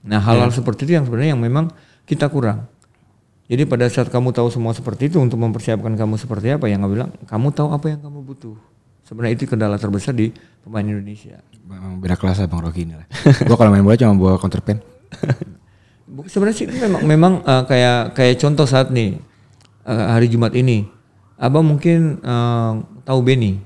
Nah, 0.06 0.22
hal-hal 0.22 0.54
seperti 0.54 0.86
itu 0.86 0.92
yang 0.98 1.04
sebenarnya 1.04 1.34
yang 1.34 1.42
memang 1.42 1.70
kita 2.06 2.30
kurang. 2.30 2.70
Jadi 3.46 3.62
pada 3.62 3.86
saat 3.86 4.10
kamu 4.10 4.34
tahu 4.34 4.50
semua 4.50 4.74
seperti 4.74 5.06
itu 5.06 5.22
untuk 5.22 5.38
mempersiapkan 5.38 5.94
kamu 5.94 6.18
seperti 6.18 6.54
apa 6.54 6.66
yang 6.66 6.82
bilang, 6.86 7.14
kamu 7.30 7.54
tahu 7.54 7.70
apa 7.70 7.94
yang 7.94 8.00
kamu 8.02 8.26
butuh. 8.26 8.58
Sebenarnya 9.06 9.38
itu 9.38 9.46
kendala 9.46 9.78
terbesar 9.78 10.12
di 10.12 10.34
pemain 10.60 10.82
Indonesia. 10.82 11.38
Bang, 11.62 12.02
beda 12.02 12.18
kelas 12.18 12.42
lah 12.42 12.50
Bang 12.50 12.66
Rocky 12.66 12.82
ini 12.82 12.98
lah. 12.98 13.06
gua 13.46 13.54
kalau 13.54 13.70
main 13.70 13.86
bola 13.86 13.94
cuma 13.94 14.18
bawa 14.18 14.34
counterpen. 14.36 14.82
Bu- 16.06 16.26
Sebenarnya 16.26 16.56
sih 16.58 16.66
memang 16.66 17.02
memang 17.02 17.32
uh, 17.42 17.62
kayak 17.66 18.14
kayak 18.14 18.38
contoh 18.38 18.66
saat 18.66 18.90
nih 18.90 19.18
uh, 19.86 20.14
hari 20.14 20.26
Jumat 20.26 20.54
ini, 20.54 20.86
abang 21.38 21.62
mungkin 21.62 22.18
uh, 22.22 22.82
tahu 23.02 23.22
Benny. 23.22 23.62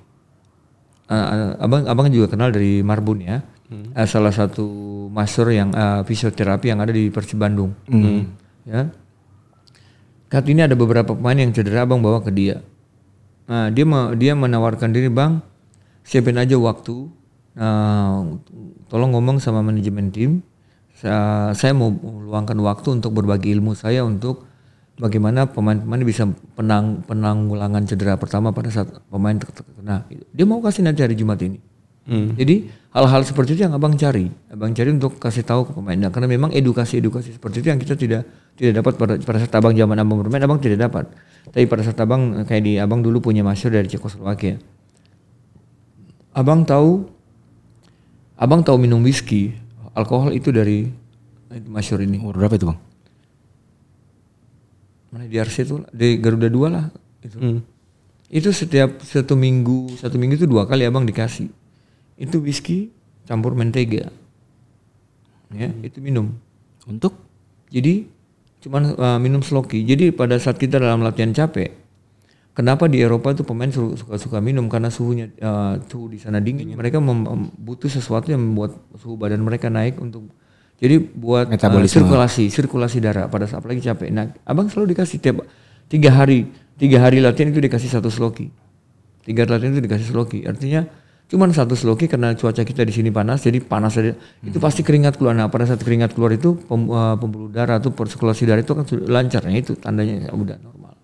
Uh, 1.10 1.56
abang 1.58 1.88
abang 1.88 2.06
juga 2.08 2.30
kenal 2.30 2.52
dari 2.52 2.84
Marbun 2.84 3.20
ya, 3.20 3.40
Uh, 3.70 4.02
salah 4.02 4.34
satu 4.34 4.66
master 5.14 5.46
yang 5.54 5.70
uh, 5.70 6.02
fisioterapi 6.02 6.74
yang 6.74 6.82
ada 6.82 6.90
di 6.90 7.06
Persib 7.06 7.38
Bandung. 7.38 7.70
Ya, 8.66 8.90
Saat 10.26 10.46
ini 10.46 10.62
ada 10.62 10.74
beberapa 10.74 11.14
pemain 11.14 11.34
yang 11.34 11.50
cedera 11.50 11.86
abang 11.86 11.98
bawa 11.98 12.18
ke 12.18 12.30
dia. 12.30 12.62
Nah, 13.50 13.66
dia 13.74 13.82
dia 14.14 14.32
menawarkan 14.38 14.94
diri 14.94 15.10
bang, 15.10 15.42
siapin 16.06 16.38
aja 16.38 16.54
waktu. 16.54 17.10
Nah, 17.58 18.38
tolong 18.86 19.10
ngomong 19.10 19.42
sama 19.42 19.58
manajemen 19.58 20.14
tim. 20.14 20.46
Saya, 20.94 21.50
saya 21.58 21.74
mau 21.74 21.90
meluangkan 21.90 22.54
waktu 22.62 23.02
untuk 23.02 23.10
berbagi 23.16 23.50
ilmu 23.56 23.74
saya 23.74 24.06
untuk 24.06 24.46
bagaimana 25.00 25.48
pemain-pemain 25.50 26.04
bisa 26.06 26.28
penang 26.54 27.02
penanggulangan 27.08 27.88
cedera 27.88 28.14
pertama 28.20 28.54
pada 28.54 28.70
saat 28.70 28.86
pemain 29.10 29.34
ter- 29.34 29.50
terkena. 29.50 30.06
Dia 30.30 30.44
mau 30.46 30.62
kasih 30.62 30.86
nanti 30.86 31.02
hari 31.02 31.18
Jumat 31.18 31.42
ini. 31.42 31.58
Jadi 32.10 32.66
hal-hal 32.90 33.22
seperti 33.22 33.54
itu 33.54 33.62
yang 33.66 33.74
abang 33.74 33.94
cari, 33.94 34.26
abang 34.50 34.74
cari 34.74 34.90
untuk 34.90 35.18
kasih 35.18 35.46
tahu 35.46 35.70
ke 35.70 35.72
pemain. 35.74 35.98
Nah, 35.98 36.10
karena 36.10 36.26
memang 36.30 36.50
edukasi-edukasi 36.54 37.38
seperti 37.38 37.62
itu 37.64 37.68
yang 37.70 37.80
kita 37.82 37.94
tidak 37.94 38.22
tidak 38.60 38.84
dapat 38.84 38.92
pada, 39.00 39.14
pada 39.16 39.38
saat 39.40 39.56
abang 39.56 39.72
zaman 39.72 39.96
abang 39.96 40.20
bermain, 40.20 40.44
abang 40.44 40.60
tidak 40.60 40.84
dapat. 40.84 41.08
Tapi 41.48 41.64
pada 41.64 41.80
saat 41.80 41.96
abang 41.96 42.44
kayak 42.44 42.60
di 42.60 42.76
abang 42.76 43.00
dulu 43.00 43.24
punya 43.24 43.40
masyur 43.40 43.72
dari 43.72 43.88
Cekoslowakia. 43.88 44.60
Abang 46.36 46.68
tahu, 46.68 47.08
abang 48.36 48.60
tahu 48.60 48.76
minum 48.76 49.00
whisky, 49.00 49.56
alkohol 49.96 50.36
itu 50.36 50.52
dari 50.52 50.84
itu 51.48 51.68
masyur 51.72 52.04
ini. 52.04 52.20
Umur 52.20 52.36
berapa 52.36 52.60
itu 52.60 52.68
Bang? 52.68 52.76
Mana 55.08 55.24
di 55.24 55.40
RC 55.40 55.56
itu 55.64 55.80
di 55.90 56.20
Garuda 56.20 56.52
2 56.52 56.68
lah 56.68 56.92
itu. 57.24 57.64
Itu 58.30 58.52
setiap 58.52 59.00
satu 59.02 59.34
minggu, 59.34 59.98
satu 59.98 60.14
minggu 60.20 60.38
itu 60.38 60.46
dua 60.46 60.68
kali 60.68 60.86
abang 60.86 61.02
dikasih. 61.02 61.50
Itu 62.14 62.44
whisky 62.44 62.92
campur 63.24 63.56
mentega. 63.56 64.12
Ya, 65.50 65.72
itu 65.82 65.98
minum. 65.98 66.38
Untuk? 66.86 67.18
Jadi 67.74 68.19
cuman 68.60 68.82
uh, 68.94 69.18
minum 69.18 69.40
sloki. 69.40 69.82
Jadi 69.82 70.12
pada 70.12 70.36
saat 70.36 70.60
kita 70.60 70.76
dalam 70.76 71.00
latihan 71.00 71.32
capek, 71.32 71.72
kenapa 72.52 72.86
di 72.86 73.00
Eropa 73.00 73.32
itu 73.32 73.42
pemain 73.42 73.72
su- 73.72 73.96
suka-suka 73.96 74.38
minum 74.44 74.68
karena 74.68 74.92
suhunya 74.92 75.32
uh, 75.40 75.80
suhu 75.88 76.12
di 76.12 76.18
sana 76.20 76.38
dingin. 76.44 76.76
Mereka 76.76 77.00
mem- 77.00 77.24
mem- 77.24 77.52
butuh 77.56 77.88
sesuatu 77.88 78.28
yang 78.28 78.40
membuat 78.44 78.76
suhu 79.00 79.16
badan 79.16 79.40
mereka 79.40 79.72
naik 79.72 79.96
untuk 79.96 80.28
jadi 80.80 80.96
buat 80.96 81.48
uh, 81.48 81.56
Metabolisme. 81.56 82.04
sirkulasi, 82.04 82.44
sirkulasi 82.48 83.04
darah 83.04 83.28
pada 83.28 83.44
saat 83.44 83.60
apalagi 83.60 83.84
capek. 83.84 84.08
Nah, 84.12 84.32
abang 84.48 84.68
selalu 84.68 84.96
dikasih 84.96 85.20
tiap 85.20 85.44
tiga 85.88 86.12
hari, 86.12 86.48
tiga 86.80 87.00
hari 87.04 87.20
latihan 87.20 87.52
itu 87.52 87.60
dikasih 87.60 87.88
satu 87.92 88.08
sloki. 88.08 88.48
Tiga 89.24 89.44
hari 89.44 89.60
latihan 89.60 89.72
itu 89.76 89.84
dikasih 89.84 90.06
sloki. 90.08 90.44
Artinya 90.48 90.88
cuman 91.30 91.54
satu 91.54 91.78
sloki 91.78 92.10
karena 92.10 92.34
cuaca 92.34 92.66
kita 92.66 92.82
di 92.82 92.90
sini 92.90 93.14
panas, 93.14 93.46
jadi 93.46 93.62
panas 93.62 93.94
saja. 93.94 94.18
Itu 94.42 94.58
pasti 94.58 94.82
keringat 94.82 95.14
keluar. 95.14 95.38
Nah, 95.38 95.46
pada 95.46 95.62
saat 95.62 95.78
keringat 95.78 96.18
keluar 96.18 96.34
itu 96.34 96.58
pem- 96.58 96.90
uh, 96.90 97.14
pembuluh 97.14 97.46
darah 97.46 97.78
atau 97.78 97.94
sirkulasi 97.94 98.50
darah 98.50 98.60
itu 98.60 98.74
kan 98.74 98.82
lancar. 99.06 99.46
Nah, 99.46 99.54
itu 99.54 99.78
tandanya 99.78 100.26
ya 100.26 100.30
udah 100.34 100.58
normal. 100.58 100.98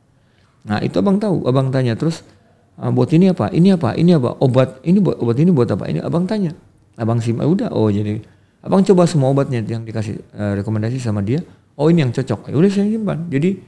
Nah, 0.66 0.82
itu 0.82 0.98
abang 0.98 1.22
tahu, 1.22 1.46
abang 1.46 1.70
tanya 1.70 1.94
terus 1.94 2.26
"Ah, 2.74 2.90
buat 2.90 3.08
ini 3.14 3.30
apa? 3.30 3.54
Ini 3.54 3.78
apa? 3.78 3.94
Ini 3.94 4.18
apa? 4.18 4.36
Obat 4.42 4.82
ini 4.82 4.98
buat 4.98 5.16
obat 5.22 5.38
ini 5.38 5.54
buat 5.54 5.70
apa? 5.70 5.86
Ini 5.86 6.02
abang 6.02 6.26
tanya. 6.26 6.52
Abang 6.98 7.22
simak 7.22 7.46
udah 7.46 7.70
oh 7.70 7.86
jadi 7.88 8.18
abang 8.66 8.82
coba 8.82 9.06
semua 9.06 9.30
obatnya 9.30 9.62
yang 9.62 9.86
dikasih 9.86 10.18
eh, 10.18 10.52
rekomendasi 10.60 10.98
sama 10.98 11.22
dia. 11.22 11.40
Oh, 11.78 11.86
ini 11.86 12.02
yang 12.02 12.10
cocok. 12.10 12.50
Ya 12.50 12.56
udah 12.56 12.70
saya 12.72 12.88
simpan. 12.88 13.30
Jadi 13.30 13.62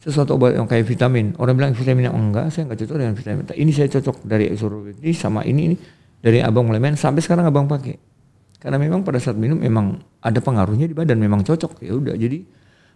sesuatu 0.00 0.40
obat 0.40 0.56
yang 0.56 0.64
kayak 0.64 0.88
vitamin. 0.88 1.36
Orang 1.36 1.60
bilang 1.60 1.76
vitamin 1.76 2.08
yang 2.08 2.16
enggak, 2.16 2.48
saya 2.48 2.64
enggak 2.66 2.82
cocok 2.84 2.96
dengan 2.98 3.14
vitamin. 3.14 3.44
Ini 3.52 3.70
saya 3.70 3.88
cocok 3.92 4.16
dari 4.24 4.48
ini 4.48 5.12
sama 5.12 5.44
ini, 5.44 5.60
ini 5.72 5.76
dari 6.20 6.44
abang 6.44 6.68
mulai 6.68 6.80
main 6.80 6.96
sampai 6.96 7.24
sekarang 7.24 7.48
abang 7.48 7.68
pakai. 7.68 7.96
Karena 8.60 8.76
memang 8.76 9.00
pada 9.00 9.16
saat 9.16 9.40
minum 9.40 9.56
memang 9.56 10.00
ada 10.20 10.36
pengaruhnya 10.40 10.84
di 10.84 10.92
badan, 10.92 11.16
memang 11.16 11.40
cocok. 11.40 11.80
Ya 11.80 11.96
udah, 11.96 12.12
jadi 12.12 12.44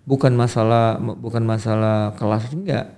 bukan 0.05 0.37
masalah 0.37 1.01
bukan 1.01 1.41
masalah 1.41 2.13
kelas 2.21 2.53
enggak, 2.53 2.93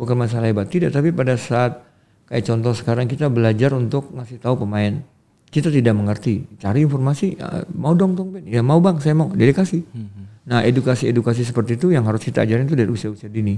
bukan 0.00 0.16
masalah 0.16 0.48
hebat 0.48 0.72
tidak, 0.72 0.96
tapi 0.96 1.12
pada 1.12 1.36
saat 1.36 1.84
kayak 2.28 2.44
contoh 2.48 2.72
sekarang 2.72 3.08
kita 3.08 3.28
belajar 3.28 3.72
untuk 3.76 4.12
ngasih 4.12 4.40
tahu 4.40 4.64
pemain 4.64 5.00
kita 5.48 5.72
tidak 5.72 5.96
mengerti 5.96 6.44
cari 6.60 6.84
informasi 6.84 7.40
ya, 7.40 7.64
mau 7.72 7.96
dong 7.96 8.12
dong 8.12 8.36
Ben 8.36 8.44
ya 8.44 8.60
mau 8.60 8.78
bang 8.84 9.00
saya 9.00 9.16
mau 9.16 9.32
dia 9.32 9.48
kasih 9.56 9.80
hmm. 9.80 10.44
nah 10.44 10.60
edukasi 10.60 11.08
edukasi 11.08 11.40
seperti 11.40 11.80
itu 11.80 11.88
yang 11.88 12.04
harus 12.04 12.20
kita 12.20 12.44
ajarin 12.44 12.68
itu 12.68 12.76
dari 12.76 12.88
usia-usia 12.92 13.32
dini 13.32 13.56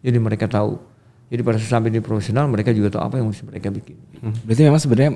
jadi 0.00 0.16
mereka 0.16 0.48
tahu 0.48 0.80
jadi 1.28 1.44
pada 1.44 1.60
saat 1.60 1.76
sampai 1.76 1.92
di 1.92 2.00
profesional 2.00 2.48
mereka 2.48 2.72
juga 2.72 2.96
tahu 2.96 3.02
apa 3.04 3.14
yang 3.20 3.28
mesti 3.28 3.44
mereka 3.44 3.68
bikin 3.68 3.96
hmm. 4.24 4.48
berarti 4.48 4.62
memang 4.64 4.80
sebenarnya 4.80 5.10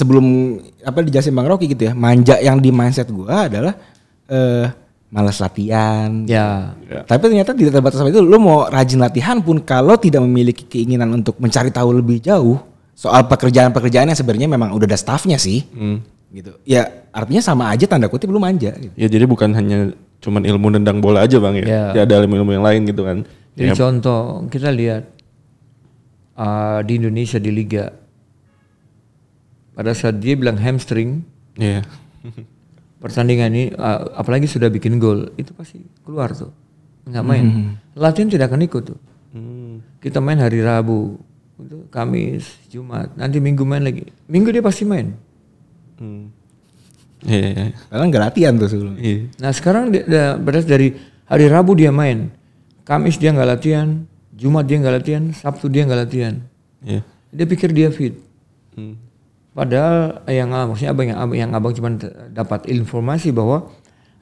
sebelum 0.00 0.56
apa 0.80 1.04
dijelasin 1.04 1.36
bang 1.36 1.48
Rocky 1.48 1.68
gitu 1.68 1.88
ya 1.88 1.92
manja 1.92 2.40
yang 2.40 2.56
di 2.56 2.72
mindset 2.72 3.12
gua 3.12 3.52
adalah 3.52 3.76
uh, 4.32 4.64
malas 5.10 5.42
latihan 5.42 6.24
ya. 6.24 6.72
ya 6.86 7.02
tapi 7.02 7.28
ternyata 7.28 7.52
tidak 7.52 7.76
terbatas 7.76 7.98
sampai 7.98 8.14
itu 8.14 8.22
lo 8.22 8.38
mau 8.38 8.64
rajin 8.70 9.02
latihan 9.02 9.42
pun 9.42 9.60
kalau 9.60 9.98
tidak 9.98 10.22
memiliki 10.22 10.64
keinginan 10.64 11.10
untuk 11.10 11.36
mencari 11.42 11.68
tahu 11.74 11.98
lebih 11.98 12.22
jauh 12.22 12.62
soal 12.94 13.26
pekerjaan-pekerjaan 13.26 14.06
yang 14.08 14.18
sebenarnya 14.18 14.48
memang 14.48 14.70
udah 14.70 14.86
ada 14.86 14.94
staffnya 14.94 15.34
sih 15.36 15.66
hmm. 15.66 15.98
gitu 16.30 16.52
ya 16.62 17.10
artinya 17.10 17.42
sama 17.42 17.74
aja 17.74 17.90
tanda 17.90 18.06
kutip 18.06 18.30
lu 18.30 18.38
manja 18.38 18.70
gitu. 18.78 18.94
ya 18.94 19.10
jadi 19.10 19.26
bukan 19.26 19.50
hanya 19.50 19.90
cuman 20.22 20.46
ilmu 20.46 20.78
nendang 20.78 21.02
bola 21.02 21.26
aja 21.26 21.42
bang 21.42 21.58
ya, 21.58 21.66
ya. 21.66 21.82
ya 21.96 22.00
ada 22.06 22.22
ilmu-ilmu 22.22 22.54
yang 22.54 22.64
lain 22.64 22.80
gitu 22.86 23.02
kan 23.02 23.26
jadi 23.58 23.72
ya. 23.72 23.76
contoh 23.76 24.46
kita 24.46 24.70
lihat 24.70 25.10
uh, 26.38 26.78
di 26.86 27.02
Indonesia 27.02 27.42
di 27.42 27.50
liga 27.50 27.90
pada 29.76 29.94
saat 29.94 30.18
dia 30.18 30.34
bilang 30.34 30.58
hamstring 30.58 31.24
yeah. 31.56 31.84
pertandingan 33.02 33.50
ini 33.52 33.64
uh, 33.74 34.16
apalagi 34.18 34.50
sudah 34.50 34.68
bikin 34.68 35.00
gol 35.00 35.32
itu 35.36 35.54
pasti 35.56 35.80
keluar 36.04 36.32
tuh 36.36 36.52
nggak 37.08 37.24
main 37.24 37.44
hmm. 37.46 37.72
latihan 37.96 38.28
tidak 38.28 38.52
akan 38.52 38.66
ikut 38.66 38.82
tuh 38.94 39.00
hmm. 39.32 40.02
kita 40.04 40.20
main 40.20 40.38
hari 40.38 40.60
Rabu 40.60 41.30
itu 41.64 41.78
Kamis, 41.92 42.44
Jumat, 42.72 43.12
nanti 43.16 43.36
Minggu 43.38 43.64
main 43.68 43.84
lagi. 43.84 44.08
Minggu 44.28 44.48
dia 44.52 44.64
pasti 44.64 44.88
main. 44.88 45.12
Hmm. 46.00 46.32
Iya, 47.20 47.48
yeah. 47.52 47.68
Karena 47.92 48.04
nggak 48.08 48.24
latihan 48.32 48.52
tuh 48.56 48.68
sebelum. 48.72 48.94
Yeah. 48.96 49.28
Nah 49.36 49.52
sekarang 49.52 49.92
dia, 49.92 50.02
dia 50.08 50.26
beras 50.40 50.64
dari 50.64 50.96
hari 51.28 51.46
Rabu 51.52 51.76
dia 51.76 51.92
main, 51.92 52.32
Kamis 52.88 53.20
dia 53.20 53.36
nggak 53.36 53.48
latihan, 53.48 54.08
Jumat 54.32 54.64
dia 54.64 54.80
nggak 54.80 54.94
latihan, 55.04 55.24
Sabtu 55.36 55.68
dia 55.68 55.84
nggak 55.84 56.00
latihan. 56.08 56.34
Yeah. 56.80 57.04
Dia 57.28 57.44
pikir 57.44 57.76
dia 57.76 57.92
fit. 57.92 58.16
Hmm. 58.72 58.96
Padahal 59.50 60.22
yang 60.30 60.54
maksudnya 60.54 60.90
abang 60.94 61.06
yang, 61.10 61.18
yang 61.34 61.50
abang 61.50 61.74
cuma 61.74 61.90
dapat 62.30 62.70
informasi 62.70 63.34
bahwa 63.34 63.66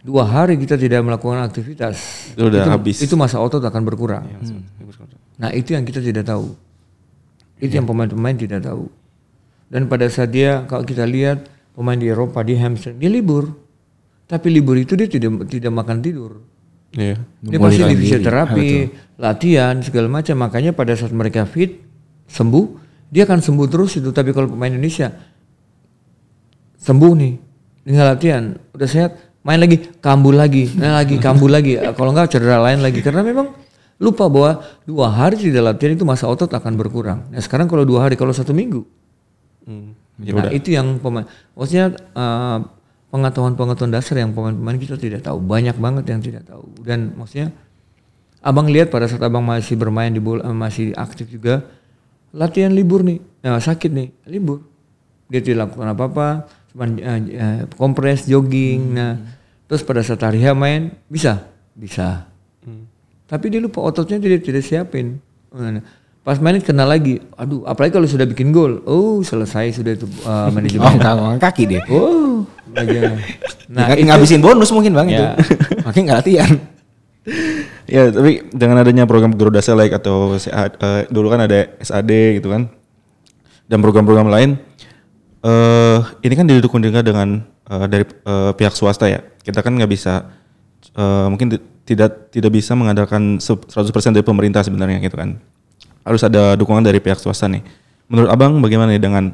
dua 0.00 0.24
hari 0.24 0.56
kita 0.56 0.80
tidak 0.80 1.04
melakukan 1.04 1.44
aktivitas 1.44 2.32
itu 2.32 2.48
udah 2.48 2.64
itu, 2.64 2.70
habis. 2.72 2.96
Itu 3.04 3.14
masa 3.20 3.36
otot 3.36 3.60
akan 3.60 3.82
berkurang. 3.84 4.24
Ya, 4.24 4.38
hmm. 4.40 4.64
Nah 5.36 5.52
itu 5.52 5.76
yang 5.76 5.84
kita 5.84 6.00
tidak 6.00 6.24
tahu. 6.24 6.56
Itu 7.60 7.76
yang 7.76 7.84
pemain-pemain 7.84 8.40
tidak 8.40 8.64
tahu. 8.64 8.88
Dan 9.68 9.84
pada 9.84 10.08
saat 10.08 10.32
dia 10.32 10.64
kalau 10.64 10.88
kita 10.88 11.04
lihat 11.04 11.44
pemain 11.76 11.98
di 11.98 12.08
Eropa 12.08 12.40
di 12.40 12.56
hamstring 12.56 12.96
dia 12.96 13.12
libur. 13.12 13.52
Tapi 14.28 14.48
libur 14.48 14.76
itu 14.80 14.96
dia 14.96 15.08
tidak 15.08 15.44
tidak 15.48 15.72
makan 15.72 16.00
tidur. 16.00 16.40
Iya. 16.96 17.20
Dia 17.44 17.58
pasti 17.60 17.84
di 17.84 17.96
fisioterapi, 18.00 18.70
latihan 19.20 19.76
segala 19.84 20.08
macam. 20.08 20.40
Makanya 20.40 20.72
pada 20.72 20.96
saat 20.96 21.12
mereka 21.12 21.44
fit, 21.44 21.84
sembuh, 22.28 22.87
dia 23.08 23.24
akan 23.24 23.40
sembuh 23.40 23.66
terus 23.68 23.96
itu. 23.98 24.08
Tapi 24.12 24.30
kalau 24.32 24.48
pemain 24.52 24.72
Indonesia 24.72 25.12
sembuh 26.78 27.12
nih, 27.18 27.32
tinggal 27.84 28.06
latihan, 28.14 28.44
udah 28.72 28.88
sehat, 28.88 29.10
main 29.42 29.58
lagi, 29.60 29.80
kambuh 30.00 30.32
lagi, 30.32 30.72
main 30.76 30.94
lagi, 30.94 31.16
kambuh 31.18 31.50
lagi. 31.50 31.76
Kalau 31.98 32.10
enggak 32.14 32.32
cedera 32.32 32.62
lain 32.62 32.80
lagi 32.80 33.00
karena 33.02 33.24
memang 33.24 33.50
lupa 33.98 34.30
bahwa 34.30 34.62
dua 34.86 35.10
hari 35.10 35.36
tidak 35.36 35.74
latihan 35.74 35.98
itu 35.98 36.06
masa 36.06 36.30
otot 36.30 36.48
akan 36.48 36.78
berkurang. 36.78 37.26
Nah 37.34 37.42
sekarang 37.42 37.66
kalau 37.66 37.82
dua 37.82 38.06
hari, 38.06 38.14
kalau 38.14 38.30
satu 38.30 38.54
minggu, 38.54 38.86
hmm, 39.66 40.22
ya 40.22 40.32
nah 40.38 40.46
udah. 40.46 40.50
itu 40.54 40.70
yang 40.70 41.02
pemain, 41.02 41.26
maksudnya 41.58 41.98
uh, 42.14 42.62
pengetahuan-pengetahuan 43.10 43.90
dasar 43.90 44.22
yang 44.22 44.30
pemain-pemain 44.30 44.78
kita 44.78 44.94
tidak 44.94 45.26
tahu, 45.26 45.42
banyak 45.42 45.74
banget 45.74 46.04
yang 46.14 46.22
tidak 46.22 46.46
tahu. 46.46 46.62
Dan 46.78 47.18
maksudnya, 47.18 47.50
abang 48.38 48.70
lihat 48.70 48.94
pada 48.94 49.10
saat 49.10 49.18
abang 49.26 49.42
masih 49.42 49.74
bermain 49.74 50.14
di 50.14 50.22
bola, 50.22 50.46
masih 50.54 50.94
aktif 50.94 51.26
juga, 51.34 51.66
latihan 52.34 52.72
libur 52.72 53.04
nih, 53.04 53.18
nah, 53.44 53.60
sakit 53.60 53.90
nih, 53.92 54.08
libur, 54.28 54.64
dia 55.28 55.40
tidak 55.40 55.68
lakukan 55.68 55.88
apa-apa, 55.92 56.28
cuma 56.72 56.84
uh, 56.88 57.20
uh, 57.20 57.60
kompres, 57.76 58.28
jogging, 58.28 58.92
hmm. 58.92 58.96
nah 58.96 59.12
terus 59.68 59.84
pada 59.84 60.00
saat 60.00 60.24
hari 60.24 60.40
main 60.56 60.96
bisa, 61.08 61.44
bisa 61.76 62.28
tapi 63.28 63.52
dia 63.52 63.60
lupa 63.60 63.84
ototnya 63.84 64.16
tidak 64.16 64.40
tidak 64.40 64.64
siapin. 64.64 65.20
Pas 66.24 66.40
main 66.40 66.60
kena 66.64 66.88
lagi, 66.88 67.20
aduh, 67.36 67.64
apalagi 67.68 67.92
kalau 67.92 68.08
sudah 68.08 68.24
bikin 68.24 68.52
gol, 68.52 68.80
oh 68.88 69.20
selesai 69.20 69.80
sudah 69.80 69.92
itu 69.96 70.08
uh, 70.24 70.48
manajemen. 70.56 70.96
Oh, 70.96 71.36
kaki 71.36 71.64
deh. 71.68 71.80
Oh, 71.92 72.44
aja. 72.72 73.16
Nah, 73.68 73.92
itu, 73.92 74.08
ngabisin 74.08 74.40
bonus 74.40 74.72
mungkin 74.72 74.96
bang 74.96 75.08
ya. 75.08 75.16
itu. 75.36 75.84
Makanya 75.84 76.04
nggak 76.04 76.18
latihan. 76.24 76.50
ya, 77.88 78.12
tapi 78.12 78.44
dengan 78.52 78.84
adanya 78.84 79.08
program 79.08 79.32
Garuda 79.34 79.64
Select 79.64 79.96
atau 79.96 80.36
uh, 80.36 81.00
dulu 81.08 81.32
kan 81.32 81.48
ada 81.48 81.72
SAD 81.80 82.38
gitu 82.38 82.52
kan, 82.52 82.68
dan 83.66 83.78
program-program 83.80 84.28
lain, 84.28 84.50
uh, 85.42 86.04
ini 86.22 86.34
kan 86.36 86.44
didukung 86.46 86.84
juga 86.84 87.00
dengan 87.00 87.42
uh, 87.68 87.86
dari 87.88 88.04
uh, 88.28 88.52
pihak 88.52 88.76
swasta 88.76 89.08
ya. 89.08 89.20
Kita 89.42 89.64
kan 89.64 89.74
nggak 89.74 89.90
bisa 89.90 90.28
uh, 90.94 91.26
mungkin 91.32 91.56
tidak 91.88 92.28
tidak 92.28 92.52
bisa 92.52 92.76
mengandalkan 92.76 93.40
100% 93.40 93.72
dari 94.12 94.24
pemerintah 94.24 94.60
sebenarnya 94.60 95.00
gitu 95.00 95.16
kan. 95.16 95.40
Harus 96.04 96.22
ada 96.24 96.56
dukungan 96.56 96.84
dari 96.84 97.00
pihak 97.00 97.20
swasta 97.20 97.48
nih. 97.48 97.64
Menurut 98.08 98.28
Abang 98.32 98.60
bagaimana 98.60 98.92
nih 98.92 99.02
dengan 99.02 99.32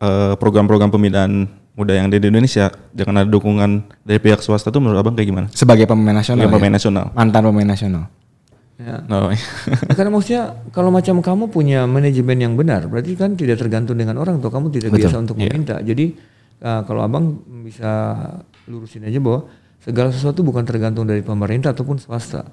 uh, 0.00 0.36
program-program 0.36 0.92
pembinaan 0.92 1.48
muda 1.74 1.92
yang 1.94 2.06
ada 2.10 2.16
di 2.16 2.26
Indonesia 2.30 2.70
dengan 2.94 3.22
ada 3.22 3.28
dukungan 3.28 3.70
dari 4.06 4.18
pihak 4.22 4.40
swasta 4.40 4.70
tuh 4.70 4.78
menurut 4.80 5.02
Abang 5.02 5.18
kayak 5.18 5.28
gimana? 5.28 5.46
Sebagai 5.50 5.86
pemain 5.90 6.14
nasional. 6.14 6.46
Sebagai 6.46 6.50
ya? 6.50 6.56
pemain 6.58 6.74
nasional. 6.74 7.06
Mantan 7.12 7.42
pemain 7.42 7.68
nasional. 7.68 8.04
Ya. 8.74 8.96
No. 9.06 9.30
ya, 9.30 9.38
karena 9.94 10.10
maksudnya 10.10 10.42
kalau 10.74 10.90
macam 10.90 11.22
kamu 11.22 11.44
punya 11.46 11.86
manajemen 11.86 12.38
yang 12.42 12.54
benar, 12.58 12.90
berarti 12.90 13.14
kan 13.14 13.38
tidak 13.38 13.62
tergantung 13.62 13.94
dengan 13.94 14.18
orang 14.18 14.42
tuh 14.42 14.50
kamu 14.50 14.66
tidak 14.74 14.90
Betul. 14.90 15.00
biasa 15.06 15.16
untuk 15.22 15.36
yeah. 15.38 15.46
meminta. 15.46 15.76
Jadi 15.78 16.18
uh, 16.58 16.82
kalau 16.82 17.06
abang 17.06 17.38
bisa 17.62 18.18
lurusin 18.66 19.06
aja 19.06 19.22
bahwa 19.22 19.46
Segala 19.84 20.08
sesuatu 20.08 20.40
bukan 20.40 20.64
tergantung 20.64 21.04
dari 21.04 21.20
pemerintah 21.20 21.76
ataupun 21.76 22.00
swasta. 22.00 22.48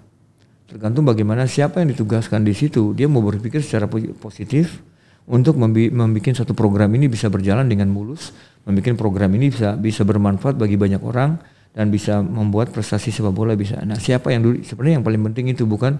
Tergantung 0.68 1.08
bagaimana 1.08 1.48
siapa 1.48 1.80
yang 1.80 1.96
ditugaskan 1.96 2.44
di 2.44 2.52
situ. 2.52 2.92
Dia 2.92 3.08
mau 3.08 3.24
berpikir 3.24 3.64
secara 3.64 3.88
positif 4.20 4.84
untuk 5.32 5.56
membuat 5.56 6.36
satu 6.36 6.52
program 6.52 6.92
ini 6.92 7.08
bisa 7.08 7.32
berjalan 7.32 7.64
dengan 7.72 7.88
mulus, 7.88 8.36
membuat 8.68 9.00
program 9.00 9.32
ini 9.40 9.48
bisa 9.48 9.80
bisa 9.80 10.04
bermanfaat 10.04 10.60
bagi 10.60 10.76
banyak 10.76 11.00
orang 11.00 11.40
dan 11.72 11.88
bisa 11.88 12.20
membuat 12.20 12.76
prestasi 12.76 13.16
sepak 13.16 13.32
bola 13.32 13.56
bisa. 13.56 13.80
Nah, 13.88 13.96
siapa 13.96 14.36
yang 14.36 14.44
dulu 14.44 14.60
sebenarnya 14.60 15.00
yang 15.00 15.06
paling 15.08 15.22
penting 15.32 15.56
itu 15.56 15.64
bukan 15.64 15.96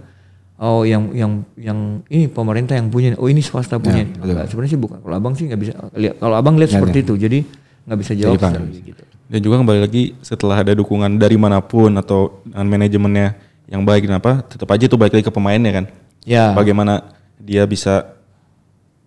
oh 0.60 0.84
yang 0.84 1.16
yang 1.16 1.32
yang 1.56 1.80
ini 2.12 2.28
pemerintah 2.28 2.76
yang 2.76 2.92
punya, 2.92 3.16
oh 3.16 3.32
ini 3.32 3.40
swasta 3.40 3.80
punya. 3.80 4.04
Ya, 4.04 4.44
sebenarnya 4.46 4.72
sih 4.76 4.82
bukan. 4.82 5.00
Kalau 5.00 5.16
abang 5.16 5.34
sih 5.34 5.48
nggak 5.48 5.62
bisa 5.64 5.74
lihat. 5.96 6.16
Kalau 6.20 6.36
abang 6.36 6.60
lihat 6.60 6.76
ya, 6.76 6.84
seperti 6.84 6.98
ya. 7.00 7.04
itu, 7.08 7.14
jadi 7.16 7.40
nggak 7.88 8.00
bisa 8.04 8.14
jawab 8.20 8.40
gitu. 8.84 9.04
Dan 9.32 9.40
juga 9.40 9.56
kembali 9.64 9.80
lagi 9.80 10.04
setelah 10.20 10.60
ada 10.60 10.76
dukungan 10.76 11.16
dari 11.16 11.40
mana 11.40 11.64
pun 11.64 11.96
atau 11.96 12.44
dengan 12.44 12.68
manajemennya 12.68 13.28
yang 13.72 13.88
baik 13.88 14.12
kenapa 14.12 14.44
tetap 14.44 14.68
aja 14.76 14.92
itu 14.92 15.00
balik 15.00 15.16
lagi 15.16 15.26
ke 15.26 15.32
pemainnya 15.32 15.72
kan. 15.72 15.86
Ya. 16.28 16.52
Bagaimana 16.52 17.16
dia 17.40 17.64
bisa 17.64 18.21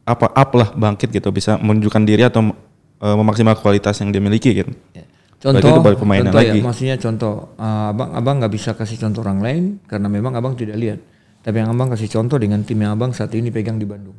apa 0.05 0.29
up 0.33 0.51
lah 0.53 0.69
bangkit 0.77 1.09
gitu 1.11 1.33
bisa 1.33 1.57
menunjukkan 1.57 2.03
diri 2.05 2.29
atau 2.29 2.53
uh, 3.01 3.17
memaksimal 3.17 3.57
kualitas 3.57 3.97
yang 4.05 4.13
dia 4.13 4.21
miliki 4.21 4.53
gitu. 4.53 4.73
Ya. 4.93 5.05
Contoh, 5.41 5.61
itu 5.61 5.81
balik 5.85 6.01
pemain 6.01 6.25
contoh 6.25 6.41
lagi. 6.41 6.61
Ya, 6.61 6.65
maksudnya 6.65 6.97
contoh, 6.97 7.35
uh, 7.61 7.93
abang 7.93 8.11
abang 8.17 8.37
nggak 8.41 8.53
bisa 8.53 8.71
kasih 8.73 8.97
contoh 8.97 9.21
orang 9.21 9.41
lain 9.45 9.63
karena 9.85 10.09
memang 10.09 10.33
abang 10.37 10.57
tidak 10.57 10.77
lihat. 10.81 11.01
Tapi 11.45 11.61
yang 11.61 11.77
abang 11.77 11.93
kasih 11.93 12.09
contoh 12.09 12.41
dengan 12.41 12.65
tim 12.65 12.81
yang 12.81 12.97
abang 12.97 13.13
saat 13.13 13.33
ini 13.37 13.53
pegang 13.53 13.77
di 13.77 13.85
Bandung. 13.85 14.17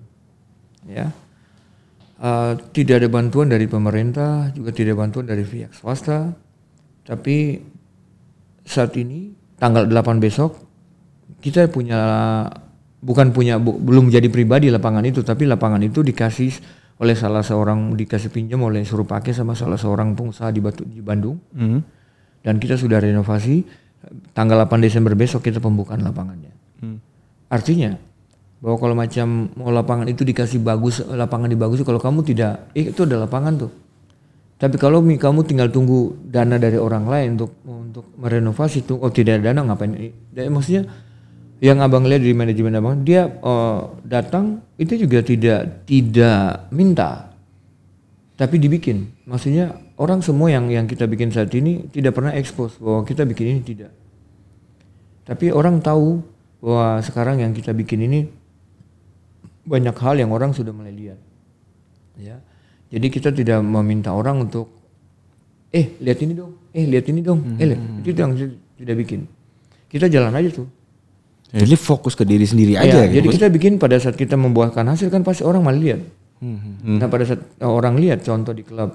Ya, 0.85 1.09
Uh, 2.15 2.55
tidak 2.71 3.03
ada 3.03 3.11
bantuan 3.11 3.51
dari 3.51 3.67
pemerintah, 3.67 4.47
juga 4.55 4.71
tidak 4.71 4.95
ada 4.95 4.99
bantuan 5.03 5.25
dari 5.27 5.43
pihak 5.43 5.75
swasta. 5.75 6.31
Tapi 7.03 7.59
saat 8.63 8.95
ini 8.95 9.35
tanggal 9.59 9.83
8 9.83 10.23
besok 10.23 10.55
kita 11.43 11.67
punya 11.67 11.99
bukan 13.01 13.31
punya 13.35 13.59
bu, 13.59 13.75
belum 13.75 14.11
jadi 14.11 14.27
pribadi 14.29 14.71
lapangan 14.71 15.03
itu, 15.03 15.23
tapi 15.25 15.49
lapangan 15.49 15.81
itu 15.83 16.05
dikasih 16.05 16.51
oleh 16.95 17.15
salah 17.15 17.43
seorang 17.43 17.91
dikasih 17.95 18.31
pinjam 18.31 18.63
oleh 18.63 18.87
suruh 18.87 19.03
pakai 19.03 19.35
sama 19.35 19.51
salah 19.51 19.75
seorang 19.75 20.15
pengusaha 20.15 20.47
di 20.51 20.63
Batu 20.63 20.87
di 20.87 21.03
Bandung. 21.03 21.35
Mm. 21.51 21.79
Dan 22.45 22.55
kita 22.61 22.79
sudah 22.79 23.01
renovasi 23.01 23.65
tanggal 24.31 24.63
8 24.63 24.79
Desember 24.79 25.11
besok 25.17 25.43
kita 25.43 25.59
pembukaan 25.59 25.99
lapangannya. 26.05 26.53
Mm. 26.79 26.97
Artinya 27.51 27.91
bahwa 28.63 28.77
kalau 28.79 28.95
macam 28.95 29.51
mau 29.59 29.69
lapangan 29.69 30.07
itu 30.07 30.23
dikasih 30.23 30.63
bagus, 30.63 31.03
lapangan 31.03 31.51
dibagus 31.51 31.83
kalau 31.83 31.99
kamu 31.99 32.23
tidak, 32.23 32.71
eh, 32.73 32.89
itu 32.89 33.03
ada 33.03 33.27
lapangan 33.27 33.67
tuh. 33.67 33.71
Tapi 34.55 34.79
kalau 34.79 35.03
kamu 35.03 35.43
tinggal 35.43 35.67
tunggu 35.67 36.15
dana 36.31 36.55
dari 36.55 36.79
orang 36.79 37.11
lain 37.11 37.35
untuk 37.35 37.59
untuk 37.67 38.05
merenovasi 38.15 38.87
tuh, 38.87 39.03
oh 39.03 39.11
tidak 39.11 39.43
ada 39.43 39.51
dana 39.51 39.67
ngapain? 39.67 39.91
Dan 40.31 40.55
maksudnya 40.55 40.87
yang 41.63 41.79
abang 41.79 42.03
lihat 42.03 42.23
di 42.23 42.35
manajemen 42.35 42.75
abang, 42.75 42.95
dia 43.07 43.31
eh, 43.31 43.79
datang 44.03 44.59
itu 44.75 45.07
juga 45.07 45.23
tidak 45.23 45.87
tidak 45.87 46.67
minta, 46.75 47.31
tapi 48.35 48.59
dibikin. 48.59 49.07
Maksudnya 49.23 49.79
orang 49.95 50.19
semua 50.19 50.51
yang 50.51 50.67
yang 50.67 50.83
kita 50.83 51.07
bikin 51.07 51.31
saat 51.31 51.51
ini 51.55 51.87
tidak 51.91 52.15
pernah 52.19 52.35
expose 52.35 52.75
bahwa 52.79 53.07
kita 53.07 53.23
bikin 53.23 53.55
ini 53.55 53.61
tidak. 53.63 53.91
Tapi 55.25 55.49
orang 55.49 55.79
tahu 55.79 56.21
bahwa 56.59 56.99
sekarang 57.01 57.41
yang 57.41 57.55
kita 57.55 57.71
bikin 57.71 58.03
ini 58.03 58.27
banyak 59.65 59.95
hal 59.97 60.15
yang 60.19 60.29
orang 60.29 60.53
sudah 60.53 60.69
mulai 60.75 60.93
lihat. 60.93 61.19
Ya. 62.19 62.37
Jadi 62.93 63.07
kita 63.09 63.33
tidak 63.33 63.59
meminta 63.65 64.13
orang 64.13 64.45
untuk 64.45 64.69
eh 65.73 65.97
lihat 65.99 66.19
ini 66.21 66.33
dong, 66.37 66.53
eh 66.71 66.85
lihat 66.85 67.05
ini 67.09 67.19
dong, 67.25 67.57
eh 67.57 67.65
lihat. 67.65 67.81
itu 68.05 68.19
yang 68.19 68.31
kita 68.37 68.55
tidak 68.79 68.95
bikin. 69.01 69.19
Kita 69.89 70.05
jalan 70.11 70.31
aja 70.35 70.49
tuh. 70.51 70.67
Jadi 71.53 71.75
fokus 71.77 72.17
ke 72.17 72.25
diri 72.25 72.43
sendiri 72.43 72.73
Ya, 72.73 72.83
aja 72.83 73.05
gitu. 73.05 73.21
jadi 73.21 73.27
kita 73.29 73.47
bikin 73.53 73.73
pada 73.77 73.95
saat 73.97 74.17
kita 74.17 74.33
membuahkan 74.35 74.81
hasil 74.81 75.07
kan 75.13 75.21
pasti 75.21 75.45
orang 75.45 75.61
malah 75.61 75.77
lihat. 75.77 76.01
Hmm, 76.41 76.99
Nah 76.99 77.07
pada 77.07 77.23
saat 77.23 77.41
orang 77.63 77.95
lihat 77.95 78.25
contoh 78.25 78.51
di 78.51 78.65
klub, 78.65 78.91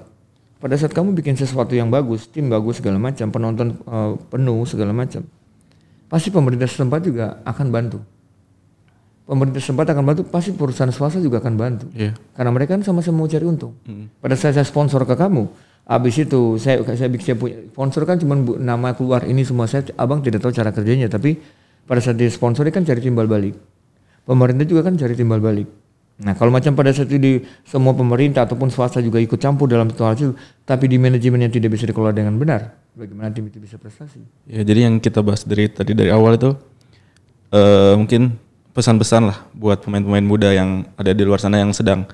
pada 0.61 0.75
saat 0.77 0.93
kamu 0.93 1.17
bikin 1.17 1.33
sesuatu 1.33 1.73
yang 1.73 1.89
bagus, 1.89 2.29
tim 2.29 2.51
bagus 2.51 2.77
segala 2.77 3.01
macam, 3.01 3.33
penonton 3.33 3.67
eh, 3.81 4.11
penuh 4.29 4.61
segala 4.69 4.93
macam, 4.93 5.25
pasti 6.05 6.29
pemerintah 6.29 6.69
setempat 6.69 7.01
juga 7.01 7.25
akan 7.43 7.67
bantu. 7.71 7.97
Pemerintah 9.25 9.63
setempat 9.63 9.87
akan 9.95 10.03
bantu, 10.03 10.21
pasti 10.27 10.51
perusahaan 10.51 10.91
swasta 10.91 11.17
juga 11.23 11.39
akan 11.39 11.53
bantu. 11.55 11.85
Iya. 11.95 12.13
Karena 12.35 12.51
mereka 12.51 12.75
kan 12.75 12.83
sama-sama 12.83 13.23
mau 13.23 13.29
cari 13.31 13.45
untung. 13.47 13.73
Pada 14.19 14.35
saat 14.35 14.59
saya 14.59 14.67
sponsor 14.67 15.07
ke 15.07 15.15
kamu, 15.15 15.47
habis 15.87 16.19
itu 16.19 16.59
saya 16.59 16.83
saya 16.93 17.07
bikin 17.07 17.25
saya 17.31 17.37
punya 17.39 17.57
sponsor 17.71 18.03
kan 18.05 18.19
cuma 18.19 18.37
nama 18.59 18.91
keluar 18.93 19.23
ini 19.23 19.41
semua 19.41 19.65
saya 19.65 19.87
abang 19.97 20.19
tidak 20.19 20.43
tahu 20.43 20.53
cara 20.53 20.69
kerjanya 20.69 21.09
tapi 21.09 21.41
pada 21.85 21.99
saat 21.99 22.17
dia 22.17 22.29
sponsori 22.29 22.69
kan 22.69 22.85
cari 22.85 23.01
timbal 23.01 23.25
balik. 23.25 23.57
Pemerintah 24.25 24.65
juga 24.65 24.87
kan 24.87 24.95
cari 24.95 25.13
timbal 25.17 25.41
balik. 25.41 25.67
Nah 26.21 26.37
kalau 26.37 26.53
macam 26.53 26.77
pada 26.77 26.93
saat 26.93 27.09
itu 27.09 27.41
semua 27.65 27.97
pemerintah 27.97 28.45
ataupun 28.45 28.69
swasta 28.69 29.01
juga 29.01 29.17
ikut 29.17 29.41
campur 29.41 29.65
dalam 29.65 29.89
itu, 29.89 30.37
tapi 30.63 30.85
di 30.85 31.01
manajemen 31.01 31.41
yang 31.41 31.53
tidak 31.53 31.73
bisa 31.73 31.89
dikelola 31.89 32.13
dengan 32.13 32.37
benar, 32.37 32.77
bagaimana 32.93 33.33
tim 33.33 33.49
itu 33.49 33.57
bisa 33.57 33.81
prestasi? 33.81 34.21
Ya, 34.45 34.61
jadi 34.61 34.85
yang 34.85 35.01
kita 35.01 35.25
bahas 35.25 35.41
dari 35.41 35.65
tadi 35.65 35.97
dari 35.97 36.13
awal 36.13 36.37
itu 36.37 36.53
eh 37.51 37.93
mungkin 37.97 38.37
pesan-pesan 38.71 39.21
lah 39.27 39.37
buat 39.51 39.83
pemain-pemain 39.83 40.23
muda 40.23 40.53
yang 40.55 40.87
ada 40.95 41.11
di 41.11 41.25
luar 41.27 41.41
sana 41.41 41.59
yang 41.59 41.75
sedang 41.75 42.07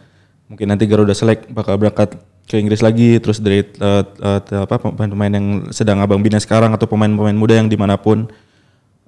mungkin 0.49 0.71
nanti 0.71 0.89
Garuda 0.89 1.13
Select 1.13 1.51
bakal 1.53 1.77
berangkat 1.77 2.17
ke 2.47 2.57
Inggris 2.57 2.79
lagi 2.81 3.19
terus 3.19 3.43
dari 3.43 3.61
eh, 3.61 4.03
eh, 4.23 4.39
apa 4.57 4.75
pemain-pemain 4.79 5.33
yang 5.35 5.47
sedang 5.69 5.99
abang 5.99 6.23
bina 6.23 6.39
sekarang 6.39 6.71
atau 6.73 6.87
pemain-pemain 6.87 7.35
muda 7.35 7.59
yang 7.59 7.67
di 7.67 7.75
mana 7.75 7.99
pun 7.99 8.31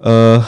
eh 0.00 0.40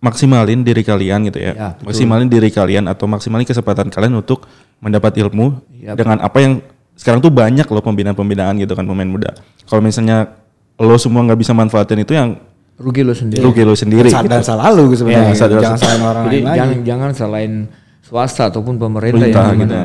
maksimalin 0.00 0.60
diri 0.60 0.80
kalian 0.80 1.28
gitu 1.28 1.38
ya, 1.38 1.52
Ya, 1.52 1.68
betul. 1.74 1.84
maksimalin 1.86 2.26
diri 2.26 2.48
kalian 2.48 2.88
atau 2.88 3.04
maksimalin 3.04 3.44
kesempatan 3.44 3.88
kalian 3.88 4.16
untuk 4.16 4.48
mendapat 4.80 5.12
ilmu 5.18 5.60
Ya, 5.74 5.92
dengan 5.92 6.16
apa 6.18 6.40
yang 6.40 6.64
sekarang 6.94 7.20
tuh 7.20 7.28
banyak 7.28 7.64
loh 7.64 7.80
pembinaan-pembinaan 7.80 8.56
gitu 8.56 8.72
kan 8.72 8.84
pemain 8.84 9.04
muda. 9.06 9.32
Kalau 9.64 9.80
misalnya 9.80 10.36
lo 10.76 10.96
semua 10.96 11.20
nggak 11.22 11.36
bisa 11.38 11.52
manfaatin 11.52 12.00
itu 12.00 12.12
yang 12.12 12.36
Rugi 12.76 13.04
lo 13.04 13.12
sendiri. 13.12 13.44
rugi 13.44 13.60
lo 13.60 13.76
sendiri. 13.76 14.08
Sa- 14.08 14.24
dan 14.24 14.40
salah 14.40 14.72
lu 14.72 14.88
sebenarnya. 14.90 15.32
Iya, 15.32 15.36
sadar- 15.36 15.60
jangan 15.60 15.78
salahin 15.78 16.00
orang 16.02 16.24
lain 16.24 16.40
lagi. 16.42 16.56
jangan 16.56 16.78
jangan 16.82 17.10
selain 17.12 17.52
swasta 18.00 18.48
ataupun 18.48 18.74
pemerintah 18.76 19.20
Pemerintah 19.20 19.44
yang 19.46 19.60
gitu. 19.60 19.76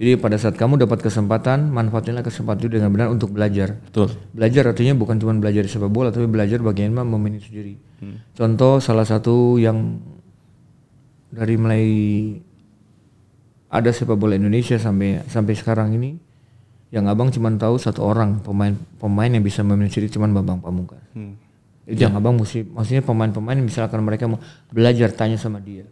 Jadi 0.00 0.16
pada 0.16 0.40
saat 0.40 0.56
kamu 0.56 0.80
dapat 0.80 1.04
kesempatan, 1.04 1.68
manfaatinlah 1.68 2.24
kesempatan 2.24 2.64
itu 2.64 2.80
dengan 2.80 2.88
benar 2.88 3.12
untuk 3.12 3.36
belajar. 3.36 3.76
Betul. 3.84 4.08
Belajar 4.32 4.72
artinya 4.72 4.96
bukan 4.96 5.20
cuma 5.20 5.36
belajar 5.36 5.68
sepak 5.68 5.92
bola, 5.92 6.08
tapi 6.08 6.24
belajar 6.24 6.56
bagaimana 6.64 7.04
memanage 7.04 7.52
diri. 7.52 7.76
Contoh 8.32 8.80
salah 8.80 9.04
satu 9.04 9.60
yang 9.60 10.00
dari 11.28 11.54
mulai 11.60 11.84
ada 13.68 13.92
sepak 13.92 14.16
bola 14.16 14.40
Indonesia 14.40 14.80
sampai 14.80 15.20
sampai 15.28 15.52
sekarang 15.52 15.92
ini, 15.92 16.16
yang 16.88 17.04
abang 17.04 17.28
cuma 17.28 17.52
tahu 17.60 17.76
satu 17.76 18.00
orang 18.00 18.40
pemain 18.40 18.72
pemain 18.96 19.28
yang 19.28 19.44
bisa 19.44 19.60
memanage 19.60 20.00
diri 20.00 20.08
cuma 20.08 20.32
Bambang 20.32 20.64
Pamungkas. 20.64 21.04
Hmm. 21.12 21.36
Itu 21.84 22.08
yang 22.08 22.16
abang 22.16 22.40
mesti, 22.40 22.64
maksudnya 22.64 23.04
pemain-pemain 23.04 23.60
misalkan 23.60 24.00
mereka 24.00 24.24
mau 24.24 24.40
belajar 24.72 25.12
tanya 25.12 25.36
sama 25.36 25.60
dia. 25.60 25.84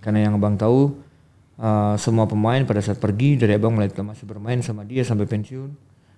Karena 0.00 0.28
yang 0.28 0.40
abang 0.40 0.56
tahu 0.56 1.01
uh, 1.58 1.96
semua 2.00 2.24
pemain 2.30 2.62
pada 2.64 2.80
saat 2.80 3.00
pergi 3.02 3.36
dari 3.36 3.56
abang 3.56 3.74
mulai 3.74 3.90
masih 3.90 4.24
bermain 4.24 4.60
sama 4.64 4.86
dia 4.86 5.02
sampai 5.02 5.26
pensiun, 5.28 5.70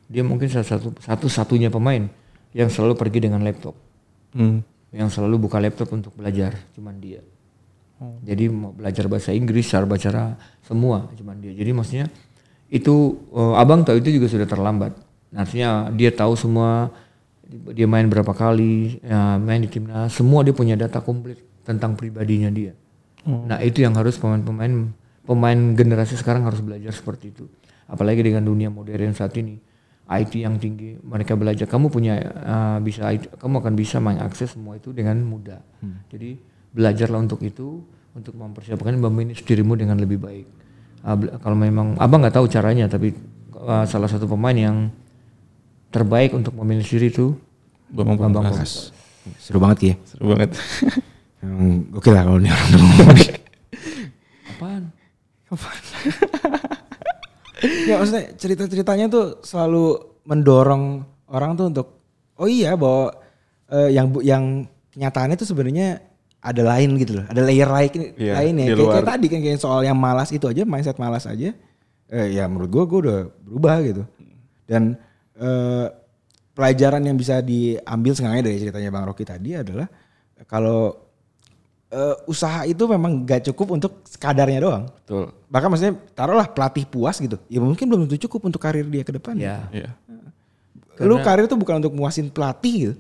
dia 0.06 0.22
mungkin 0.22 0.46
salah 0.46 0.66
satu 0.66 0.94
satu 1.00 1.26
satunya 1.26 1.72
pemain 1.72 2.06
yang 2.54 2.70
selalu 2.70 2.94
pergi 2.94 3.26
dengan 3.26 3.42
laptop, 3.42 3.74
Hmm. 4.34 4.62
yang 4.90 5.10
selalu 5.10 5.46
buka 5.46 5.58
laptop 5.62 5.90
untuk 5.94 6.14
belajar, 6.14 6.54
cuman 6.74 6.98
dia. 6.98 7.22
Jadi 8.26 8.52
mau 8.52 8.74
belajar 8.74 9.08
bahasa 9.08 9.32
Inggris, 9.32 9.64
cara 9.64 9.88
bicara 9.88 10.36
semua 10.60 11.08
cuman 11.16 11.40
dia. 11.40 11.56
Jadi 11.56 11.70
maksudnya 11.72 12.06
itu 12.68 13.16
uh, 13.32 13.56
abang 13.56 13.80
tahu 13.80 14.02
itu 14.02 14.20
juga 14.20 14.28
sudah 14.28 14.44
terlambat. 14.44 14.92
Artinya 15.32 15.88
dia 15.88 16.12
tahu 16.12 16.36
semua 16.36 16.92
dia 17.72 17.86
main 17.88 18.04
berapa 18.10 18.34
kali, 18.34 18.98
ya, 19.00 19.38
main 19.38 19.62
di 19.62 19.70
timnas, 19.70 20.12
semua 20.12 20.42
dia 20.42 20.52
punya 20.52 20.74
data 20.74 21.00
komplit 21.00 21.38
tentang 21.64 21.96
pribadinya 21.96 22.50
dia. 22.52 22.76
Nah 23.24 23.56
itu 23.64 23.80
yang 23.80 23.96
harus 23.96 24.20
pemain-pemain 24.20 24.92
pemain 25.24 25.56
generasi 25.76 26.14
sekarang 26.16 26.44
harus 26.44 26.60
belajar 26.60 26.92
seperti 26.92 27.32
itu. 27.32 27.44
Apalagi 27.84 28.24
dengan 28.24 28.44
dunia 28.44 28.72
modern 28.72 29.12
saat 29.12 29.36
ini, 29.36 29.60
IT 30.04 30.32
yang 30.36 30.56
tinggi, 30.60 31.00
mereka 31.00 31.36
belajar. 31.36 31.64
Kamu 31.64 31.88
punya 31.88 32.20
uh, 32.20 32.78
bisa 32.80 33.08
IT, 33.12 33.40
kamu 33.40 33.60
akan 33.64 33.74
bisa 33.76 34.00
mengakses 34.00 34.52
semua 34.52 34.76
itu 34.76 34.92
dengan 34.92 35.20
mudah. 35.24 35.60
Jadi 36.12 36.36
belajarlah 36.72 37.20
untuk 37.24 37.40
itu, 37.44 37.84
untuk 38.12 38.36
mempersiapkan 38.36 38.96
memanage 38.96 39.44
dirimu 39.44 39.76
dengan 39.76 39.96
lebih 40.00 40.20
baik. 40.20 40.46
Uh, 41.04 41.36
kalau 41.40 41.56
memang 41.56 41.96
abang 42.00 42.20
nggak 42.24 42.36
tahu 42.36 42.48
caranya, 42.48 42.88
tapi 42.88 43.12
uh, 43.56 43.84
salah 43.84 44.08
satu 44.08 44.28
pemain 44.28 44.56
yang 44.56 44.88
terbaik 45.92 46.32
untuk 46.36 46.56
memanage 46.56 46.90
diri 46.90 47.08
itu 47.12 47.36
Bambang 47.92 48.18
Bambang 48.18 48.50
Pamungkas. 48.50 48.90
Seru 49.40 49.62
banget 49.62 49.78
ya. 49.80 49.94
Seru 50.04 50.34
banget. 50.34 50.50
Emang 51.44 51.86
gokil 51.92 52.12
lah 52.12 52.22
kalau 52.26 52.38
ini 52.40 52.50
orang. 52.50 52.70
Apaan? 54.56 54.82
ya 57.88 57.94
maksudnya 57.96 58.24
cerita-ceritanya 58.36 59.06
tuh 59.08 59.40
selalu 59.40 59.96
mendorong 60.24 61.04
orang 61.30 61.54
tuh 61.54 61.66
untuk 61.68 61.86
oh 62.36 62.48
iya 62.48 62.74
bahwa 62.74 63.12
eh, 63.70 63.90
yang 63.92 64.06
bu- 64.10 64.24
yang 64.24 64.64
kenyataannya 64.92 65.34
tuh 65.34 65.48
sebenarnya 65.48 65.98
ada 66.38 66.60
lain 66.60 67.00
gitu 67.00 67.18
loh, 67.18 67.24
ada 67.24 67.40
layer 67.40 67.64
lain 67.64 68.14
Iya, 68.20 68.32
lain 68.36 68.54
ya. 68.54 68.66
Kayak, 68.76 68.90
kayak 68.92 69.08
tadi 69.08 69.26
kan 69.32 69.40
kayak 69.40 69.58
soal 69.58 69.80
yang 69.80 69.96
malas 69.96 70.28
itu 70.28 70.44
aja, 70.44 70.62
mindset 70.62 71.00
malas 71.00 71.24
aja. 71.24 71.56
Eh, 72.04 72.26
ya 72.30 72.44
menurut 72.44 72.68
gua 72.68 72.84
gua 72.84 72.98
udah 73.00 73.18
berubah 73.48 73.74
gitu. 73.80 74.02
Dan 74.68 74.92
eh, 75.34 75.86
pelajaran 76.52 77.00
yang 77.00 77.16
bisa 77.16 77.40
diambil 77.40 78.12
sengaja 78.12 78.44
dari 78.44 78.60
ceritanya 78.60 78.92
Bang 78.92 79.08
Rocky 79.08 79.24
tadi 79.24 79.56
adalah 79.56 79.88
kalau 80.44 81.03
eh, 81.94 82.14
usaha 82.26 82.66
itu 82.66 82.82
memang 82.90 83.22
gak 83.22 83.46
cukup 83.52 83.78
untuk 83.78 84.02
kadarnya 84.18 84.58
doang. 84.58 84.84
Betul. 84.90 85.30
Bahkan 85.46 85.68
maksudnya 85.70 85.94
taruhlah 86.18 86.50
pelatih 86.50 86.84
puas 86.90 87.16
gitu. 87.22 87.38
Ya 87.46 87.62
mungkin 87.62 87.86
belum 87.86 88.10
tentu 88.10 88.26
cukup 88.26 88.50
untuk 88.50 88.60
karir 88.60 88.84
dia 88.90 89.06
ke 89.06 89.14
depan. 89.14 89.38
Ya. 89.38 89.70
Iya. 89.70 89.94
Lu 91.02 91.18
karir 91.22 91.46
tuh 91.46 91.58
bukan 91.58 91.78
untuk 91.78 91.94
muasin 91.94 92.30
pelatih 92.30 92.74
gitu. 92.90 92.94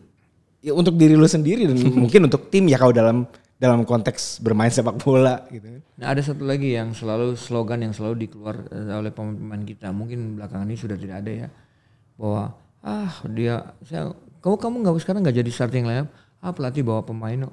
Ya 0.64 0.72
untuk 0.72 0.96
diri 0.96 1.12
lu 1.12 1.28
sendiri 1.28 1.68
dan 1.68 1.76
mungkin 2.06 2.30
untuk 2.30 2.48
tim 2.48 2.64
ya 2.70 2.80
kalau 2.80 2.94
dalam 2.94 3.28
dalam 3.54 3.86
konteks 3.86 4.42
bermain 4.42 4.72
sepak 4.72 4.98
bola 4.98 5.46
gitu. 5.52 5.78
Nah 6.00 6.06
ada 6.10 6.20
satu 6.24 6.42
lagi 6.42 6.74
yang 6.74 6.90
selalu 6.96 7.38
slogan 7.38 7.84
yang 7.84 7.94
selalu 7.94 8.26
dikeluar 8.26 8.66
eh, 8.72 8.94
oleh 8.94 9.12
pemain-pemain 9.14 9.62
kita. 9.62 9.92
Mungkin 9.94 10.40
belakangan 10.40 10.66
ini 10.66 10.78
sudah 10.78 10.96
tidak 10.98 11.16
ada 11.22 11.32
ya. 11.46 11.48
Bahwa 12.18 12.42
ah 12.84 13.12
dia 13.30 13.74
saya 13.84 14.12
kamu 14.42 14.56
kamu 14.60 14.74
nggak 14.84 14.94
sekarang 15.02 15.20
nggak 15.22 15.36
jadi 15.44 15.50
starting 15.52 15.84
lineup. 15.86 16.08
Ah 16.44 16.52
pelatih 16.52 16.84
bawa 16.84 17.04
pemain 17.04 17.48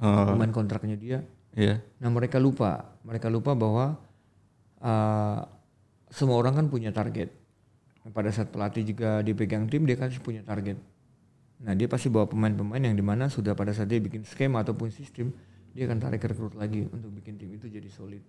Oh, 0.00 0.32
pemain 0.32 0.48
kontraknya 0.48 0.96
dia. 0.96 1.18
iya. 1.52 1.84
Nah 2.00 2.08
mereka 2.08 2.40
lupa, 2.40 2.96
mereka 3.04 3.28
lupa 3.28 3.52
bahwa 3.52 4.00
uh, 4.80 5.40
semua 6.08 6.36
orang 6.40 6.56
kan 6.56 6.66
punya 6.72 6.94
target. 6.94 7.28
Pada 8.02 8.34
saat 8.34 8.50
pelatih 8.50 8.82
juga 8.82 9.22
dipegang 9.22 9.68
tim 9.68 9.84
dia 9.84 9.94
kasih 9.94 10.24
punya 10.24 10.42
target. 10.42 10.80
Nah 11.62 11.72
dia 11.78 11.86
pasti 11.86 12.10
bawa 12.10 12.26
pemain-pemain 12.26 12.82
yang 12.82 12.96
di 12.98 13.04
mana 13.04 13.30
sudah 13.30 13.54
pada 13.54 13.70
saat 13.70 13.86
dia 13.86 14.02
bikin 14.02 14.26
skema 14.26 14.66
ataupun 14.66 14.90
sistem 14.90 15.30
dia 15.72 15.88
akan 15.88 15.98
tarik 16.02 16.24
rekrut 16.26 16.58
lagi 16.58 16.84
untuk 16.90 17.14
bikin 17.14 17.38
tim 17.38 17.54
itu 17.54 17.70
jadi 17.70 17.86
solid. 17.88 18.20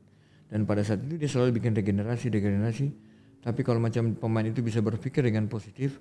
Dan 0.48 0.70
pada 0.70 0.86
saat 0.86 1.02
itu 1.02 1.18
dia 1.18 1.26
selalu 1.26 1.58
bikin 1.58 1.74
regenerasi, 1.74 2.30
regenerasi. 2.30 2.88
Tapi 3.44 3.66
kalau 3.66 3.82
macam 3.82 4.16
pemain 4.16 4.46
itu 4.46 4.62
bisa 4.64 4.80
berpikir 4.80 5.26
dengan 5.26 5.50
positif, 5.52 6.00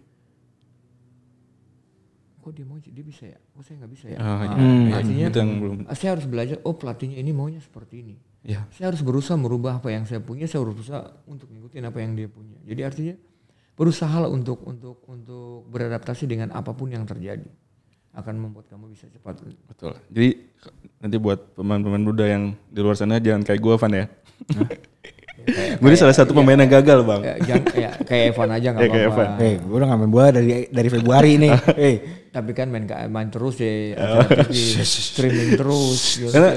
kok 2.42 2.52
dia 2.52 2.66
mau 2.66 2.76
dia 2.76 2.90
bisa 3.00 3.24
ya 3.24 3.38
kok 3.38 3.62
saya 3.62 3.78
nggak 3.78 3.92
bisa 3.94 4.06
ya 4.10 4.18
Oh, 4.18 4.36
Nah, 4.42 4.98
artinya 4.98 5.26
yang 5.30 5.50
belum. 5.56 5.76
ah, 5.86 5.94
saya 5.94 6.18
harus 6.18 6.26
belajar 6.26 6.58
oh 6.62 6.74
pelatihnya 6.74 7.16
ini 7.16 7.30
maunya 7.30 7.62
seperti 7.62 8.02
ini 8.02 8.16
Ya. 8.42 8.66
saya 8.74 8.90
harus 8.90 9.00
berusaha 9.00 9.38
merubah 9.38 9.78
apa 9.78 9.88
yang 9.88 10.02
saya 10.02 10.18
punya 10.18 10.50
saya 10.50 10.66
harus 10.66 10.74
berusaha 10.74 10.98
untuk 11.24 11.46
ngikutin 11.46 11.86
apa 11.86 11.98
yang 11.98 12.12
dia 12.12 12.26
punya 12.26 12.58
jadi 12.66 12.90
artinya 12.90 13.14
berusaha 13.72 14.26
untuk 14.26 14.66
untuk 14.66 14.98
untuk 15.06 15.70
beradaptasi 15.70 16.26
dengan 16.26 16.50
apa 16.50 16.74
pun 16.74 16.90
yang 16.90 17.06
terjadi 17.06 17.46
akan 18.12 18.34
membuat 18.36 18.66
kamu 18.68 18.90
bisa 18.90 19.06
cepat 19.08 19.40
Betul. 19.64 19.94
Jadi 20.10 20.28
nanti 20.98 21.16
buat 21.16 21.54
pemain-pemain 21.54 22.02
muda 22.02 22.26
yang 22.26 22.52
di 22.66 22.80
luar 22.82 22.92
sana 22.92 23.16
jangan 23.16 23.40
kayak 23.40 23.56
gue 23.56 23.74
Van 23.78 23.94
ya. 23.94 24.06
Gue 25.44 25.88
ini 25.88 25.98
salah 25.98 26.14
satu 26.14 26.30
pemain 26.32 26.54
yang 26.54 26.70
gagal 26.70 27.02
bang. 27.02 27.20
ya, 27.22 27.34
jangan, 27.42 27.64
ya, 27.74 27.90
kayak 28.02 28.24
Evan 28.34 28.48
aja 28.50 28.68
nggak 28.72 28.82
Ya, 28.82 28.90
kayak 28.90 29.06
apa-apa 29.10 29.22
Evan. 29.22 29.38
Hei, 29.38 29.54
gue 29.58 29.76
udah 29.76 29.88
main 29.94 30.10
bola 30.10 30.28
dari 30.30 30.48
dari 30.70 30.88
Februari 30.88 31.32
nih. 31.38 31.52
Hei, 31.82 31.94
tapi 32.30 32.50
kan 32.54 32.66
main 32.70 32.84
main 33.10 33.28
terus 33.28 33.58
ya 33.58 33.98
Oh, 33.98 34.24
streaming 34.86 35.58
terus 35.58 36.00
gitu. 36.18 36.30
Karena 36.30 36.50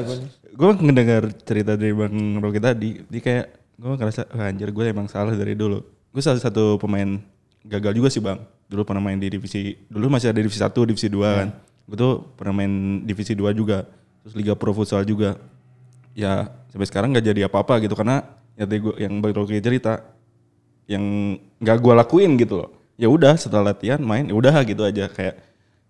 gue 0.56 0.70
ngedengar 0.80 1.24
cerita 1.44 1.76
dari 1.76 1.92
bang 1.92 2.16
Rocky 2.40 2.60
tadi, 2.62 2.90
dia 3.10 3.22
kayak 3.22 3.46
gue 3.76 3.92
ngerasa 3.92 4.22
"Wah, 4.32 4.48
anjir 4.48 4.70
gue 4.72 4.84
emang 4.88 5.08
salah 5.12 5.36
dari 5.36 5.58
dulu. 5.58 5.84
Gue 6.14 6.22
salah 6.24 6.40
satu 6.40 6.80
pemain 6.80 7.20
gagal 7.66 7.92
juga 7.92 8.08
sih 8.08 8.24
bang. 8.24 8.40
Dulu 8.66 8.82
pernah 8.82 9.04
main 9.04 9.20
di 9.20 9.30
divisi, 9.30 9.76
dulu 9.90 10.10
masih 10.10 10.32
ada 10.32 10.40
divisi 10.40 10.58
1, 10.58 10.72
divisi 10.88 11.08
2 11.12 11.22
kan. 11.22 11.50
Gue 11.86 11.98
tuh 11.98 12.14
pernah 12.34 12.64
main 12.64 13.04
divisi 13.04 13.36
2 13.36 13.52
juga. 13.52 13.86
Terus 14.26 14.34
Liga 14.34 14.54
Pro 14.58 14.74
Futsal 14.74 15.06
juga. 15.06 15.38
Ya 16.16 16.48
sampai 16.72 16.88
sekarang 16.88 17.12
nggak 17.12 17.26
jadi 17.28 17.42
apa-apa 17.52 17.84
gitu 17.84 17.94
karena 17.94 18.24
ya 18.56 18.64
tadi 18.64 18.80
gua, 18.82 18.96
yang 19.00 19.20
bang 19.20 19.36
Rocky 19.36 19.60
cerita 19.60 20.04
yang 20.86 21.04
nggak 21.60 21.78
gue 21.82 21.94
lakuin 21.94 22.32
gitu 22.40 22.64
loh. 22.64 22.70
Ya 22.96 23.12
udah 23.12 23.36
setelah 23.36 23.76
latihan 23.76 24.00
main, 24.00 24.28
ya 24.28 24.36
udah 24.36 24.56
gitu 24.64 24.82
aja 24.86 25.12
kayak 25.12 25.42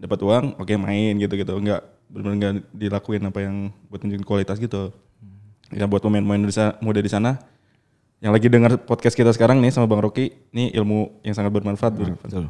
dapat 0.02 0.20
uang, 0.26 0.46
oke 0.58 0.74
main 0.76 1.14
gitu 1.22 1.34
gitu. 1.38 1.54
Nggak 1.56 1.82
benar-benar 2.10 2.36
nggak 2.38 2.54
dilakuin 2.74 3.22
apa 3.26 3.40
yang 3.44 3.56
buat 3.92 4.00
tunjukin 4.02 4.26
kualitas 4.26 4.58
gitu. 4.58 4.90
Ya 5.74 5.86
buat 5.90 6.02
pemain-pemain 6.02 6.42
di 6.46 6.54
sana- 6.54 6.78
muda 6.82 7.02
di 7.02 7.10
sana 7.10 7.42
yang 8.24 8.32
lagi 8.32 8.48
dengar 8.48 8.80
podcast 8.80 9.14
kita 9.14 9.30
sekarang 9.36 9.60
nih 9.62 9.70
sama 9.70 9.86
Bang 9.86 10.02
Rocky, 10.02 10.32
ini 10.56 10.72
ilmu 10.74 11.22
yang 11.22 11.36
sangat 11.36 11.52
bermanfaat. 11.52 11.94
Betul. 11.94 12.50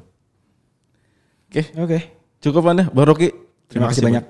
Oke, 1.49 1.61
Oke, 1.79 1.99
cukup 2.43 2.63
Anda, 2.69 2.87
Bang 2.91 3.07
Rocky. 3.09 3.31
terima 3.65 3.89
kasih 3.89 4.05
banyak 4.05 4.25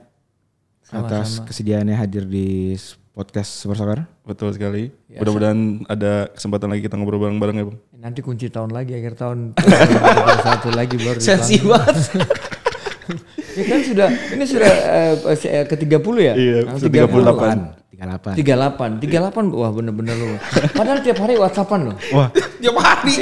atas 0.90 1.44
kesediaannya 1.44 1.98
hadir 1.98 2.24
di 2.24 2.74
podcast 3.16 3.48
Super 3.56 3.80
Soccer. 3.80 4.00
Betul 4.22 4.52
sekali. 4.52 4.92
Mudah-mudahan 5.10 5.60
ada 5.88 6.28
kesempatan 6.30 6.68
lagi 6.68 6.84
kita 6.84 7.00
ngobrol 7.00 7.24
bareng-bareng 7.24 7.56
ya, 7.56 7.66
Bang. 7.66 7.78
nanti 7.96 8.20
kunci 8.20 8.52
tahun 8.52 8.70
lagi 8.70 8.94
akhir 8.94 9.16
tahun 9.16 9.56
satu 10.46 10.70
lagi 10.70 11.00
baru 11.00 11.18
Sensi 11.18 11.58
banget. 11.58 11.96
ya 13.58 13.64
kan 13.66 13.80
sudah 13.82 14.08
ini 14.36 14.44
sudah 14.44 14.72
eh, 15.16 15.64
ke 15.64 15.76
30 15.80 15.96
ya 16.20 16.34
Iya, 16.36 16.58
Nah, 16.68 16.76
sudah 16.76 17.08
38. 17.08 17.96
38 17.96 19.00
38 19.00 19.56
wah 19.56 19.72
bener-bener 19.72 20.12
loh 20.20 20.36
padahal 20.76 21.00
tiap 21.00 21.16
hari 21.24 21.40
whatsappan 21.40 21.88
loh 21.88 21.96
Wah, 22.12 22.28
Tiap 22.62 22.76
hari. 22.76 23.14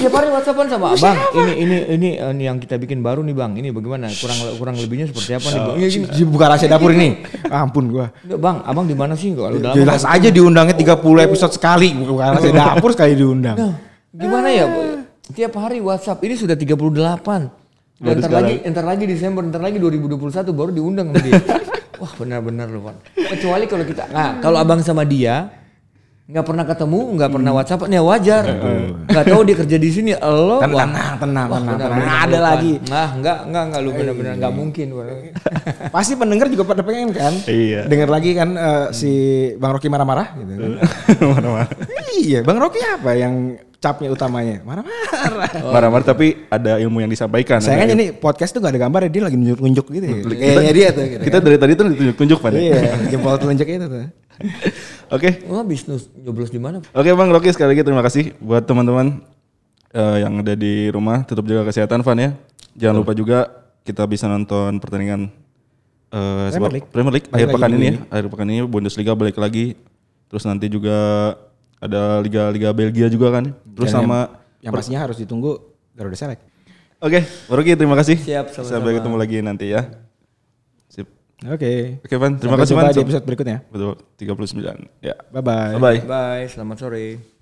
Tiap 0.00 0.14
hari 0.16 0.28
whatsappan 0.32 0.66
sama 0.72 0.86
abang 0.96 1.16
ini 1.36 1.52
ini 1.60 1.76
ini 1.92 2.08
ini 2.16 2.42
yang 2.48 2.56
kita 2.56 2.80
bikin 2.80 3.04
baru 3.04 3.20
nih 3.20 3.36
bang. 3.36 3.52
Ini 3.60 3.68
bagaimana? 3.70 4.08
Kurang 4.16 4.38
kurang 4.56 4.74
lebihnya 4.80 5.06
seperti 5.12 5.36
apa 5.36 5.48
nih 5.52 5.60
bang? 5.60 5.76
Iya. 5.76 5.88
Dia 6.16 6.26
buka 6.26 6.44
rahasia 6.48 6.68
dapur 6.72 6.90
ini. 6.96 7.20
Ah, 7.52 7.68
ampun 7.68 7.92
gua. 7.92 8.08
Enggak, 8.24 8.40
bang. 8.40 8.56
Abang 8.64 8.86
di 8.88 8.96
mana 8.96 9.12
sih? 9.14 9.36
Kalau 9.36 9.52
udah 9.52 9.70
lama 9.72 9.78
Jelas 9.78 10.02
aja 10.08 10.28
diundangnya 10.32 10.74
30 10.74 11.26
episode 11.28 11.52
sekali. 11.52 11.92
Bukan 11.92 12.16
rahasia 12.16 12.52
dapur 12.56 12.90
sekali 12.96 13.12
diundang. 13.14 13.56
Nah, 13.56 13.74
gimana 14.16 14.48
ya 14.48 14.64
Bu? 14.66 14.80
tiap 15.30 15.54
hari 15.60 15.78
WhatsApp. 15.78 16.18
Ini 16.24 16.34
sudah 16.34 16.56
38 16.58 16.74
dan 18.00 18.16
ntar 18.16 18.32
lagi 18.32 18.54
ntar 18.64 18.84
lagi 18.88 19.04
Desember 19.04 19.44
ntar 19.44 19.60
lagi 19.60 19.76
2021 19.76 20.16
baru 20.56 20.70
diundang 20.72 21.12
sama 21.12 21.20
dia. 21.20 21.36
Wah 22.00 22.12
benar-benar 22.16 22.72
loh 22.72 22.96
kecuali 23.12 23.68
kalau 23.68 23.84
kita 23.84 24.08
nah 24.08 24.40
kalau 24.40 24.56
abang 24.56 24.80
sama 24.80 25.04
dia 25.04 25.52
nggak 26.30 26.44
pernah 26.46 26.64
ketemu 26.64 27.00
nggak 27.18 27.30
pernah 27.34 27.50
WhatsApp 27.50 27.90
ya 27.90 28.02
wajar 28.06 28.44
nggak 29.10 29.24
tahu 29.26 29.40
dia 29.42 29.56
kerja 29.58 29.76
di 29.82 29.90
sini 29.90 30.10
lo 30.14 30.62
Tenang, 30.62 30.76
wah, 30.76 30.86
tenang, 30.86 31.14
tenang, 31.18 31.46
wah, 31.50 31.58
tenang, 31.58 31.76
benar-benar 31.78 32.06
tenang. 32.06 32.24
Ada 32.30 32.38
lagi. 32.38 32.72
nah 32.86 33.08
nggak 33.16 33.38
nggak 33.50 33.64
nggak 33.70 33.80
lu 33.80 33.90
benar-benar 33.96 34.32
nggak 34.38 34.54
mungkin. 34.54 34.86
Pasti 35.94 36.12
pendengar 36.14 36.46
juga 36.52 36.64
pada 36.68 36.82
pengen 36.84 37.10
kan? 37.10 37.32
Iya. 37.48 37.88
Dengar 37.90 38.08
lagi 38.12 38.30
kan 38.36 38.48
eh, 38.54 38.86
si 38.94 39.12
Bang 39.58 39.74
Rocky 39.74 39.88
marah-marah 39.90 40.36
gitu 40.38 40.52
kan. 40.54 40.70
marah-marah. 41.34 41.70
iya, 42.20 42.40
Bang 42.44 42.58
Rocky 42.60 42.80
apa 42.84 43.10
yang 43.16 43.34
capnya 43.80 44.12
utamanya? 44.12 44.60
Marah-marah. 44.62 45.50
Marah-marah 45.74 46.06
tapi 46.06 46.46
ada 46.52 46.76
ilmu 46.76 47.00
yang 47.00 47.10
disampaikan. 47.10 47.64
Saya 47.64 47.80
kan 47.80 47.88
ini 47.96 48.12
podcast 48.12 48.52
tuh 48.52 48.60
gak 48.60 48.76
ada 48.76 48.80
gambar 48.84 49.08
dia 49.08 49.22
lagi 49.24 49.36
nunjuk-nunjuk 49.40 49.86
gitu. 49.88 50.04
ya. 50.04 50.16
Kayaknya 50.28 50.74
dia 50.76 50.88
tuh 50.92 51.04
gitu. 51.08 51.22
Kita 51.24 51.36
dari 51.40 51.56
tadi 51.56 51.72
tuh 51.72 51.84
ditunjuk-tunjuk 51.96 52.38
pada. 52.38 52.56
Iya, 52.60 53.08
jempol 53.08 53.40
telunjuk 53.40 53.66
itu 53.66 53.86
tuh. 53.88 54.04
Oke. 55.14 55.42
wah 55.46 55.62
bisnis 55.62 56.08
nyoblos 56.14 56.48
di 56.48 56.56
mana 56.56 56.80
Oke 56.92 57.10
Bang 57.12 57.28
Rocky 57.28 57.50
sekali 57.50 57.74
lagi 57.76 57.82
terima 57.82 58.00
kasih 58.00 58.32
buat 58.38 58.64
teman-teman 58.64 59.20
eh, 59.92 60.16
yang 60.22 60.40
ada 60.40 60.54
di 60.54 60.88
rumah 60.88 61.22
tetap 61.22 61.44
jaga 61.44 61.66
kesehatan 61.66 62.00
Van 62.00 62.18
ya. 62.18 62.30
Jangan 62.78 62.96
lupa 63.02 63.12
juga 63.12 63.38
kita 63.82 64.06
bisa 64.06 64.30
nonton 64.30 64.78
pertandingan 64.78 65.28
eh, 66.10 66.48
Premier 66.48 66.52
sepak- 66.52 66.72
League. 66.72 66.88
Premier 66.88 67.14
League 67.18 67.28
akhir 67.28 67.48
pekan 67.50 67.70
ini 67.74 67.86
ya. 67.86 67.94
Akhir 68.08 68.26
pekan 68.30 68.46
ini 68.48 68.60
Bundesliga 68.64 69.12
balik 69.12 69.36
lagi. 69.36 69.74
Terus 70.30 70.46
nanti 70.46 70.70
juga 70.70 70.98
ada 71.82 72.22
liga-liga 72.22 72.70
Belgia 72.70 73.10
juga 73.10 73.34
kan. 73.34 73.44
Terus 73.66 73.90
Dan 73.90 74.06
sama 74.06 74.18
Yang 74.60 74.72
pastinya 74.76 75.00
harus 75.02 75.16
ditunggu 75.18 75.58
Garuda 75.96 76.14
Select. 76.14 76.44
Oke, 77.00 77.24
Bang 77.24 77.56
Rocky 77.56 77.72
terima 77.74 77.96
kasih. 77.96 78.20
Siap, 78.20 78.52
sama-sama. 78.52 78.76
Sampai 78.76 78.92
ketemu 78.92 79.16
lagi 79.16 79.36
nanti 79.40 79.72
ya. 79.72 79.88
Oke. 81.48 82.04
Oke 82.04 82.14
Van, 82.20 82.36
terima 82.36 82.60
Sampai 82.60 82.64
kasih 82.68 82.74
jumpa 82.76 82.84
Van. 82.84 82.92
di 82.92 83.00
episode 83.00 83.24
berikutnya. 83.24 83.58
Betul, 83.72 83.94
39. 84.20 85.00
Ya. 85.00 85.16
Bye-bye. 85.32 85.80
Bye 85.80 85.80
bye. 85.80 86.00
bye 86.04 86.44
selamat 86.52 86.76
sore 86.76 87.39